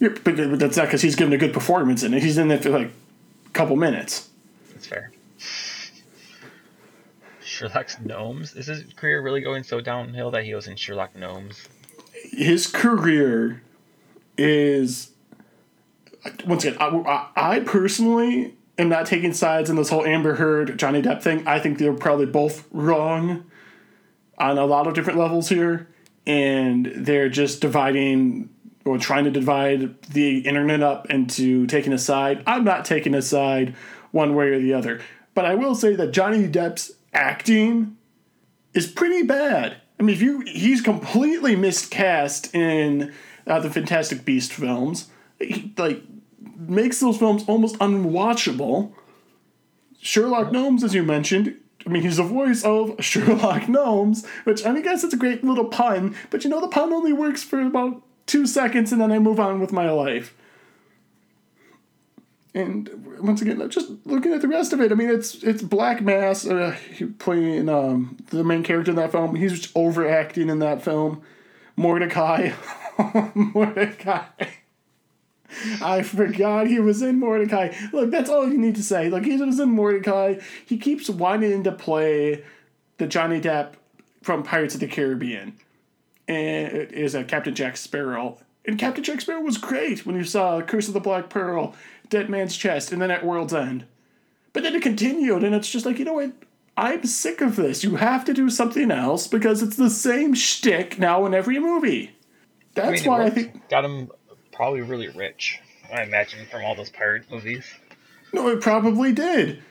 Yeah, 0.00 0.08
but 0.24 0.36
but 0.36 0.58
that's 0.58 0.76
not 0.76 0.86
because 0.86 1.02
he's 1.02 1.16
given 1.16 1.32
a 1.32 1.38
good 1.38 1.52
performance 1.52 2.02
in 2.02 2.14
it. 2.14 2.22
He's 2.22 2.38
in 2.38 2.50
it 2.50 2.62
for 2.62 2.70
like 2.70 2.88
a 3.46 3.50
couple 3.50 3.76
minutes. 3.76 4.28
That's 4.72 4.86
fair. 4.86 5.12
Sherlock's 7.42 8.00
Gnomes. 8.00 8.54
Is 8.56 8.66
his 8.66 8.84
career 8.94 9.22
really 9.22 9.40
going 9.40 9.62
so 9.62 9.80
downhill 9.80 10.30
that 10.32 10.44
he 10.44 10.54
was 10.54 10.66
in 10.66 10.76
Sherlock 10.76 11.14
Gnomes? 11.16 11.68
His 12.30 12.66
career 12.66 13.62
is 14.36 15.10
once 16.46 16.64
again. 16.64 16.78
I, 16.80 17.30
I, 17.36 17.56
I 17.56 17.60
personally 17.60 18.54
am 18.78 18.88
not 18.88 19.06
taking 19.06 19.32
sides 19.32 19.70
in 19.70 19.76
this 19.76 19.90
whole 19.90 20.04
Amber 20.04 20.34
Heard 20.34 20.78
Johnny 20.78 21.02
Depp 21.02 21.22
thing. 21.22 21.46
I 21.46 21.58
think 21.60 21.78
they're 21.78 21.92
probably 21.92 22.26
both 22.26 22.66
wrong 22.72 23.44
on 24.38 24.58
a 24.58 24.64
lot 24.64 24.86
of 24.86 24.94
different 24.94 25.18
levels 25.18 25.48
here, 25.48 25.88
and 26.26 26.86
they're 26.86 27.28
just 27.28 27.60
dividing 27.60 28.50
or 28.84 28.98
trying 28.98 29.24
to 29.24 29.30
divide 29.30 30.02
the 30.04 30.38
internet 30.40 30.82
up 30.82 31.08
into 31.10 31.66
taking 31.66 31.92
a 31.92 31.98
side. 31.98 32.42
I'm 32.46 32.64
not 32.64 32.84
taking 32.84 33.14
a 33.14 33.22
side 33.22 33.74
one 34.10 34.34
way 34.34 34.48
or 34.48 34.60
the 34.60 34.74
other. 34.74 35.00
But 35.34 35.46
I 35.46 35.54
will 35.54 35.74
say 35.74 35.96
that 35.96 36.12
Johnny 36.12 36.46
Depp's 36.48 36.92
acting 37.12 37.96
is 38.74 38.86
pretty 38.86 39.22
bad. 39.22 39.76
I 40.04 40.06
mean, 40.06 40.16
if 40.16 40.22
you 40.22 40.40
he's 40.40 40.82
completely 40.82 41.56
miscast 41.56 42.54
in 42.54 43.14
uh, 43.46 43.58
the 43.60 43.70
Fantastic 43.70 44.24
Beast 44.26 44.52
films. 44.52 45.08
He, 45.38 45.72
like 45.78 46.02
makes 46.58 47.00
those 47.00 47.16
films 47.16 47.42
almost 47.46 47.78
unwatchable. 47.78 48.92
Sherlock 50.02 50.52
Gnomes, 50.52 50.84
as 50.84 50.94
you 50.94 51.02
mentioned, 51.02 51.56
I 51.86 51.88
mean, 51.88 52.02
he's 52.02 52.18
the 52.18 52.22
voice 52.22 52.64
of 52.64 52.96
Sherlock 53.02 53.66
Gnomes, 53.66 54.26
which 54.44 54.66
I 54.66 54.72
mean, 54.72 54.82
I 54.82 54.82
guess 54.82 55.04
it's 55.04 55.14
a 55.14 55.18
great 55.18 55.42
little 55.42 55.66
pun, 55.66 56.14
but 56.28 56.44
you 56.44 56.50
know, 56.50 56.60
the 56.60 56.68
pun 56.68 56.92
only 56.92 57.14
works 57.14 57.42
for 57.42 57.62
about 57.62 58.02
two 58.26 58.46
seconds 58.46 58.92
and 58.92 59.00
then 59.00 59.10
I 59.10 59.18
move 59.18 59.40
on 59.40 59.58
with 59.58 59.72
my 59.72 59.90
life. 59.90 60.34
And 62.54 63.18
once 63.18 63.42
again, 63.42 63.68
just 63.68 63.90
looking 64.04 64.32
at 64.32 64.40
the 64.40 64.46
rest 64.46 64.72
of 64.72 64.80
it, 64.80 64.92
I 64.92 64.94
mean, 64.94 65.10
it's 65.10 65.42
it's 65.42 65.60
Black 65.60 66.00
Mass 66.00 66.46
uh, 66.46 66.76
playing 67.18 67.68
um, 67.68 68.16
the 68.30 68.44
main 68.44 68.62
character 68.62 68.92
in 68.92 68.96
that 68.96 69.10
film. 69.10 69.34
He's 69.34 69.60
just 69.60 69.76
overacting 69.76 70.48
in 70.48 70.60
that 70.60 70.80
film. 70.80 71.22
Mortdecai, 71.76 72.52
Mortdecai. 72.96 74.26
I 75.82 76.02
forgot 76.02 76.68
he 76.68 76.78
was 76.78 77.02
in 77.02 77.20
Mortdecai. 77.20 77.92
Look, 77.92 78.12
that's 78.12 78.30
all 78.30 78.48
you 78.48 78.58
need 78.58 78.76
to 78.76 78.82
say. 78.84 79.10
Like 79.10 79.24
he 79.24 79.36
was 79.36 79.58
in 79.58 79.74
Mortdecai. 79.74 80.40
He 80.64 80.78
keeps 80.78 81.10
wanting 81.10 81.64
to 81.64 81.72
play 81.72 82.44
the 82.98 83.08
Johnny 83.08 83.40
Depp 83.40 83.72
from 84.22 84.44
Pirates 84.44 84.74
of 84.74 84.80
the 84.80 84.86
Caribbean, 84.86 85.54
and 86.28 86.72
is 86.92 87.16
a 87.16 87.24
Captain 87.24 87.54
Jack 87.54 87.76
Sparrow. 87.76 88.38
And 88.66 88.78
Captain 88.78 89.04
Jack 89.04 89.20
Sparrow 89.20 89.42
was 89.42 89.58
great 89.58 90.06
when 90.06 90.16
you 90.16 90.24
saw 90.24 90.60
Curse 90.62 90.88
of 90.88 90.94
the 90.94 91.00
Black 91.00 91.28
Pearl, 91.28 91.74
Dead 92.08 92.30
Man's 92.30 92.56
Chest, 92.56 92.92
and 92.92 93.00
then 93.02 93.10
at 93.10 93.24
World's 93.24 93.52
End. 93.52 93.86
But 94.52 94.62
then 94.62 94.74
it 94.74 94.82
continued, 94.82 95.44
and 95.44 95.54
it's 95.54 95.70
just 95.70 95.86
like 95.86 95.98
you 95.98 96.04
know 96.04 96.14
what. 96.14 96.32
I'm 96.76 97.06
sick 97.06 97.40
of 97.40 97.54
this. 97.54 97.84
You 97.84 97.94
have 97.96 98.24
to 98.24 98.34
do 98.34 98.50
something 98.50 98.90
else 98.90 99.28
because 99.28 99.62
it's 99.62 99.76
the 99.76 99.88
same 99.88 100.34
shtick 100.34 100.98
now 100.98 101.24
in 101.24 101.32
every 101.32 101.60
movie. 101.60 102.10
That's 102.74 102.88
I 102.88 103.04
mean, 103.04 103.04
why 103.04 103.24
I 103.26 103.30
think 103.30 103.68
got 103.68 103.84
him 103.84 104.10
probably 104.50 104.80
really 104.80 105.08
rich. 105.08 105.60
I 105.92 106.02
imagine 106.02 106.46
from 106.50 106.64
all 106.64 106.74
those 106.74 106.90
pirate 106.90 107.30
movies. 107.30 107.64
No, 108.32 108.48
it 108.48 108.60
probably 108.60 109.12
did. 109.12 109.62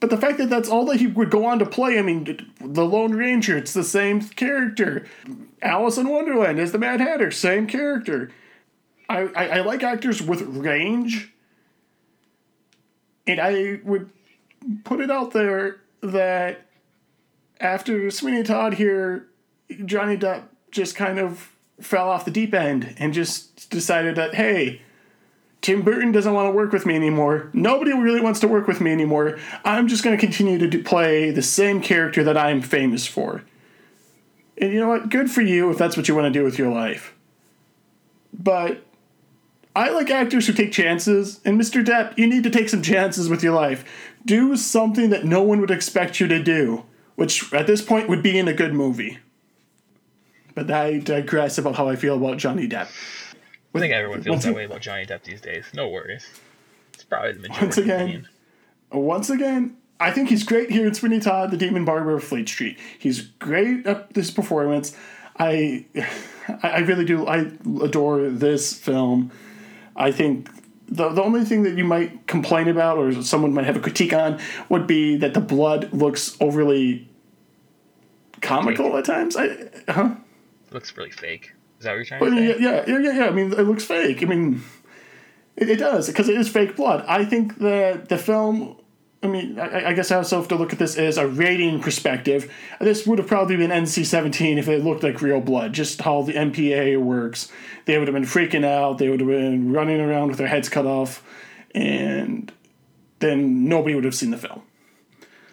But 0.00 0.10
the 0.10 0.16
fact 0.16 0.38
that 0.38 0.48
that's 0.48 0.68
all 0.68 0.84
that 0.86 1.00
he 1.00 1.06
would 1.08 1.30
go 1.30 1.44
on 1.44 1.58
to 1.58 1.66
play, 1.66 1.98
I 1.98 2.02
mean, 2.02 2.52
the 2.60 2.84
Lone 2.84 3.12
Ranger, 3.12 3.56
it's 3.56 3.72
the 3.72 3.82
same 3.82 4.20
character. 4.20 5.06
Alice 5.60 5.98
in 5.98 6.08
Wonderland 6.08 6.60
is 6.60 6.70
the 6.70 6.78
Mad 6.78 7.00
Hatter, 7.00 7.30
same 7.30 7.66
character. 7.66 8.30
I, 9.08 9.22
I, 9.34 9.48
I 9.48 9.60
like 9.60 9.82
actors 9.82 10.22
with 10.22 10.42
range. 10.42 11.32
And 13.26 13.40
I 13.40 13.80
would 13.82 14.10
put 14.84 15.00
it 15.00 15.10
out 15.10 15.32
there 15.32 15.80
that 16.00 16.66
after 17.60 18.10
Sweeney 18.10 18.44
Todd 18.44 18.74
here, 18.74 19.26
Johnny 19.84 20.16
Depp 20.16 20.44
just 20.70 20.94
kind 20.94 21.18
of 21.18 21.52
fell 21.80 22.08
off 22.08 22.24
the 22.24 22.30
deep 22.30 22.54
end 22.54 22.94
and 22.98 23.12
just 23.12 23.68
decided 23.70 24.14
that, 24.16 24.34
hey, 24.34 24.82
Tim 25.60 25.82
Burton 25.82 26.12
doesn't 26.12 26.32
want 26.32 26.46
to 26.46 26.56
work 26.56 26.72
with 26.72 26.86
me 26.86 26.94
anymore. 26.94 27.50
Nobody 27.52 27.92
really 27.92 28.20
wants 28.20 28.40
to 28.40 28.48
work 28.48 28.68
with 28.68 28.80
me 28.80 28.92
anymore. 28.92 29.38
I'm 29.64 29.88
just 29.88 30.04
going 30.04 30.16
to 30.16 30.20
continue 30.20 30.58
to 30.58 30.68
do, 30.68 30.82
play 30.82 31.30
the 31.30 31.42
same 31.42 31.80
character 31.80 32.22
that 32.24 32.36
I'm 32.36 32.62
famous 32.62 33.06
for. 33.06 33.42
And 34.56 34.72
you 34.72 34.80
know 34.80 34.88
what? 34.88 35.08
Good 35.08 35.30
for 35.30 35.42
you 35.42 35.70
if 35.70 35.78
that's 35.78 35.96
what 35.96 36.08
you 36.08 36.14
want 36.14 36.32
to 36.32 36.38
do 36.38 36.44
with 36.44 36.58
your 36.58 36.70
life. 36.70 37.14
But 38.32 38.84
I 39.74 39.90
like 39.90 40.10
actors 40.10 40.46
who 40.46 40.52
take 40.52 40.72
chances, 40.72 41.40
and 41.44 41.60
Mr. 41.60 41.84
Depp, 41.84 42.18
you 42.18 42.26
need 42.26 42.42
to 42.44 42.50
take 42.50 42.68
some 42.68 42.82
chances 42.82 43.28
with 43.28 43.42
your 43.42 43.54
life. 43.54 43.84
Do 44.24 44.56
something 44.56 45.10
that 45.10 45.24
no 45.24 45.42
one 45.42 45.60
would 45.60 45.70
expect 45.70 46.18
you 46.18 46.26
to 46.28 46.42
do, 46.42 46.84
which 47.14 47.52
at 47.52 47.66
this 47.66 47.82
point 47.82 48.08
would 48.08 48.22
be 48.22 48.38
in 48.38 48.48
a 48.48 48.52
good 48.52 48.74
movie. 48.74 49.18
But 50.54 50.70
I 50.70 50.98
digress 50.98 51.58
about 51.58 51.76
how 51.76 51.88
I 51.88 51.94
feel 51.94 52.16
about 52.16 52.38
Johnny 52.38 52.68
Depp. 52.68 52.88
I 53.78 53.80
think 53.80 53.94
everyone 53.94 54.22
feels 54.22 54.34
Once 54.34 54.44
that 54.44 54.54
way 54.54 54.64
about 54.64 54.80
Johnny 54.80 55.06
Depp 55.06 55.22
these 55.22 55.40
days. 55.40 55.66
No 55.74 55.88
worries. 55.88 56.26
It's 56.94 57.04
probably 57.04 57.32
the 57.32 57.40
majority 57.40 57.64
Once 57.64 57.78
again, 57.78 58.00
opinion. 58.00 58.28
once 58.92 59.30
again, 59.30 59.76
I 60.00 60.10
think 60.10 60.28
he's 60.28 60.44
great 60.44 60.70
here 60.70 60.86
in 60.86 60.94
Sweeney 60.94 61.20
Todd, 61.20 61.50
the 61.50 61.56
Demon 61.56 61.84
Barber 61.84 62.16
of 62.16 62.24
Fleet 62.24 62.48
Street. 62.48 62.78
He's 62.98 63.22
great 63.22 63.86
at 63.86 64.14
this 64.14 64.30
performance. 64.30 64.96
I, 65.38 65.86
I 66.62 66.78
really 66.80 67.04
do. 67.04 67.26
I 67.26 67.50
adore 67.82 68.28
this 68.28 68.72
film. 68.72 69.30
I 69.96 70.12
think 70.12 70.48
the 70.88 71.08
the 71.10 71.22
only 71.22 71.44
thing 71.44 71.64
that 71.64 71.76
you 71.76 71.84
might 71.84 72.26
complain 72.26 72.68
about, 72.68 72.98
or 72.98 73.22
someone 73.22 73.52
might 73.52 73.66
have 73.66 73.76
a 73.76 73.80
critique 73.80 74.12
on, 74.12 74.40
would 74.68 74.86
be 74.86 75.16
that 75.16 75.34
the 75.34 75.40
blood 75.40 75.92
looks 75.92 76.36
overly 76.40 77.08
comical 78.40 78.96
at 78.96 79.04
times. 79.04 79.36
I, 79.36 79.68
huh? 79.88 80.14
looks 80.70 80.96
really 80.96 81.10
fake. 81.10 81.52
Is 81.78 81.84
that 81.84 81.90
what 81.90 81.96
you're 81.96 82.04
trying 82.04 82.20
Well, 82.20 82.30
to 82.30 82.42
yeah, 82.42 82.52
say? 82.54 82.60
yeah, 82.60 82.84
yeah, 82.86 82.98
yeah, 82.98 83.18
yeah. 83.18 83.26
I 83.26 83.30
mean, 83.30 83.52
it 83.52 83.58
looks 83.62 83.84
fake. 83.84 84.22
I 84.22 84.26
mean, 84.26 84.62
it, 85.56 85.70
it 85.70 85.78
does 85.78 86.08
because 86.08 86.28
it 86.28 86.36
is 86.36 86.48
fake 86.48 86.76
blood. 86.76 87.04
I 87.06 87.24
think 87.24 87.58
that 87.58 88.08
the 88.08 88.18
film. 88.18 88.76
I 89.20 89.26
mean, 89.26 89.58
I, 89.58 89.88
I 89.88 89.92
guess 89.94 90.12
I 90.12 90.16
also 90.16 90.36
have 90.38 90.46
to 90.48 90.54
look 90.54 90.72
at 90.72 90.78
this 90.78 90.96
as 90.96 91.18
a 91.18 91.26
rating 91.26 91.80
perspective. 91.80 92.52
This 92.80 93.04
would 93.04 93.18
have 93.18 93.26
probably 93.26 93.56
been 93.56 93.70
NC 93.70 94.06
seventeen 94.06 94.58
if 94.58 94.68
it 94.68 94.84
looked 94.84 95.02
like 95.02 95.20
real 95.22 95.40
blood. 95.40 95.72
Just 95.72 96.00
how 96.02 96.22
the 96.22 96.34
MPA 96.34 97.00
works, 97.00 97.50
they 97.86 97.98
would 97.98 98.06
have 98.06 98.14
been 98.14 98.22
freaking 98.24 98.64
out. 98.64 98.98
They 98.98 99.08
would 99.08 99.18
have 99.20 99.28
been 99.28 99.72
running 99.72 100.00
around 100.00 100.28
with 100.28 100.38
their 100.38 100.46
heads 100.46 100.68
cut 100.68 100.86
off, 100.86 101.24
and 101.74 102.52
then 103.18 103.68
nobody 103.68 103.96
would 103.96 104.04
have 104.04 104.14
seen 104.14 104.30
the 104.30 104.38
film. 104.38 104.62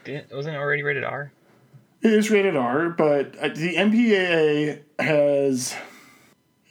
Didn't, 0.04 0.32
wasn't 0.32 0.56
it 0.56 0.60
already 0.60 0.84
rated 0.84 1.04
R? 1.04 1.32
It 2.04 2.14
is 2.14 2.30
rated 2.30 2.56
R, 2.56 2.90
but 2.90 3.36
uh, 3.40 3.48
the 3.48 3.76
MPAA 3.78 4.82
has. 5.00 5.76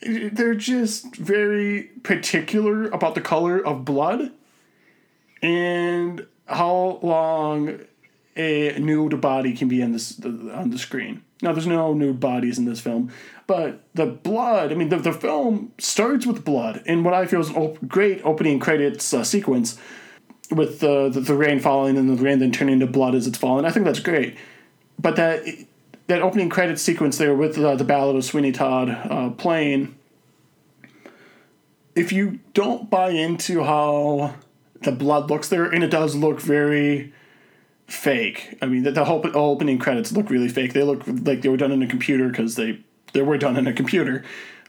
They're 0.05 0.55
just 0.55 1.17
very 1.17 1.85
particular 2.03 2.91
about 2.91 3.15
the 3.15 3.21
color 3.21 3.65
of 3.65 3.85
blood 3.85 4.33
and 5.43 6.27
how 6.47 6.99
long 7.03 7.81
a 8.37 8.77
nude 8.79 9.21
body 9.21 9.55
can 9.55 9.69
be 9.69 9.81
in 9.81 9.93
this 9.93 10.19
on 10.25 10.71
the 10.71 10.79
screen. 10.79 11.23
Now, 11.43 11.53
there's 11.53 11.67
no 11.67 11.93
nude 11.93 12.21
bodies 12.21 12.59
in 12.59 12.65
this 12.65 12.81
film, 12.81 13.13
but 13.47 13.81
the 13.95 14.07
blood. 14.07 14.73
I 14.73 14.75
mean, 14.75 14.89
the, 14.89 14.97
the 14.97 15.13
film 15.13 15.73
starts 15.79 16.27
with 16.27 16.45
blood, 16.45 16.83
and 16.87 17.05
what 17.05 17.13
I 17.15 17.27
feel 17.27 17.41
is 17.41 17.51
a 17.51 17.55
op- 17.55 17.87
great 17.87 18.23
opening 18.25 18.59
credits 18.59 19.13
uh, 19.13 19.25
sequence 19.25 19.79
with 20.51 20.81
the, 20.81 21.09
the 21.09 21.21
the 21.21 21.35
rain 21.35 21.61
falling 21.61 21.97
and 21.97 22.09
the 22.09 22.23
rain 22.23 22.39
then 22.39 22.53
turning 22.53 22.81
to 22.81 22.87
blood 22.87 23.15
as 23.15 23.27
it's 23.27 23.39
falling. 23.39 23.65
I 23.65 23.71
think 23.71 23.85
that's 23.85 24.01
great, 24.01 24.37
but 24.99 25.17
that 25.17 25.43
that 26.07 26.23
opening 26.23 26.49
credit 26.51 26.79
sequence 26.79 27.19
there 27.19 27.35
with 27.35 27.59
uh, 27.59 27.77
the 27.77 27.85
Ballad 27.85 28.17
of 28.17 28.25
Sweeney 28.25 28.53
Todd 28.53 28.89
uh, 28.91 29.31
playing. 29.31 29.95
If 31.95 32.13
you 32.13 32.41
don't 32.55 32.91
buy 32.91 33.11
into 33.11 33.63
how 33.63 34.35
the 34.83 34.93
blood 34.93 35.31
looks 35.31 35.49
there, 35.49 35.65
and 35.65 35.83
it 35.85 35.91
does 35.91 36.15
look 36.17 36.41
very 36.41 37.13
fake. 37.87 38.59
I 38.61 38.67
mean, 38.67 38.83
the, 38.83 38.91
the 38.91 39.05
whole 39.05 39.25
opening 39.35 39.79
credits 39.79 40.13
look 40.13 40.29
really 40.29 40.49
fake. 40.49 40.73
They 40.73 40.83
look 40.83 41.03
like 41.07 41.43
they 41.43 41.49
were 41.49 41.57
done 41.57 41.73
in 41.73 41.83
a 41.83 41.87
computer 41.87 42.29
because 42.29 42.57
they 42.57 42.81
they 43.13 43.23
were 43.23 43.39
done 43.39 43.57
in 43.57 43.67
a 43.67 43.73
computer. 43.73 44.25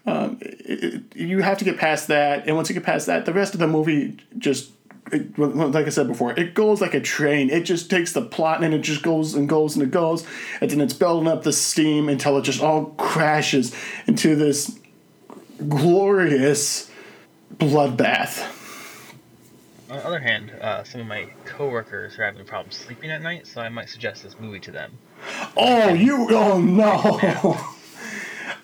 Um, 0.05 0.37
it, 0.41 0.83
it- 0.83 1.15
you 1.15 1.41
have 1.41 1.57
to 1.57 1.65
get 1.65 1.77
past 1.77 2.07
that, 2.09 2.45
and 2.45 2.55
once 2.55 2.69
you 2.69 2.75
get 2.75 2.83
past 2.83 3.07
that, 3.07 3.25
the 3.25 3.33
rest 3.33 3.53
of 3.53 3.59
the 3.59 3.67
movie 3.67 4.17
just. 4.37 4.71
It, 5.11 5.37
like 5.37 5.85
I 5.85 5.89
said 5.89 6.07
before, 6.07 6.31
it 6.31 6.55
goes 6.55 6.81
like 6.81 6.95
a 6.95 6.99
train. 6.99 7.49
It 7.51 7.61
just 7.61 7.89
takes 7.89 8.13
the 8.13 8.23
plot 8.23 8.63
and 8.63 8.73
it 8.73 8.81
just 8.81 9.03
goes 9.03 9.35
and 9.35 9.47
goes 9.47 9.75
and 9.75 9.83
it 9.83 9.91
goes, 9.91 10.25
and 10.61 10.71
then 10.71 10.81
it's 10.81 10.93
building 10.93 11.27
up 11.27 11.43
the 11.43 11.53
steam 11.53 12.09
until 12.09 12.37
it 12.37 12.41
just 12.41 12.61
all 12.61 12.85
crashes 12.97 13.75
into 14.07 14.35
this 14.35 14.79
glorious 15.69 16.89
bloodbath. 17.57 18.51
On 19.89 19.97
the 19.97 20.05
other 20.07 20.19
hand, 20.19 20.51
uh, 20.59 20.83
some 20.83 21.01
of 21.01 21.07
my 21.07 21.29
coworkers 21.45 22.17
are 22.17 22.23
having 22.23 22.43
problems 22.45 22.75
sleeping 22.75 23.11
at 23.11 23.21
night, 23.21 23.45
so 23.45 23.61
I 23.61 23.69
might 23.69 23.89
suggest 23.89 24.23
this 24.23 24.35
movie 24.39 24.59
to 24.61 24.71
them. 24.71 24.97
Oh, 25.55 25.89
you! 25.89 26.27
Oh 26.31 26.59
no! 26.59 27.59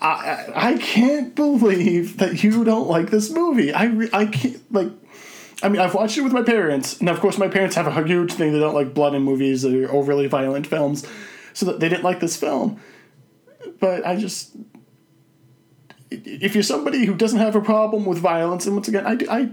I 0.02 0.08
I 0.08 0.72
I 0.72 0.78
can't 0.78 1.36
believe 1.36 2.18
that 2.18 2.44
you 2.44 2.64
don't 2.64 2.88
like 2.88 3.12
this 3.12 3.30
movie. 3.30 3.72
I 3.74 4.10
I 4.12 4.26
can't 4.26 4.74
like. 4.74 4.92
I 5.64 5.70
mean, 5.70 5.82
I've 5.82 5.93
watched 5.93 6.18
it 6.18 6.22
with 6.22 6.34
my 6.34 6.41
parents, 6.41 6.99
and 6.99 7.09
of 7.09 7.20
course, 7.20 7.38
my 7.38 7.47
parents 7.47 7.76
have 7.76 7.88
a 7.88 8.07
huge 8.07 8.34
thing. 8.34 8.53
They 8.53 8.59
don't 8.59 8.74
like 8.74 8.93
blood 8.93 9.14
in 9.14 9.22
movies 9.22 9.64
or 9.66 9.91
overly 9.91 10.28
violent 10.28 10.68
films, 10.68 11.05
so 11.53 11.66
they 11.66 11.89
didn't 11.89 12.03
like 12.03 12.20
this 12.20 12.36
film. 12.36 12.80
But 13.80 14.05
I 14.05 14.16
just, 14.16 14.55
if 16.09 16.53
you're 16.53 16.64
somebody 16.64 17.05
who 17.05 17.16
doesn't 17.16 17.39
have 17.39 17.55
a 17.55 17.62
problem 17.62 18.05
with 18.05 18.18
violence, 18.18 18.66
and 18.66 18.76
once 18.76 18.88
again, 18.88 19.05
I 19.05 19.18
I, 19.30 19.51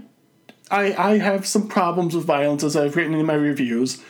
I, 0.71 1.11
I 1.11 1.17
have 1.17 1.45
some 1.45 1.67
problems 1.67 2.15
with 2.15 2.25
violence 2.25 2.63
as 2.63 2.75
I've 2.75 2.95
written 2.95 3.13
in 3.13 3.25
my 3.25 3.33
reviews, 3.33 4.01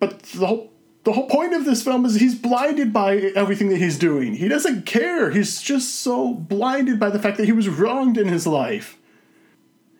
but 0.00 0.22
the 0.22 0.46
whole 0.46 0.72
The 1.04 1.12
whole 1.12 1.28
point 1.28 1.52
of 1.52 1.64
this 1.64 1.82
film 1.82 2.04
is 2.06 2.14
he's 2.14 2.36
blinded 2.36 2.92
by 2.92 3.32
everything 3.34 3.70
that 3.70 3.78
he's 3.78 3.98
doing. 3.98 4.36
He 4.36 4.46
doesn't 4.46 4.86
care. 4.86 5.32
He's 5.32 5.60
just 5.60 5.96
so 5.96 6.32
blinded 6.32 7.00
by 7.00 7.10
the 7.10 7.18
fact 7.18 7.38
that 7.38 7.46
he 7.46 7.52
was 7.52 7.68
wronged 7.68 8.16
in 8.16 8.28
his 8.28 8.46
life. 8.46 8.96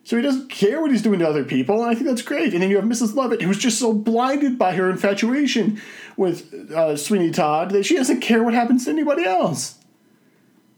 So 0.05 0.17
he 0.17 0.21
doesn't 0.21 0.49
care 0.49 0.81
what 0.81 0.91
he's 0.91 1.01
doing 1.01 1.19
to 1.19 1.27
other 1.27 1.45
people, 1.45 1.81
and 1.81 1.89
I 1.89 1.95
think 1.95 2.07
that's 2.07 2.21
great. 2.21 2.53
And 2.53 2.61
then 2.61 2.69
you 2.69 2.75
have 2.75 2.85
Mrs. 2.85 3.15
Lovett, 3.15 3.41
who's 3.41 3.57
just 3.57 3.79
so 3.79 3.93
blinded 3.93 4.57
by 4.59 4.75
her 4.75 4.89
infatuation 4.89 5.81
with 6.17 6.53
uh, 6.71 6.97
Sweeney 6.97 7.31
Todd 7.31 7.71
that 7.71 7.85
she 7.85 7.95
doesn't 7.95 8.19
care 8.19 8.43
what 8.43 8.53
happens 8.53 8.83
to 8.85 8.91
anybody 8.91 9.23
else. 9.23 9.79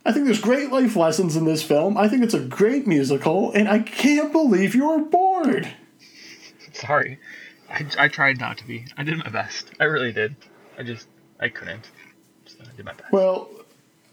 I 0.05 0.11
think 0.11 0.25
there's 0.25 0.39
great 0.39 0.71
life 0.71 0.95
lessons 0.95 1.35
in 1.35 1.45
this 1.45 1.63
film. 1.63 1.97
I 1.97 2.07
think 2.07 2.23
it's 2.23 2.35
a 2.35 2.39
great 2.39 2.85
musical, 2.85 3.51
and 3.53 3.67
I 3.67 3.79
can't 3.79 4.31
believe 4.31 4.75
you 4.75 4.87
were 4.87 4.99
bored. 4.99 5.67
Sorry. 6.73 7.19
I, 7.67 7.87
I 7.97 8.07
tried 8.09 8.39
not 8.39 8.59
to 8.59 8.67
be. 8.67 8.85
I 8.95 9.03
did 9.03 9.17
my 9.17 9.29
best. 9.29 9.71
I 9.79 9.85
really 9.85 10.11
did. 10.11 10.35
I 10.77 10.83
just, 10.83 11.07
I 11.39 11.49
couldn't. 11.49 11.89
So 12.45 12.57
I 12.61 12.75
did 12.75 12.85
my 12.85 12.93
best. 12.93 13.11
Well, 13.11 13.49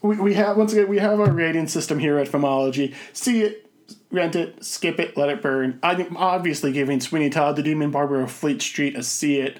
we, 0.01 0.17
we 0.17 0.35
have, 0.35 0.57
once 0.57 0.73
again, 0.73 0.89
we 0.89 0.99
have 0.99 1.21
our 1.21 1.31
rating 1.31 1.69
system 1.69 1.99
here 1.99 2.17
at 2.19 2.29
Filmology. 2.29 2.95
See 3.13 3.43
it, 3.43 3.71
rent 4.13 4.37
it, 4.37 4.63
skip 4.65 5.01
it, 5.01 5.17
let 5.17 5.31
it 5.31 5.43
burn. 5.43 5.81
I'm 5.83 6.17
obviously 6.17 6.71
giving 6.71 7.01
Sweeney 7.01 7.31
Todd, 7.31 7.57
the 7.57 7.63
Demon 7.63 7.91
Barber 7.91 8.21
of 8.21 8.31
Fleet 8.31 8.63
Street, 8.63 8.97
a 8.97 9.03
see 9.03 9.39
it. 9.39 9.59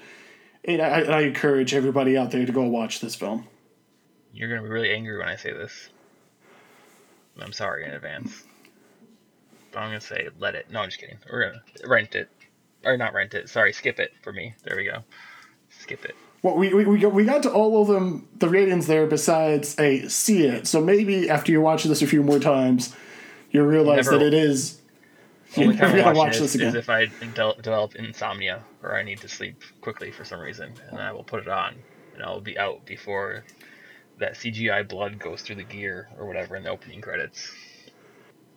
And 0.63 0.81
I, 0.81 1.01
I 1.01 1.21
encourage 1.21 1.73
everybody 1.73 2.15
out 2.15 2.31
there 2.31 2.45
to 2.45 2.51
go 2.51 2.63
watch 2.63 3.01
this 3.01 3.15
film. 3.15 3.47
You're 4.31 4.49
going 4.49 4.61
to 4.61 4.67
be 4.67 4.71
really 4.71 4.93
angry 4.93 5.17
when 5.17 5.27
I 5.27 5.35
say 5.35 5.51
this. 5.51 5.89
I'm 7.41 7.51
sorry 7.51 7.83
in 7.83 7.91
advance. 7.91 8.43
But 9.71 9.79
I'm 9.79 9.89
going 9.89 9.99
to 9.99 10.05
say 10.05 10.29
let 10.39 10.55
it. 10.55 10.71
No, 10.71 10.81
I'm 10.81 10.87
just 10.87 10.99
kidding. 10.99 11.17
We're 11.29 11.49
going 11.49 11.59
to 11.75 11.87
rent 11.87 12.15
it. 12.15 12.29
Or 12.85 12.95
not 12.95 13.13
rent 13.13 13.33
it. 13.33 13.49
Sorry, 13.49 13.73
skip 13.73 13.99
it 13.99 14.13
for 14.21 14.31
me. 14.31 14.53
There 14.63 14.77
we 14.77 14.85
go. 14.85 15.03
Skip 15.69 16.05
it. 16.05 16.15
Well, 16.43 16.55
we, 16.55 16.73
we, 16.73 16.85
we, 16.85 16.99
got, 16.99 17.13
we 17.13 17.23
got 17.23 17.43
to 17.43 17.51
all 17.51 17.81
of 17.81 17.87
them, 17.87 18.27
the 18.35 18.49
ratings 18.49 18.87
there, 18.87 19.07
besides 19.07 19.79
a 19.79 20.07
see 20.09 20.45
it. 20.45 20.67
So 20.67 20.81
maybe 20.81 21.29
after 21.29 21.51
you 21.51 21.61
watch 21.61 21.85
this 21.85 22.01
a 22.01 22.07
few 22.07 22.21
more 22.21 22.39
times, 22.39 22.93
you'll 23.53 23.65
realize 23.65 24.05
Never- 24.07 24.17
that 24.19 24.27
it 24.27 24.33
is. 24.33 24.79
Only 25.55 25.77
time 25.77 25.95
I'm 26.05 26.15
watch 26.15 26.33
this 26.33 26.53
this 26.53 26.55
again. 26.55 26.67
is 26.69 26.75
if 26.75 26.89
I 26.89 27.05
de- 27.05 27.55
develop 27.61 27.95
insomnia 27.95 28.63
or 28.81 28.97
I 28.97 29.03
need 29.03 29.19
to 29.21 29.29
sleep 29.29 29.61
quickly 29.81 30.11
for 30.11 30.25
some 30.25 30.39
reason, 30.41 30.73
and 30.89 30.99
I 30.99 31.11
will 31.13 31.23
put 31.23 31.41
it 31.41 31.47
on, 31.47 31.75
and 32.15 32.23
I'll 32.23 32.41
be 32.41 32.57
out 32.57 32.85
before 32.85 33.45
that 34.17 34.33
CGI 34.33 34.87
blood 34.89 35.19
goes 35.19 35.41
through 35.41 35.55
the 35.57 35.63
gear 35.63 36.09
or 36.19 36.25
whatever 36.25 36.55
in 36.55 36.63
the 36.63 36.69
opening 36.69 37.01
credits. 37.01 37.51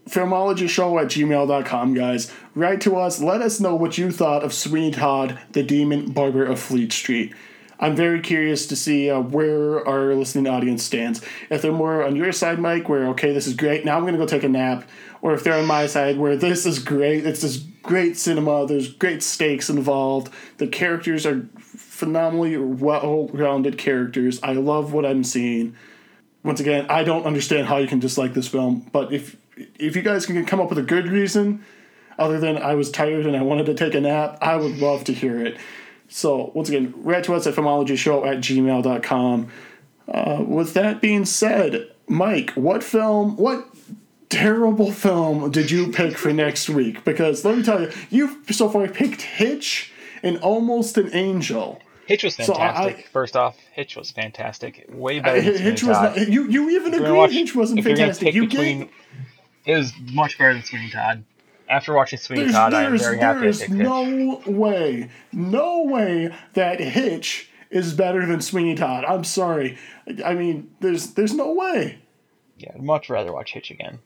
filmologyshow 0.09 1.01
at 1.03 1.09
gmail.com, 1.09 1.95
guys. 1.95 2.33
Write 2.55 2.81
to 2.83 2.97
us. 2.97 3.21
Let 3.21 3.43
us 3.43 3.61
know 3.61 3.75
what 3.75 3.99
you 3.99 4.11
thought 4.11 4.43
of 4.45 4.55
Sweeney 4.55 4.91
Todd, 4.93 5.39
the 5.53 5.63
Demon 5.63 6.13
Barber 6.13 6.45
of 6.45 6.61
Fleet 6.61 6.93
Street. 6.93 7.35
I'm 7.79 7.95
very 7.95 8.20
curious 8.20 8.66
to 8.68 8.77
see 8.77 9.11
uh, 9.11 9.20
where 9.20 9.87
our 9.87 10.14
listening 10.14 10.47
audience 10.47 10.83
stands. 10.83 11.20
If 11.51 11.62
they're 11.62 11.72
more 11.72 12.05
on 12.05 12.16
your 12.16 12.33
side, 12.33 12.59
Mike, 12.59 12.89
where, 12.89 13.09
okay, 13.09 13.33
this 13.33 13.47
is 13.47 13.55
great, 13.55 13.85
now 13.85 13.97
I'm 13.97 14.03
going 14.03 14.14
to 14.14 14.18
go 14.18 14.27
take 14.27 14.45
a 14.45 14.49
nap. 14.49 14.89
Or 15.22 15.35
if 15.35 15.45
they're 15.45 15.59
on 15.59 15.66
my 15.66 15.87
side, 15.87 16.18
where 16.18 16.37
this 16.37 16.66
is 16.66 16.79
great, 16.79 17.27
it's 17.27 17.43
this 17.43 17.57
great 17.57 18.16
cinema, 18.16 18.66
there's 18.66 18.93
great 18.93 19.22
stakes 19.22 19.68
involved, 19.68 20.33
the 20.59 20.66
characters 20.66 21.27
are 21.27 21.49
phenomenally 21.66 22.57
well 22.57 23.29
rounded 23.33 23.79
characters. 23.79 24.41
I 24.43 24.53
love 24.53 24.93
what 24.93 25.05
I'm 25.05 25.24
seeing 25.24 25.77
once 26.47 26.61
again, 26.61 26.87
I 26.89 27.03
don't 27.03 27.27
understand 27.27 27.66
how 27.66 27.79
you 27.79 27.89
can 27.89 27.99
dislike 27.99 28.33
this 28.33 28.47
film, 28.47 28.89
but 28.93 29.12
if 29.12 29.37
if 29.79 29.97
you 29.97 30.03
guys 30.03 30.27
can 30.27 30.47
come 30.47 30.61
up 30.61 30.68
with 30.68 30.79
a 30.79 30.83
good 30.83 31.09
reason, 31.09 31.64
other 32.18 32.39
than 32.39 32.57
I 32.57 32.74
was 32.74 32.91
tired 32.91 33.27
and 33.27 33.37
I 33.37 33.43
wanted 33.43 33.66
to 33.66 33.74
take 33.74 33.95
a 33.95 34.01
nap, 34.01 34.39
I 34.41 34.55
would 34.55 34.79
love 34.79 35.03
to 35.05 35.12
hear 35.12 35.45
it. 35.45 35.57
So 36.09 36.51
once 36.55 36.69
again, 36.69 36.95
write 36.97 37.25
to 37.25 37.35
us 37.35 37.47
at 37.47 37.55
filmologyshow 37.55 38.27
at 38.27 38.39
gmail.com. 38.39 39.49
Uh, 40.09 40.45
with 40.47 40.75
that 40.75 41.01
being 41.01 41.25
said, 41.25 41.91
Mike, 42.09 42.51
what 42.51 42.85
film, 42.85 43.37
what 43.37 43.67
terrible 44.29 44.93
film 44.93 45.51
did 45.51 45.71
you 45.71 45.91
pick 45.91 46.17
for 46.17 46.33
next 46.33 46.69
week? 46.69 47.05
Because 47.05 47.45
let 47.45 47.57
me 47.57 47.63
tell 47.65 47.83
you, 47.83 47.91
you've 48.11 48.37
so 48.55 48.69
far 48.69 48.87
picked 48.89 49.23
Hitch 49.23 49.93
and 50.23 50.39
Almost 50.39 50.97
an 50.99 51.13
Angel. 51.13 51.81
Hitch 52.07 52.23
was 52.23 52.37
So 52.37 52.55
I- 52.55 52.57
fantastic. 52.73 53.09
First 53.09 53.35
off, 53.37 53.57
Hitch 53.73 53.97
was 53.97 54.13
fantastic. 54.13 54.87
Way 54.93 55.19
Uh, 55.19 55.23
better 55.25 55.41
than 55.41 55.61
Hitch 55.63 55.83
was 55.83 55.97
not, 56.01 56.29
you 56.29 56.49
you 56.49 56.71
even 56.71 56.95
agreed 56.95 57.11
watch- 57.13 57.33
Hitch 57.33 57.55
wasn't 57.57 57.81
if 57.81 57.85
you're 57.87 57.97
gonna 57.97 58.07
fantastic. 58.15 58.33
You 58.35 58.47
between, 58.47 58.79
gave 58.79 58.89
it 59.67 59.77
was 59.77 59.93
much 60.13 60.39
better 60.39 60.53
than 60.55 60.63
Sweeney 60.63 60.89
Todd. 60.91 61.25
After 61.69 61.95
watching 61.95 62.19
Sweeney 62.19 62.53
Todd, 62.53 62.75
I 62.75 62.85
am 62.85 62.97
very 62.97 63.19
happy 63.19 63.41
there's 63.41 63.61
picked 63.61 63.73
Hitch. 63.73 63.83
no 63.83 64.43
way, 64.47 65.11
no 65.33 65.83
way 65.83 66.33
that 66.55 66.81
Hitch 66.81 67.51
is 67.71 67.93
better 67.95 68.25
than 68.25 68.41
Sweeney 68.41 68.75
Todd. 68.75 69.05
I'm 69.05 69.25
sorry. 69.25 69.77
I 70.25 70.35
mean, 70.35 70.71
there's 70.81 71.14
there's 71.14 71.35
no 71.35 71.53
way. 71.53 71.99
Yeah, 72.59 72.71
I'd 72.75 72.83
much 72.83 73.11
rather 73.11 73.33
watch 73.33 73.53
Hitch 73.53 73.71
again 73.71 73.99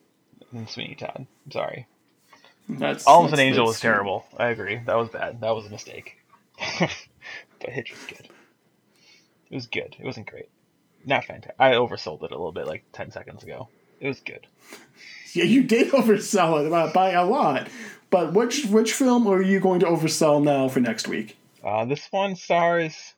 than 0.53 0.67
Sweeney 0.67 0.95
Todd. 0.95 1.27
I'm 1.45 1.53
sorry. 1.53 1.87
That's 2.69 3.07
Almost 3.07 3.35
an 3.35 3.41
Angel 3.41 3.67
was 3.67 3.81
terrible. 3.81 4.25
I 4.37 4.49
agree. 4.49 4.81
That 4.87 4.97
was 4.97 5.09
bad. 5.09 5.41
That 5.41 5.55
was 5.55 5.67
a 5.67 5.71
mistake. 5.71 6.19
but 6.79 7.71
Hitch 7.71 7.91
was 7.91 8.05
good. 8.07 8.29
It 9.51 9.55
was 9.55 9.67
good. 9.67 9.97
It 9.99 10.05
wasn't 10.05 10.31
great. 10.31 10.49
Not 11.05 11.25
fantastic. 11.25 11.57
I 11.59 11.73
oversold 11.73 12.23
it 12.23 12.31
a 12.31 12.37
little 12.37 12.53
bit 12.53 12.67
like 12.67 12.85
10 12.93 13.11
seconds 13.11 13.43
ago. 13.43 13.69
It 13.99 14.07
was 14.07 14.21
good. 14.21 14.47
Yeah, 15.35 15.45
you 15.45 15.63
did 15.63 15.89
oversell 15.93 16.67
it 16.67 16.71
by, 16.71 16.93
by 16.93 17.11
a 17.13 17.25
lot. 17.25 17.69
But 18.11 18.33
which 18.33 18.67
which 18.67 18.93
film 18.93 19.27
are 19.29 19.43
you 19.43 19.61
going 19.61 19.81
to 19.81 19.87
oversell 19.87 20.43
now 20.43 20.69
for 20.69 20.81
next 20.81 21.07
week? 21.07 21.37
Uh, 21.63 21.85
this 21.85 22.09
one 22.11 22.35
stars 22.35 23.15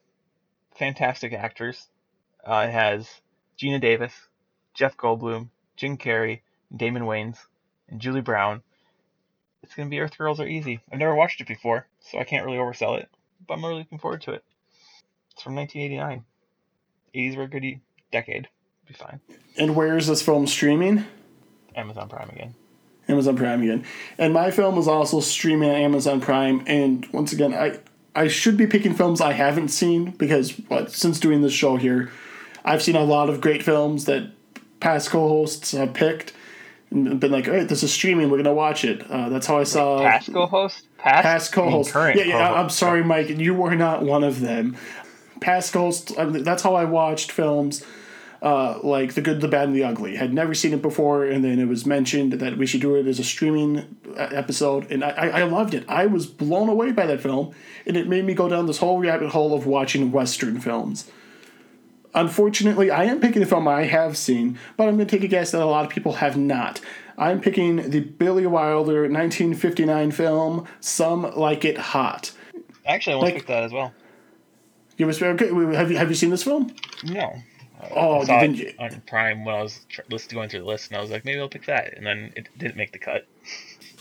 fantastic 0.76 1.32
actors. 1.32 1.86
Uh, 2.44 2.66
it 2.68 2.72
has 2.72 3.08
Geena 3.58 3.80
Davis, 3.80 4.12
Jeff 4.74 4.96
Goldblum, 4.96 5.48
Jim 5.76 5.96
Carrey, 5.96 6.40
Damon 6.74 7.02
Wayans, 7.04 7.38
and 7.88 8.00
Julie 8.00 8.20
Brown. 8.20 8.62
It's 9.62 9.74
gonna 9.74 9.88
be 9.88 10.00
Earth 10.00 10.18
Girls 10.18 10.40
Are 10.40 10.46
Easy. 10.46 10.80
I've 10.90 10.98
never 10.98 11.14
watched 11.14 11.40
it 11.40 11.46
before, 11.46 11.86
so 12.00 12.18
I 12.18 12.24
can't 12.24 12.44
really 12.44 12.58
oversell 12.58 12.98
it, 12.98 13.08
but 13.46 13.54
I'm 13.54 13.64
really 13.64 13.78
looking 13.78 13.98
forward 13.98 14.22
to 14.22 14.32
it. 14.32 14.44
It's 15.32 15.42
from 15.42 15.54
1989. 15.54 16.24
80s 17.14 17.36
were 17.36 17.44
a 17.44 17.48
good 17.48 17.80
decade. 18.10 18.48
Be 18.86 18.94
fine. 18.94 19.20
And 19.56 19.76
where 19.76 19.96
is 19.96 20.08
this 20.08 20.22
film 20.22 20.46
streaming? 20.46 21.04
Amazon 21.76 22.08
Prime 22.08 22.28
again. 22.30 22.54
Amazon 23.08 23.36
Prime 23.36 23.62
again. 23.62 23.84
And 24.18 24.32
my 24.32 24.50
film 24.50 24.76
was 24.76 24.88
also 24.88 25.20
streaming 25.20 25.70
on 25.70 25.76
Amazon 25.76 26.20
Prime. 26.20 26.62
And 26.66 27.06
once 27.12 27.32
again, 27.32 27.54
I 27.54 27.78
I 28.14 28.28
should 28.28 28.56
be 28.56 28.66
picking 28.66 28.94
films 28.94 29.20
I 29.20 29.32
haven't 29.32 29.68
seen 29.68 30.10
because 30.12 30.52
what 30.68 30.92
since 30.92 31.18
doing 31.18 31.42
this 31.42 31.52
show 31.52 31.76
here, 31.76 32.10
I've 32.64 32.82
seen 32.82 32.96
a 32.96 33.04
lot 33.04 33.28
of 33.28 33.40
great 33.40 33.62
films 33.62 34.04
that 34.04 34.30
past 34.80 35.10
co-hosts 35.10 35.72
have 35.72 35.94
picked 35.94 36.32
and 36.90 37.18
been 37.18 37.32
like, 37.32 37.48
"All 37.48 37.54
right, 37.54 37.68
this 37.68 37.82
is 37.82 37.92
streaming. 37.92 38.30
We're 38.30 38.36
gonna 38.36 38.54
watch 38.54 38.84
it." 38.84 39.08
Uh, 39.10 39.28
that's 39.30 39.46
how 39.46 39.58
I 39.58 39.64
saw 39.64 39.98
Past 40.00 40.32
co-host? 40.32 40.86
Past, 40.98 41.22
past 41.22 41.58
I 41.58 41.62
mean, 41.62 41.70
co-host. 41.70 41.94
yeah, 41.94 42.24
yeah. 42.24 42.48
co-host. 42.48 42.58
I'm 42.58 42.70
sorry, 42.70 43.02
Mike. 43.04 43.30
You 43.30 43.54
were 43.54 43.74
not 43.74 44.02
one 44.02 44.22
of 44.24 44.40
them. 44.40 44.76
Past 45.40 45.72
co-host. 45.72 46.12
I 46.18 46.24
mean, 46.26 46.44
that's 46.44 46.62
how 46.62 46.74
I 46.74 46.84
watched 46.84 47.32
films. 47.32 47.84
Uh, 48.42 48.80
like 48.82 49.14
the 49.14 49.20
good, 49.20 49.40
the 49.40 49.46
bad, 49.46 49.68
and 49.68 49.76
the 49.76 49.84
ugly. 49.84 50.16
Had 50.16 50.34
never 50.34 50.52
seen 50.52 50.72
it 50.72 50.82
before, 50.82 51.24
and 51.24 51.44
then 51.44 51.60
it 51.60 51.68
was 51.68 51.86
mentioned 51.86 52.32
that 52.32 52.58
we 52.58 52.66
should 52.66 52.80
do 52.80 52.96
it 52.96 53.06
as 53.06 53.20
a 53.20 53.24
streaming 53.24 53.96
uh, 54.16 54.28
episode, 54.32 54.90
and 54.90 55.04
I, 55.04 55.28
I, 55.28 55.42
loved 55.44 55.74
it. 55.74 55.84
I 55.88 56.06
was 56.06 56.26
blown 56.26 56.68
away 56.68 56.90
by 56.90 57.06
that 57.06 57.20
film, 57.20 57.54
and 57.86 57.96
it 57.96 58.08
made 58.08 58.24
me 58.24 58.34
go 58.34 58.48
down 58.48 58.66
this 58.66 58.78
whole 58.78 58.98
rabbit 58.98 59.28
hole 59.30 59.54
of 59.54 59.64
watching 59.64 60.10
Western 60.10 60.58
films. 60.58 61.08
Unfortunately, 62.14 62.90
I 62.90 63.04
am 63.04 63.20
picking 63.20 63.42
a 63.42 63.46
film 63.46 63.68
I 63.68 63.84
have 63.84 64.16
seen, 64.16 64.58
but 64.76 64.88
I'm 64.88 64.96
going 64.96 65.06
to 65.06 65.16
take 65.16 65.24
a 65.24 65.28
guess 65.28 65.52
that 65.52 65.62
a 65.62 65.64
lot 65.64 65.84
of 65.84 65.90
people 65.92 66.14
have 66.14 66.36
not. 66.36 66.80
I'm 67.16 67.40
picking 67.40 67.90
the 67.90 68.00
Billy 68.00 68.46
Wilder 68.46 69.02
1959 69.02 70.10
film 70.10 70.66
"Some 70.80 71.22
Like 71.36 71.64
It 71.64 71.78
Hot." 71.78 72.32
Actually, 72.84 73.12
I 73.12 73.14
almost 73.14 73.24
Like- 73.26 73.34
picked 73.36 73.48
that 73.48 73.62
as 73.62 73.72
well. 73.72 73.94
You 74.98 75.06
was 75.06 75.22
okay. 75.22 75.46
Have 75.76 75.90
you 75.92 75.96
have 75.96 76.08
you 76.10 76.16
seen 76.16 76.30
this 76.30 76.42
film? 76.42 76.74
No. 77.04 77.32
Oh, 77.90 78.24
didn't 78.24 78.78
on 78.78 79.02
Prime 79.06 79.44
when 79.44 79.54
I 79.54 79.62
was 79.62 79.80
list 80.08 80.32
going 80.32 80.48
through 80.48 80.60
the 80.60 80.66
list, 80.66 80.90
and 80.90 80.98
I 80.98 81.00
was 81.00 81.10
like, 81.10 81.24
maybe 81.24 81.40
I'll 81.40 81.48
pick 81.48 81.66
that, 81.66 81.96
and 81.96 82.06
then 82.06 82.32
it 82.36 82.48
didn't 82.56 82.76
make 82.76 82.92
the 82.92 82.98
cut. 82.98 83.26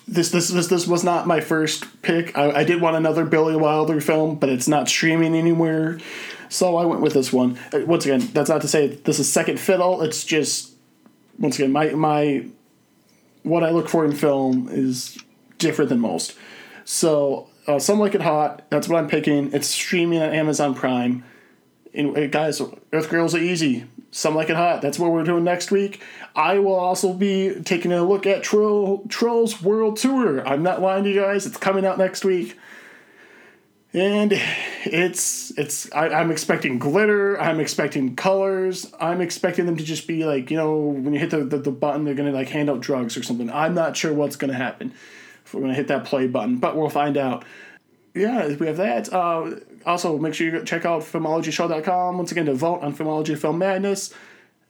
This 0.07 0.29
this 0.29 0.49
this 0.49 0.67
this 0.67 0.87
was 0.87 1.03
not 1.03 1.27
my 1.27 1.41
first 1.41 2.01
pick. 2.01 2.37
I, 2.37 2.51
I 2.51 2.63
did 2.63 2.81
want 2.81 2.95
another 2.95 3.25
Billy 3.25 3.55
Wilder 3.55 4.01
film, 4.01 4.35
but 4.35 4.49
it's 4.49 4.67
not 4.67 4.89
streaming 4.89 5.35
anywhere, 5.35 5.99
so 6.49 6.75
I 6.75 6.85
went 6.85 7.01
with 7.01 7.13
this 7.13 7.31
one. 7.31 7.57
Uh, 7.73 7.81
Once 7.85 8.05
again, 8.05 8.19
that's 8.33 8.49
not 8.49 8.61
to 8.61 8.67
say 8.67 8.87
this 8.87 9.19
is 9.19 9.31
second 9.31 9.59
fiddle. 9.59 10.01
It's 10.01 10.23
just 10.23 10.73
once 11.39 11.57
again 11.57 11.71
my 11.71 11.89
my 11.91 12.45
what 13.43 13.63
I 13.63 13.71
look 13.71 13.89
for 13.89 14.05
in 14.05 14.11
film 14.11 14.69
is 14.69 15.17
different 15.57 15.89
than 15.89 15.99
most. 15.99 16.35
So 16.85 17.47
uh, 17.67 17.79
some 17.79 17.99
like 17.99 18.15
it 18.15 18.21
hot. 18.21 18.63
That's 18.69 18.87
what 18.87 18.97
I'm 18.97 19.07
picking. 19.07 19.53
It's 19.53 19.67
streaming 19.67 20.21
on 20.21 20.31
Amazon 20.31 20.75
Prime. 20.75 21.23
Uh, 21.97 22.27
guys, 22.27 22.61
Earth 22.93 23.09
Girls 23.09 23.35
are 23.35 23.39
easy. 23.39 23.85
Some 24.11 24.35
like 24.35 24.49
it 24.49 24.55
hot. 24.55 24.81
That's 24.81 24.99
what 24.99 25.11
we're 25.11 25.23
doing 25.23 25.43
next 25.43 25.71
week. 25.71 26.01
I 26.35 26.59
will 26.59 26.75
also 26.75 27.13
be 27.13 27.61
taking 27.63 27.91
a 27.91 28.03
look 28.03 28.25
at 28.25 28.43
Troll, 28.43 29.03
Trolls 29.09 29.61
World 29.61 29.97
Tour. 29.97 30.45
I'm 30.47 30.63
not 30.63 30.81
lying 30.81 31.03
to 31.05 31.09
you 31.09 31.21
guys. 31.21 31.45
It's 31.45 31.57
coming 31.57 31.85
out 31.85 31.97
next 31.97 32.25
week. 32.25 32.57
and 33.93 34.33
it's 34.85 35.51
it's 35.57 35.91
I, 35.93 36.09
I'm 36.09 36.31
expecting 36.31 36.79
glitter. 36.79 37.39
I'm 37.39 37.59
expecting 37.59 38.15
colors. 38.15 38.91
I'm 38.99 39.19
expecting 39.21 39.65
them 39.65 39.75
to 39.77 39.83
just 39.83 40.07
be 40.07 40.23
like 40.25 40.49
you 40.49 40.57
know 40.57 40.77
when 40.77 41.13
you 41.13 41.19
hit 41.19 41.29
the, 41.31 41.43
the, 41.43 41.57
the 41.57 41.71
button 41.71 42.05
they're 42.05 42.15
gonna 42.15 42.31
like 42.31 42.49
hand 42.49 42.69
out 42.69 42.79
drugs 42.79 43.17
or 43.17 43.23
something. 43.23 43.49
I'm 43.51 43.73
not 43.73 43.97
sure 43.97 44.13
what's 44.13 44.37
gonna 44.37 44.53
happen 44.53 44.93
if 45.45 45.53
we're 45.53 45.61
gonna 45.61 45.73
hit 45.73 45.87
that 45.89 46.05
play 46.05 46.27
button, 46.27 46.57
but 46.57 46.77
we'll 46.77 46.89
find 46.89 47.17
out. 47.17 47.43
Yeah, 48.13 48.47
we 48.55 48.67
have 48.67 48.77
that. 48.77 49.11
Uh, 49.11 49.55
also, 49.85 50.17
make 50.17 50.33
sure 50.33 50.47
you 50.47 50.63
check 50.63 50.85
out 50.85 51.01
filmologyshow.com 51.01 52.17
once 52.17 52.31
again 52.31 52.45
to 52.45 52.53
vote 52.53 52.81
on 52.81 52.95
Filmology 52.95 53.37
Film 53.37 53.57
Madness. 53.57 54.13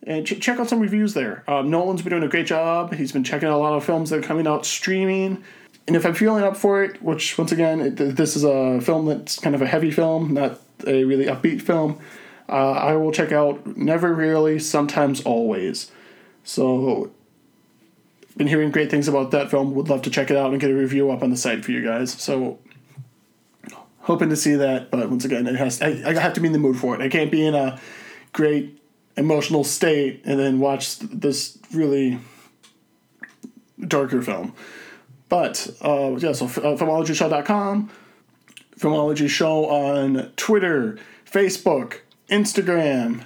And 0.04 0.26
ch- 0.26 0.40
check 0.40 0.60
out 0.60 0.70
some 0.70 0.80
reviews 0.80 1.14
there. 1.14 1.44
Uh, 1.48 1.62
Nolan's 1.62 2.02
been 2.02 2.12
doing 2.12 2.24
a 2.24 2.28
great 2.28 2.48
job. 2.48 2.94
He's 2.94 3.12
been 3.12 3.24
checking 3.24 3.48
out 3.48 3.56
a 3.56 3.58
lot 3.58 3.74
of 3.74 3.84
films 3.84 4.10
that 4.10 4.20
are 4.20 4.28
coming 4.28 4.48
out 4.48 4.66
streaming. 4.66 5.44
And 5.88 5.96
if 5.96 6.06
I'm 6.06 6.14
feeling 6.14 6.44
up 6.44 6.58
for 6.58 6.84
it, 6.84 7.02
which 7.02 7.38
once 7.38 7.52
again, 7.52 7.82
it, 7.82 7.96
this 7.98 8.36
is 8.36 8.44
a 8.44 8.80
film 8.82 9.06
that's 9.06 9.40
kind 9.40 9.56
of 9.56 9.62
a 9.62 9.68
heavy 9.68 9.92
film, 9.92 10.34
not 10.34 10.60
a 10.88 11.04
really 11.04 11.26
upbeat 11.26 11.62
film, 11.62 12.00
uh, 12.50 12.72
I 12.72 12.94
will 12.96 13.12
check 13.12 13.32
out 13.32 13.78
Never 13.78 14.14
Rarely, 14.14 14.60
Sometimes 14.60 15.22
Always. 15.22 15.92
So, 16.44 17.12
been 18.36 18.48
hearing 18.48 18.72
great 18.72 18.90
things 18.90 19.08
about 19.08 19.32
that 19.32 19.50
film. 19.50 19.74
Would 19.76 19.90
love 19.90 20.02
to 20.04 20.10
check 20.10 20.32
it 20.32 20.38
out 20.38 20.52
and 20.52 20.60
get 20.60 20.72
a 20.72 20.76
review 20.76 21.12
up 21.12 21.24
on 21.24 21.30
the 21.30 21.38
site 21.38 21.64
for 21.64 21.72
you 21.72 21.84
guys. 21.84 22.12
So, 22.12 22.60
hoping 24.02 24.30
to 24.30 24.36
see 24.36 24.56
that, 24.56 24.92
but 24.92 25.10
once 25.10 25.26
again, 25.26 25.48
it 25.48 25.56
has 25.56 25.82
I, 25.82 26.02
I 26.06 26.14
have 26.14 26.34
to 26.34 26.42
be 26.42 26.48
in 26.48 26.54
the 26.54 26.60
mood 26.60 26.78
for 26.78 26.96
it. 26.96 27.02
I 27.02 27.10
can't 27.10 27.32
be 27.32 27.46
in 27.46 27.56
a 27.56 27.80
great 28.34 28.82
emotional 29.18 29.64
state 29.64 30.22
and 30.26 30.40
then 30.40 30.60
watch 30.60 31.00
this 31.00 31.58
really 31.74 32.20
darker 33.80 34.22
film. 34.22 34.54
But 35.30 35.70
uh, 35.82 36.16
yeah, 36.18 36.34
so 36.34 36.46
uh, 36.46 36.76
filmologyshow.com, 36.76 37.90
Filmology 38.78 39.30
Show 39.30 39.66
on 39.68 40.32
Twitter, 40.36 40.98
Facebook, 41.26 42.00
Instagram. 42.30 43.26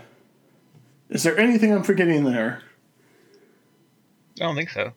Is 1.10 1.24
there 1.24 1.38
anything 1.38 1.74
I'm 1.74 1.84
forgetting 1.84 2.26
there? 2.26 2.62
I 4.40 4.44
don't 4.44 4.56
think 4.56 4.70
so. 4.70 4.94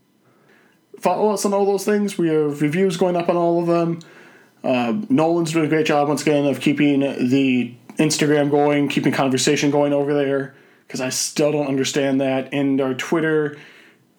Follow 0.99 1.31
us 1.31 1.45
on 1.45 1.55
all 1.55 1.65
those 1.65 1.85
things. 1.85 2.19
We 2.19 2.29
have 2.29 2.61
reviews 2.61 2.97
going 2.97 3.17
up 3.17 3.29
on 3.29 3.37
all 3.37 3.61
of 3.61 3.69
them. 3.69 4.01
Uh, 4.65 5.01
Nolan's 5.09 5.53
doing 5.53 5.67
a 5.67 5.69
great 5.69 5.87
job 5.87 6.09
once 6.09 6.23
again 6.23 6.47
of 6.47 6.61
keeping 6.61 7.01
the 7.01 7.75
Instagram 7.99 8.51
going, 8.51 8.89
keeping 8.89 9.13
conversation 9.13 9.71
going 9.71 9.93
over 9.93 10.15
there. 10.15 10.55
Because 10.87 11.01
I 11.01 11.11
still 11.11 11.53
don't 11.53 11.67
understand 11.67 12.21
that. 12.23 12.53
And 12.53 12.81
our 12.81 12.95
Twitter, 12.95 13.59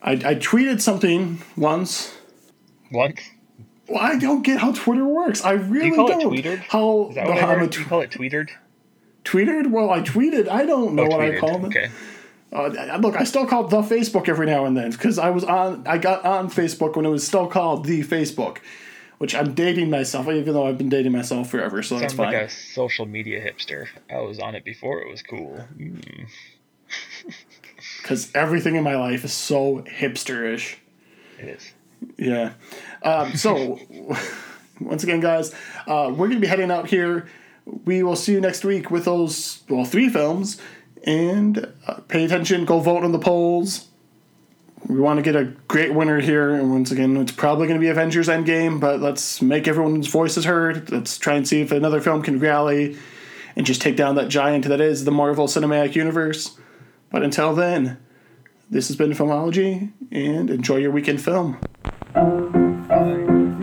I, 0.03 0.11
I 0.13 0.35
tweeted 0.35 0.81
something 0.81 1.41
once. 1.57 2.15
Once? 2.91 3.21
Well, 3.87 3.99
I 3.99 4.19
don't 4.19 4.43
get 4.43 4.59
how 4.59 4.71
Twitter 4.73 5.05
works. 5.05 5.43
I 5.43 5.53
really 5.53 5.81
Do 5.81 5.87
you 5.87 5.95
call 5.95 6.07
don't. 6.09 6.21
it 6.37 6.43
tweeted? 6.45 6.57
How 6.59 7.09
Is 7.09 7.15
that 7.15 7.25
what 7.27 7.37
I 7.37 7.41
how 7.41 7.47
I'm 7.47 7.55
a 7.55 7.59
heard? 7.61 7.75
You 7.75 7.85
call 7.85 8.01
it 8.01 8.11
tweeted? 8.11 8.49
tweeted? 9.25 9.71
Well, 9.71 9.89
I 9.89 10.01
tweeted. 10.01 10.47
I 10.47 10.65
don't 10.65 10.93
know 10.93 11.03
Oh, 11.05 11.07
what 11.07 11.21
I 11.21 11.31
tweeted. 11.31 11.39
called 11.39 11.63
it. 11.65 11.67
Okay. 11.67 11.89
Uh, 12.51 12.97
look, 12.97 13.15
I 13.15 13.23
still 13.25 13.45
call 13.47 13.65
it 13.65 13.69
the 13.69 13.81
Facebook 13.81 14.27
every 14.29 14.45
now 14.47 14.65
and 14.65 14.75
then 14.77 14.91
because 14.91 15.17
I 15.19 15.29
was 15.31 15.43
on. 15.43 15.85
I 15.87 15.97
got 15.97 16.23
on 16.25 16.49
Facebook 16.51 16.95
when 16.95 17.05
it 17.05 17.09
was 17.09 17.25
still 17.25 17.47
called 17.47 17.85
the 17.85 18.03
Facebook, 18.03 18.57
which 19.19 19.35
I'm 19.35 19.53
dating 19.53 19.89
myself, 19.89 20.27
even 20.27 20.53
though 20.53 20.65
I've 20.65 20.77
been 20.77 20.89
dating 20.89 21.11
myself 21.11 21.49
forever. 21.51 21.83
So 21.83 21.99
that's 21.99 22.13
Sounds 22.13 22.19
like 22.19 22.35
fine. 22.35 22.45
a 22.45 22.49
social 22.49 23.05
media 23.05 23.39
hipster. 23.39 23.87
I 24.09 24.19
was 24.21 24.39
on 24.39 24.55
it 24.55 24.65
before 24.65 25.01
it 25.01 25.09
was 25.09 25.21
cool. 25.21 25.63
Mm. 25.77 26.27
Because 28.01 28.31
everything 28.33 28.75
in 28.75 28.83
my 28.83 28.95
life 28.95 29.23
is 29.23 29.31
so 29.31 29.83
hipsterish. 29.83 30.77
It 31.37 31.49
is. 31.49 31.73
Yeah. 32.17 32.53
Um, 33.03 33.35
so, 33.35 33.79
once 34.81 35.03
again, 35.03 35.19
guys, 35.19 35.53
uh, 35.85 36.07
we're 36.09 36.27
going 36.27 36.31
to 36.31 36.39
be 36.39 36.47
heading 36.47 36.71
out 36.71 36.87
here. 36.87 37.27
We 37.85 38.01
will 38.01 38.15
see 38.15 38.31
you 38.31 38.41
next 38.41 38.65
week 38.65 38.89
with 38.89 39.05
those, 39.05 39.61
well, 39.69 39.85
three 39.85 40.09
films. 40.09 40.59
And 41.03 41.71
uh, 41.85 41.95
pay 42.07 42.25
attention, 42.25 42.65
go 42.65 42.79
vote 42.79 43.03
on 43.03 43.11
the 43.11 43.19
polls. 43.19 43.88
We 44.87 44.99
want 44.99 45.17
to 45.17 45.21
get 45.21 45.35
a 45.35 45.45
great 45.67 45.93
winner 45.93 46.19
here. 46.19 46.51
And 46.51 46.71
once 46.71 46.91
again, 46.91 47.17
it's 47.17 47.31
probably 47.31 47.67
going 47.67 47.79
to 47.79 47.83
be 47.83 47.89
Avengers 47.89 48.27
Endgame, 48.27 48.79
but 48.79 48.99
let's 48.99 49.41
make 49.41 49.67
everyone's 49.67 50.07
voices 50.07 50.45
heard. 50.45 50.91
Let's 50.91 51.17
try 51.17 51.35
and 51.35 51.47
see 51.47 51.61
if 51.61 51.71
another 51.71 52.01
film 52.01 52.21
can 52.21 52.39
rally 52.39 52.97
and 53.55 53.65
just 53.65 53.81
take 53.81 53.95
down 53.95 54.15
that 54.15 54.29
giant 54.29 54.65
that 54.65 54.81
is 54.81 55.05
the 55.05 55.11
Marvel 55.11 55.47
Cinematic 55.47 55.95
Universe. 55.95 56.57
But 57.11 57.23
until 57.23 57.53
then, 57.53 57.97
this 58.69 58.87
has 58.87 58.95
been 58.95 59.11
Filmology, 59.11 59.91
and 60.11 60.49
enjoy 60.49 60.77
your 60.77 60.91
weekend 60.91 61.21
film. 61.21 61.59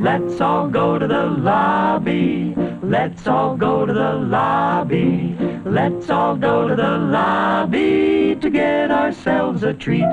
Let's 0.00 0.40
all 0.40 0.68
go 0.68 0.98
to 0.98 1.06
the 1.06 1.26
lobby. 1.26 2.54
Let's 2.82 3.26
all 3.26 3.56
go 3.56 3.86
to 3.86 3.92
the 3.92 4.12
lobby. 4.14 5.36
Let's 5.64 6.10
all 6.10 6.36
go 6.36 6.68
to 6.68 6.76
the 6.76 6.98
lobby 6.98 8.36
to 8.40 8.50
get 8.50 8.90
ourselves 8.90 9.62
a 9.62 9.74
treat. 9.74 10.04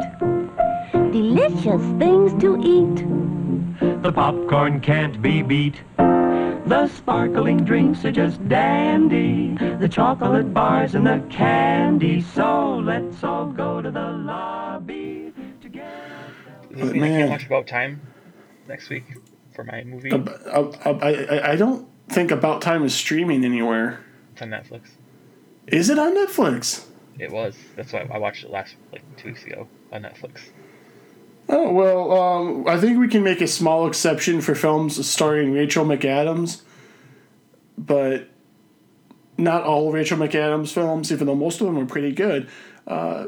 Delicious 0.94 1.82
things 1.98 2.40
to 2.42 2.56
eat. 2.62 4.02
The 4.04 4.12
popcorn 4.12 4.80
can't 4.80 5.20
be 5.24 5.42
beat. 5.42 5.82
The 5.98 6.88
sparkling 6.88 7.66
drinks 7.66 8.06
are 8.06 8.12
just 8.12 8.48
dandy. 8.48 9.56
The 9.80 9.90
chocolate 9.90 10.54
bars 10.54 10.94
and 10.94 11.06
the 11.08 11.24
candy. 11.32 12.22
So 12.22 12.78
let's 12.78 13.24
all 13.24 13.48
go 13.48 13.82
to 13.82 13.90
the 13.90 14.12
lobby 14.12 15.34
together. 15.62 15.90
get 16.70 16.70
Does 16.70 16.80
this 16.80 16.88
But 16.90 16.94
mean 16.94 17.04
I 17.04 17.08
man- 17.10 17.20
can't 17.20 17.32
watch 17.32 17.46
About 17.48 17.68
Time 17.68 18.02
next 18.68 18.90
week 18.90 19.06
for 19.56 19.64
my 19.64 19.84
movie? 19.84 20.12
Uh, 20.12 20.20
uh, 20.20 20.72
I, 21.02 21.10
I, 21.38 21.52
I 21.54 21.56
don't 21.56 21.88
think 22.10 22.30
About 22.30 22.62
Time 22.62 22.84
is 22.84 22.94
streaming 22.94 23.44
anywhere. 23.44 24.00
It's 24.34 24.44
on 24.44 24.50
Netflix. 24.50 24.90
Is 25.68 25.90
it 25.90 25.98
on 25.98 26.16
Netflix? 26.16 26.86
It 27.18 27.32
was. 27.32 27.56
That's 27.76 27.92
why 27.94 28.08
I 28.12 28.20
watched 28.20 28.44
it 28.44 28.52
last 28.52 28.76
like 28.92 29.02
two 29.18 29.30
weeks 29.30 29.44
ago 29.44 29.68
on 29.92 30.04
Netflix. 30.04 30.50
Oh, 31.50 31.72
well, 31.72 32.12
um, 32.12 32.68
I 32.68 32.80
think 32.80 33.00
we 33.00 33.08
can 33.08 33.24
make 33.24 33.42
a 33.42 33.48
small 33.48 33.86
exception 33.88 34.42
for 34.42 34.56
films 34.56 35.06
starring 35.08 35.52
Rachel 35.52 35.86
McAdams, 35.86 36.62
but 37.78 38.30
not 39.38 39.64
all 39.64 39.92
Rachel 39.92 40.18
McAdams 40.18 40.72
films, 40.74 41.12
even 41.12 41.28
though 41.28 41.36
most 41.36 41.60
of 41.62 41.68
them 41.68 41.78
are 41.78 41.86
pretty 41.86 42.14
good. 42.14 42.50
Uh, 42.88 43.26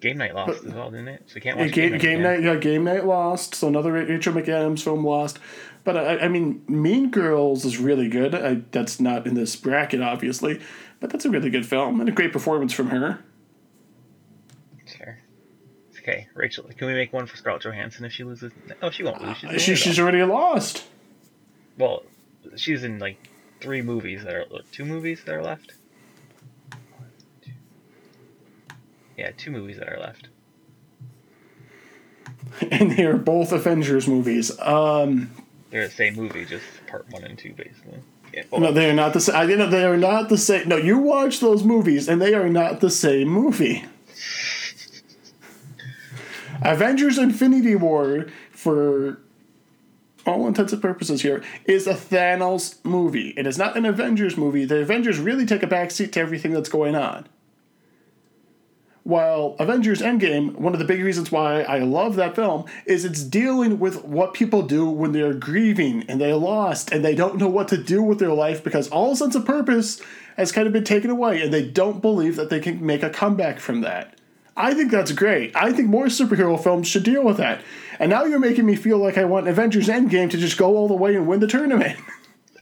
Game 0.00 0.18
Night 0.18 0.34
lost 0.34 0.64
as 0.64 0.72
well, 0.72 0.90
didn't 0.90 1.08
it? 1.08 1.22
So 1.26 1.34
we 1.36 1.40
can't 1.40 1.58
Yeah, 1.58 1.64
watch 1.66 1.72
game, 1.74 1.90
game 1.90 1.94
again. 1.94 2.22
night, 2.22 2.42
yeah, 2.42 2.56
game 2.56 2.84
night 2.84 3.06
lost. 3.06 3.54
So 3.54 3.68
another 3.68 3.92
Rachel 3.92 4.32
McAdams 4.32 4.82
film 4.82 5.04
lost. 5.04 5.38
But 5.84 5.96
I, 5.96 6.18
I 6.20 6.28
mean, 6.28 6.62
Mean 6.68 7.10
Girls 7.10 7.64
is 7.64 7.78
really 7.78 8.08
good. 8.08 8.34
I, 8.34 8.62
that's 8.72 8.98
not 9.00 9.26
in 9.26 9.34
this 9.34 9.54
bracket, 9.56 10.00
obviously, 10.00 10.60
but 11.00 11.10
that's 11.10 11.24
a 11.24 11.30
really 11.30 11.50
good 11.50 11.66
film 11.66 12.00
and 12.00 12.08
a 12.08 12.12
great 12.12 12.32
performance 12.32 12.72
from 12.72 12.90
her. 12.90 13.18
Fair. 14.86 15.21
Okay, 16.02 16.26
Rachel, 16.34 16.64
can 16.76 16.88
we 16.88 16.94
make 16.94 17.12
one 17.12 17.26
for 17.26 17.36
Scarlett 17.36 17.62
Johansson 17.62 18.04
if 18.04 18.12
she 18.12 18.24
loses? 18.24 18.52
Oh, 18.82 18.90
she 18.90 19.04
won't 19.04 19.22
lose. 19.22 19.36
She's, 19.36 19.50
Uh, 19.50 19.58
She, 19.58 19.74
she's 19.76 19.98
already 20.00 20.22
lost. 20.24 20.84
well, 21.78 22.02
she's 22.56 22.82
in 22.82 22.98
like 22.98 23.28
three 23.60 23.82
movies 23.82 24.24
that 24.24 24.34
are 24.34 24.44
two 24.72 24.84
movies 24.84 25.22
that 25.24 25.34
are 25.34 25.42
left. 25.42 25.74
Yeah, 29.16 29.30
two 29.36 29.50
movies 29.52 29.78
that 29.78 29.88
are 29.92 30.00
left. 30.00 30.28
and 32.72 32.90
they're 32.92 33.16
both 33.16 33.52
Avengers 33.52 34.08
movies. 34.08 34.58
Um, 34.58 35.30
They're 35.70 35.86
the 35.86 35.94
same 35.94 36.14
movie, 36.16 36.44
just 36.44 36.64
part 36.88 37.06
one 37.10 37.22
and 37.24 37.38
two, 37.38 37.52
basically. 37.52 38.00
Yeah, 38.34 38.42
no, 38.50 38.72
they 38.72 38.90
are 38.90 38.94
not 38.94 39.12
the 39.12 39.20
same. 39.20 39.36
I 39.36 39.44
you 39.44 39.56
know 39.56 39.68
they 39.68 39.84
are 39.84 39.96
not 39.98 40.30
the 40.30 40.38
same. 40.38 40.68
No, 40.68 40.76
you 40.76 40.98
watch 40.98 41.40
those 41.40 41.62
movies, 41.62 42.08
and 42.08 42.20
they 42.20 42.34
are 42.34 42.48
not 42.48 42.80
the 42.80 42.90
same 42.90 43.28
movie. 43.28 43.84
Avengers: 46.64 47.18
Infinity 47.18 47.76
War, 47.76 48.26
for 48.50 49.20
all 50.26 50.46
intents 50.46 50.72
and 50.72 50.80
purposes 50.80 51.22
here, 51.22 51.42
is 51.64 51.86
a 51.86 51.94
Thanos 51.94 52.84
movie. 52.84 53.30
It 53.36 53.46
is 53.46 53.58
not 53.58 53.76
an 53.76 53.84
Avengers 53.84 54.36
movie. 54.36 54.64
The 54.64 54.80
Avengers 54.80 55.18
really 55.18 55.46
take 55.46 55.62
a 55.62 55.66
backseat 55.66 56.12
to 56.12 56.20
everything 56.20 56.52
that's 56.52 56.68
going 56.68 56.94
on. 56.94 57.26
While 59.04 59.56
Avengers 59.58 60.00
Endgame, 60.00 60.54
one 60.54 60.74
of 60.74 60.78
the 60.78 60.84
big 60.84 61.02
reasons 61.02 61.32
why 61.32 61.62
I 61.62 61.80
love 61.80 62.14
that 62.14 62.36
film 62.36 62.66
is 62.86 63.04
it's 63.04 63.24
dealing 63.24 63.80
with 63.80 64.04
what 64.04 64.32
people 64.32 64.62
do 64.62 64.88
when 64.88 65.10
they're 65.10 65.34
grieving 65.34 66.04
and 66.08 66.20
they 66.20 66.32
lost 66.32 66.92
and 66.92 67.04
they 67.04 67.16
don't 67.16 67.36
know 67.36 67.48
what 67.48 67.66
to 67.68 67.82
do 67.82 68.00
with 68.00 68.20
their 68.20 68.32
life 68.32 68.62
because 68.62 68.88
all 68.90 69.16
sense 69.16 69.34
of 69.34 69.44
purpose 69.44 70.00
has 70.36 70.52
kind 70.52 70.68
of 70.68 70.72
been 70.72 70.84
taken 70.84 71.10
away 71.10 71.42
and 71.42 71.52
they 71.52 71.66
don't 71.68 72.00
believe 72.00 72.36
that 72.36 72.48
they 72.48 72.60
can 72.60 72.84
make 72.86 73.02
a 73.02 73.10
comeback 73.10 73.58
from 73.58 73.80
that. 73.80 74.20
I 74.56 74.74
think 74.74 74.90
that's 74.90 75.12
great. 75.12 75.56
I 75.56 75.72
think 75.72 75.88
more 75.88 76.06
superhero 76.06 76.62
films 76.62 76.86
should 76.86 77.04
deal 77.04 77.24
with 77.24 77.38
that. 77.38 77.62
And 77.98 78.10
now 78.10 78.24
you're 78.24 78.38
making 78.38 78.66
me 78.66 78.76
feel 78.76 78.98
like 78.98 79.16
I 79.16 79.24
want 79.24 79.48
Avengers 79.48 79.88
Endgame 79.88 80.30
to 80.30 80.36
just 80.36 80.58
go 80.58 80.76
all 80.76 80.88
the 80.88 80.94
way 80.94 81.16
and 81.16 81.26
win 81.26 81.40
the 81.40 81.46
tournament. 81.46 81.98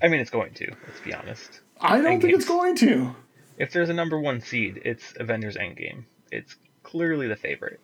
I 0.03 0.09
mean, 0.09 0.21
it's 0.21 0.31
going 0.31 0.55
to. 0.55 0.73
Let's 0.87 1.01
be 1.01 1.13
honest. 1.13 1.61
I 1.81 2.01
don't 2.01 2.21
think 2.21 2.35
it's 2.35 2.47
going 2.47 2.77
to. 2.77 3.15
If 3.59 3.73
there's 3.73 3.89
a 3.89 3.95
number 3.95 4.19
one 4.19 4.41
seed, 4.41 4.81
it's 4.85 5.15
Avengers 5.17 5.57
Endgame. 5.57 6.05
It's 6.31 6.57
clearly 6.83 7.27
the 7.27 7.37
favorite. 7.37 7.81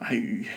I, 0.00 0.48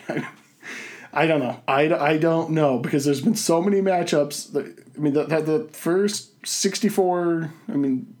I 1.12 1.26
don't 1.26 1.40
know. 1.40 1.60
I, 1.66 1.92
I 1.92 2.16
don't 2.16 2.50
know 2.50 2.78
because 2.78 3.04
there's 3.04 3.20
been 3.20 3.34
so 3.34 3.60
many 3.60 3.80
matchups. 3.80 4.52
That, 4.52 4.84
I 4.96 5.00
mean, 5.00 5.12
the, 5.14 5.24
the, 5.24 5.40
the 5.40 5.68
first 5.72 6.46
64, 6.46 7.52
I 7.68 7.72
mean, 7.72 8.14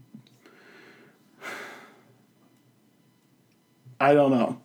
I 4.10 4.14
don't 4.14 4.30
know. 4.30 4.58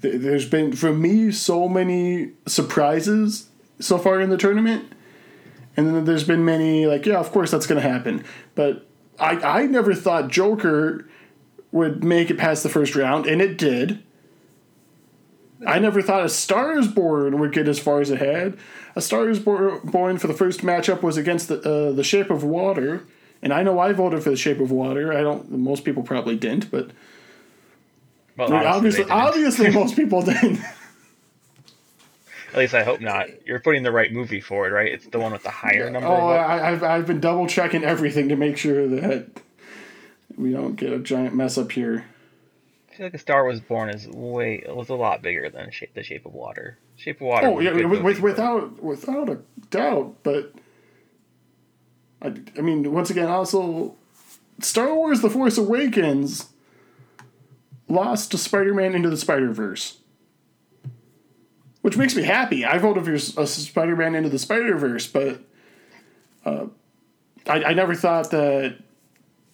There- 0.00 0.18
There's 0.18 0.48
been, 0.48 0.72
for 0.72 0.92
me, 0.92 1.30
so 1.30 1.68
many 1.68 2.32
surprises 2.46 3.48
so 3.80 3.98
far 3.98 4.20
in 4.20 4.30
the 4.30 4.36
tournament. 4.36 4.92
And 5.76 5.86
then 5.86 6.04
there's 6.04 6.24
been 6.24 6.44
many, 6.44 6.86
like, 6.86 7.06
yeah, 7.06 7.18
of 7.18 7.30
course 7.30 7.50
that's 7.52 7.66
going 7.66 7.80
to 7.80 7.88
happen. 7.88 8.24
But 8.56 8.84
I, 9.20 9.60
I 9.62 9.66
never 9.66 9.94
thought 9.94 10.28
Joker 10.28 11.08
would 11.70 12.02
make 12.02 12.30
it 12.30 12.38
past 12.38 12.62
the 12.64 12.68
first 12.68 12.96
round, 12.96 13.26
and 13.26 13.40
it 13.40 13.56
did. 13.58 14.02
I 15.66 15.78
never 15.78 16.02
thought 16.02 16.24
A 16.24 16.28
Star 16.28 16.78
is 16.78 16.88
Born 16.88 17.38
would 17.40 17.52
get 17.52 17.68
as 17.68 17.78
far 17.78 18.00
as 18.00 18.10
it 18.10 18.18
had. 18.18 18.56
A 18.96 19.00
Star 19.00 19.28
is 19.28 19.38
Born 19.40 20.18
for 20.18 20.26
the 20.26 20.34
first 20.34 20.60
matchup 20.60 21.02
was 21.02 21.16
against 21.16 21.48
the 21.48 21.58
uh, 21.60 21.92
the 21.92 22.04
Shape 22.04 22.30
of 22.30 22.44
Water, 22.44 23.04
and 23.42 23.52
I 23.52 23.62
know 23.64 23.78
I 23.78 23.92
voted 23.92 24.22
for 24.22 24.30
the 24.30 24.36
Shape 24.36 24.60
of 24.60 24.70
Water. 24.70 25.12
I 25.12 25.20
don't. 25.20 25.50
Most 25.50 25.84
people 25.84 26.02
probably 26.04 26.36
didn't, 26.36 26.70
but 26.70 26.90
Well, 28.38 28.52
honestly, 28.52 29.04
obviously, 29.04 29.04
obviously, 29.10 29.70
most 29.72 29.96
people 29.96 30.22
didn't. 30.22 30.60
At 32.52 32.58
least 32.58 32.72
I 32.72 32.84
hope 32.84 33.00
not. 33.00 33.46
You're 33.46 33.58
putting 33.58 33.82
the 33.82 33.90
right 33.90 34.12
movie 34.12 34.40
forward, 34.40 34.72
right? 34.72 34.92
It's 34.92 35.06
the 35.06 35.18
one 35.18 35.32
with 35.32 35.42
the 35.42 35.50
higher 35.50 35.90
number. 35.90 36.08
Oh. 36.08 36.28
I, 36.28 36.70
I've 36.70 36.82
I've 36.82 37.06
been 37.06 37.20
double 37.20 37.46
checking 37.48 37.84
everything 37.84 38.28
to 38.28 38.36
make 38.36 38.56
sure 38.56 38.86
that 38.88 39.42
we 40.36 40.52
don't 40.52 40.76
get 40.76 40.92
a 40.92 40.98
giant 41.00 41.34
mess 41.34 41.58
up 41.58 41.72
here. 41.72 42.04
I 42.90 42.94
feel 42.94 43.06
like 43.06 43.14
A 43.14 43.18
Star 43.18 43.44
Was 43.44 43.60
Born 43.60 43.90
is 43.90 44.06
way 44.06 44.62
was 44.68 44.88
a 44.88 44.94
lot 44.94 45.20
bigger 45.20 45.50
than 45.50 45.70
Shape, 45.72 45.94
The 45.94 46.02
Shape 46.02 46.24
of 46.24 46.32
Water. 46.32 46.78
Shape 46.96 47.16
of 47.16 47.26
Water. 47.26 47.46
Oh 47.48 47.60
yeah, 47.60 47.72
with, 47.72 47.86
movie, 47.86 48.02
with, 48.02 48.20
without 48.20 48.82
without 48.82 49.28
a 49.28 49.40
doubt. 49.70 50.14
But 50.22 50.52
I, 52.22 52.34
I 52.56 52.60
mean, 52.60 52.92
once 52.92 53.10
again, 53.10 53.28
also 53.28 53.96
Star 54.60 54.94
Wars: 54.94 55.22
The 55.22 55.30
Force 55.30 55.58
Awakens 55.58 56.46
lost 57.88 58.30
to 58.32 58.38
Spider-Man 58.38 58.94
into 58.94 59.10
the 59.10 59.16
Spider-Verse, 59.16 59.98
which 61.82 61.96
makes 61.96 62.14
me 62.14 62.22
happy. 62.22 62.64
I 62.64 62.78
voted 62.78 63.04
for 63.04 63.40
a 63.40 63.46
Spider-Man 63.46 64.14
into 64.14 64.28
the 64.28 64.38
Spider-Verse, 64.38 65.06
but 65.08 65.40
uh, 66.44 66.66
I, 67.46 67.64
I 67.64 67.72
never 67.74 67.94
thought 67.94 68.30
that 68.30 68.78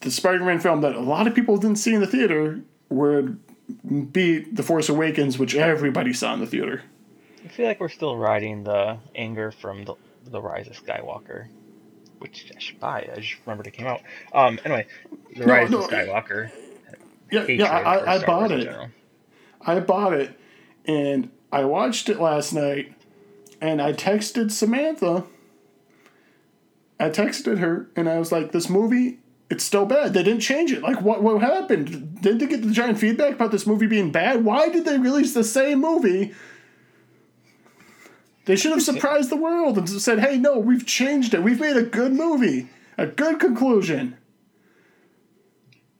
the 0.00 0.10
Spider-Man 0.10 0.60
film 0.60 0.80
that 0.82 0.94
a 0.94 1.00
lot 1.00 1.26
of 1.26 1.34
people 1.34 1.56
didn't 1.56 1.78
see 1.78 1.94
in 1.94 2.00
the 2.00 2.06
theater 2.06 2.60
would 2.88 3.40
beat 4.12 4.56
The 4.56 4.62
Force 4.62 4.88
Awakens, 4.88 5.38
which 5.38 5.54
everybody 5.54 6.12
saw 6.12 6.34
in 6.34 6.40
the 6.40 6.46
theater. 6.46 6.82
I 7.44 7.48
feel 7.48 7.66
like 7.66 7.80
we're 7.80 7.88
still 7.88 8.16
riding 8.16 8.64
the 8.64 8.98
anger 9.14 9.50
from 9.50 9.84
the, 9.84 9.94
the 10.26 10.40
Rise 10.40 10.66
of 10.66 10.82
Skywalker, 10.84 11.46
which 12.18 12.50
I 12.54 12.58
should 12.58 12.80
buy. 12.80 13.08
I 13.10 13.20
just 13.20 13.36
remembered 13.46 13.66
it 13.66 13.72
came 13.72 13.86
out. 13.86 14.00
Um, 14.32 14.58
anyway, 14.64 14.86
the 15.36 15.46
No, 15.46 15.52
Rise 15.52 15.70
no, 15.70 15.84
of 15.84 15.90
Skywalker. 15.90 16.50
Yeah, 17.34 17.46
yeah, 17.48 17.64
I, 17.66 17.96
I, 17.96 18.14
I 18.16 18.24
bought 18.24 18.50
it. 18.52 18.68
I 19.60 19.80
bought 19.80 20.12
it, 20.12 20.38
and 20.84 21.30
I 21.52 21.64
watched 21.64 22.08
it 22.08 22.20
last 22.20 22.52
night, 22.52 22.92
and 23.60 23.80
I 23.80 23.92
texted 23.92 24.50
Samantha. 24.50 25.24
I 27.00 27.10
texted 27.10 27.58
her, 27.58 27.88
and 27.96 28.08
I 28.08 28.18
was 28.18 28.30
like, 28.32 28.52
"This 28.52 28.68
movie, 28.68 29.18
it's 29.50 29.64
still 29.64 29.86
bad. 29.86 30.14
They 30.14 30.22
didn't 30.22 30.40
change 30.40 30.72
it. 30.72 30.82
Like, 30.82 31.00
what 31.00 31.22
what 31.22 31.40
happened? 31.40 32.20
Did 32.20 32.38
they 32.38 32.46
get 32.46 32.62
the 32.62 32.70
giant 32.72 32.98
feedback 32.98 33.34
about 33.34 33.50
this 33.50 33.66
movie 33.66 33.86
being 33.86 34.12
bad? 34.12 34.44
Why 34.44 34.68
did 34.68 34.84
they 34.84 34.98
release 34.98 35.34
the 35.34 35.44
same 35.44 35.80
movie?" 35.80 36.32
They 38.46 38.56
should 38.56 38.72
have 38.72 38.82
surprised 38.82 39.30
the 39.30 39.36
world 39.36 39.78
and 39.78 39.88
said, 39.88 40.20
"Hey, 40.20 40.36
no, 40.36 40.58
we've 40.58 40.84
changed 40.84 41.32
it. 41.32 41.42
We've 41.42 41.60
made 41.60 41.76
a 41.76 41.82
good 41.82 42.12
movie, 42.12 42.68
a 42.98 43.06
good 43.06 43.40
conclusion." 43.40 44.16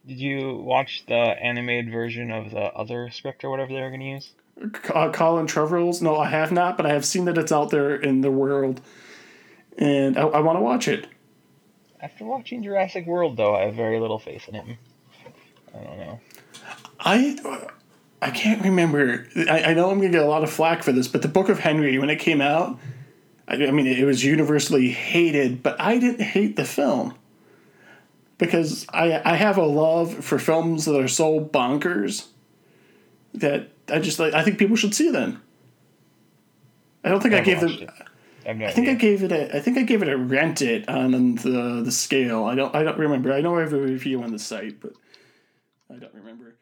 Did 0.07 0.19
you 0.19 0.57
watch 0.57 1.03
the 1.07 1.15
animated 1.15 1.91
version 1.91 2.31
of 2.31 2.51
the 2.51 2.71
other 2.73 3.09
script 3.09 3.43
or 3.43 3.49
whatever 3.49 3.73
they 3.73 3.81
were 3.81 3.89
going 3.89 4.01
to 4.01 4.05
use? 4.05 4.31
uh, 4.93 5.11
Colin 5.11 5.47
Trevorrow's. 5.47 6.01
No, 6.01 6.17
I 6.17 6.29
have 6.29 6.51
not, 6.51 6.77
but 6.77 6.85
I 6.85 6.89
have 6.89 7.05
seen 7.05 7.25
that 7.25 7.37
it's 7.37 7.51
out 7.51 7.71
there 7.71 7.95
in 7.95 8.21
the 8.21 8.31
world, 8.31 8.81
and 9.77 10.17
I, 10.17 10.21
I 10.21 10.39
want 10.39 10.57
to 10.57 10.61
watch 10.61 10.87
it. 10.87 11.07
After 12.01 12.25
watching 12.25 12.63
Jurassic 12.63 13.05
World, 13.05 13.37
though, 13.37 13.55
I 13.55 13.63
have 13.65 13.75
very 13.75 13.99
little 13.99 14.19
faith 14.19 14.47
in 14.47 14.55
him. 14.55 14.77
I 15.73 15.83
don't 15.83 15.97
know. 15.97 16.19
I 16.99 17.63
I 18.21 18.31
can't 18.31 18.63
remember. 18.63 19.27
I, 19.49 19.63
I 19.63 19.73
know 19.73 19.89
I'm 19.89 19.99
gonna 19.99 20.11
get 20.11 20.21
a 20.21 20.27
lot 20.27 20.43
of 20.43 20.49
flack 20.49 20.83
for 20.83 20.91
this, 20.91 21.07
but 21.07 21.21
the 21.21 21.27
Book 21.27 21.49
of 21.49 21.59
Henry 21.59 21.97
when 21.97 22.09
it 22.09 22.17
came 22.17 22.41
out, 22.41 22.79
I, 23.47 23.55
I 23.55 23.71
mean 23.71 23.87
it 23.87 24.05
was 24.05 24.23
universally 24.23 24.89
hated, 24.89 25.63
but 25.63 25.79
I 25.81 25.97
didn't 25.97 26.21
hate 26.21 26.55
the 26.55 26.65
film 26.65 27.15
because 28.37 28.85
I 28.89 29.21
I 29.23 29.35
have 29.35 29.57
a 29.57 29.65
love 29.65 30.13
for 30.23 30.39
films 30.39 30.85
that 30.85 30.99
are 30.99 31.07
so 31.07 31.39
bonkers 31.39 32.27
that 33.33 33.69
I 33.89 33.99
just 33.99 34.19
like 34.19 34.33
I 34.33 34.43
think 34.43 34.57
people 34.57 34.75
should 34.75 34.93
see 34.95 35.11
them. 35.11 35.41
I 37.03 37.09
don't 37.09 37.21
think 37.21 37.33
I, 37.33 37.37
Never 37.41 37.45
gave 37.45 37.59
them. 37.61 37.69
it. 37.71 37.89
I 38.47 38.51
I 38.65 38.71
think 38.71 38.87
I 38.89 38.93
gave 38.93 39.23
it 39.23 39.31
a. 39.31 39.55
I 39.55 39.59
think 39.59 39.77
I 39.77 39.81
gave 39.83 40.01
it 40.03 40.09
a 40.09 40.17
rent 40.17 40.61
it 40.61 40.87
on 40.87 41.35
the 41.35 41.81
the 41.83 41.91
scale. 41.91 42.45
I 42.45 42.55
don't. 42.55 42.73
I 42.75 42.83
don't 42.83 42.97
remember. 42.97 43.33
I 43.33 43.41
know 43.41 43.57
I 43.57 43.61
have 43.61 43.73
a 43.73 43.79
review 43.79 44.21
on 44.21 44.31
the 44.31 44.39
site, 44.39 44.79
but 44.79 44.93
I 45.91 45.95
don't 45.97 46.13
remember. 46.13 46.55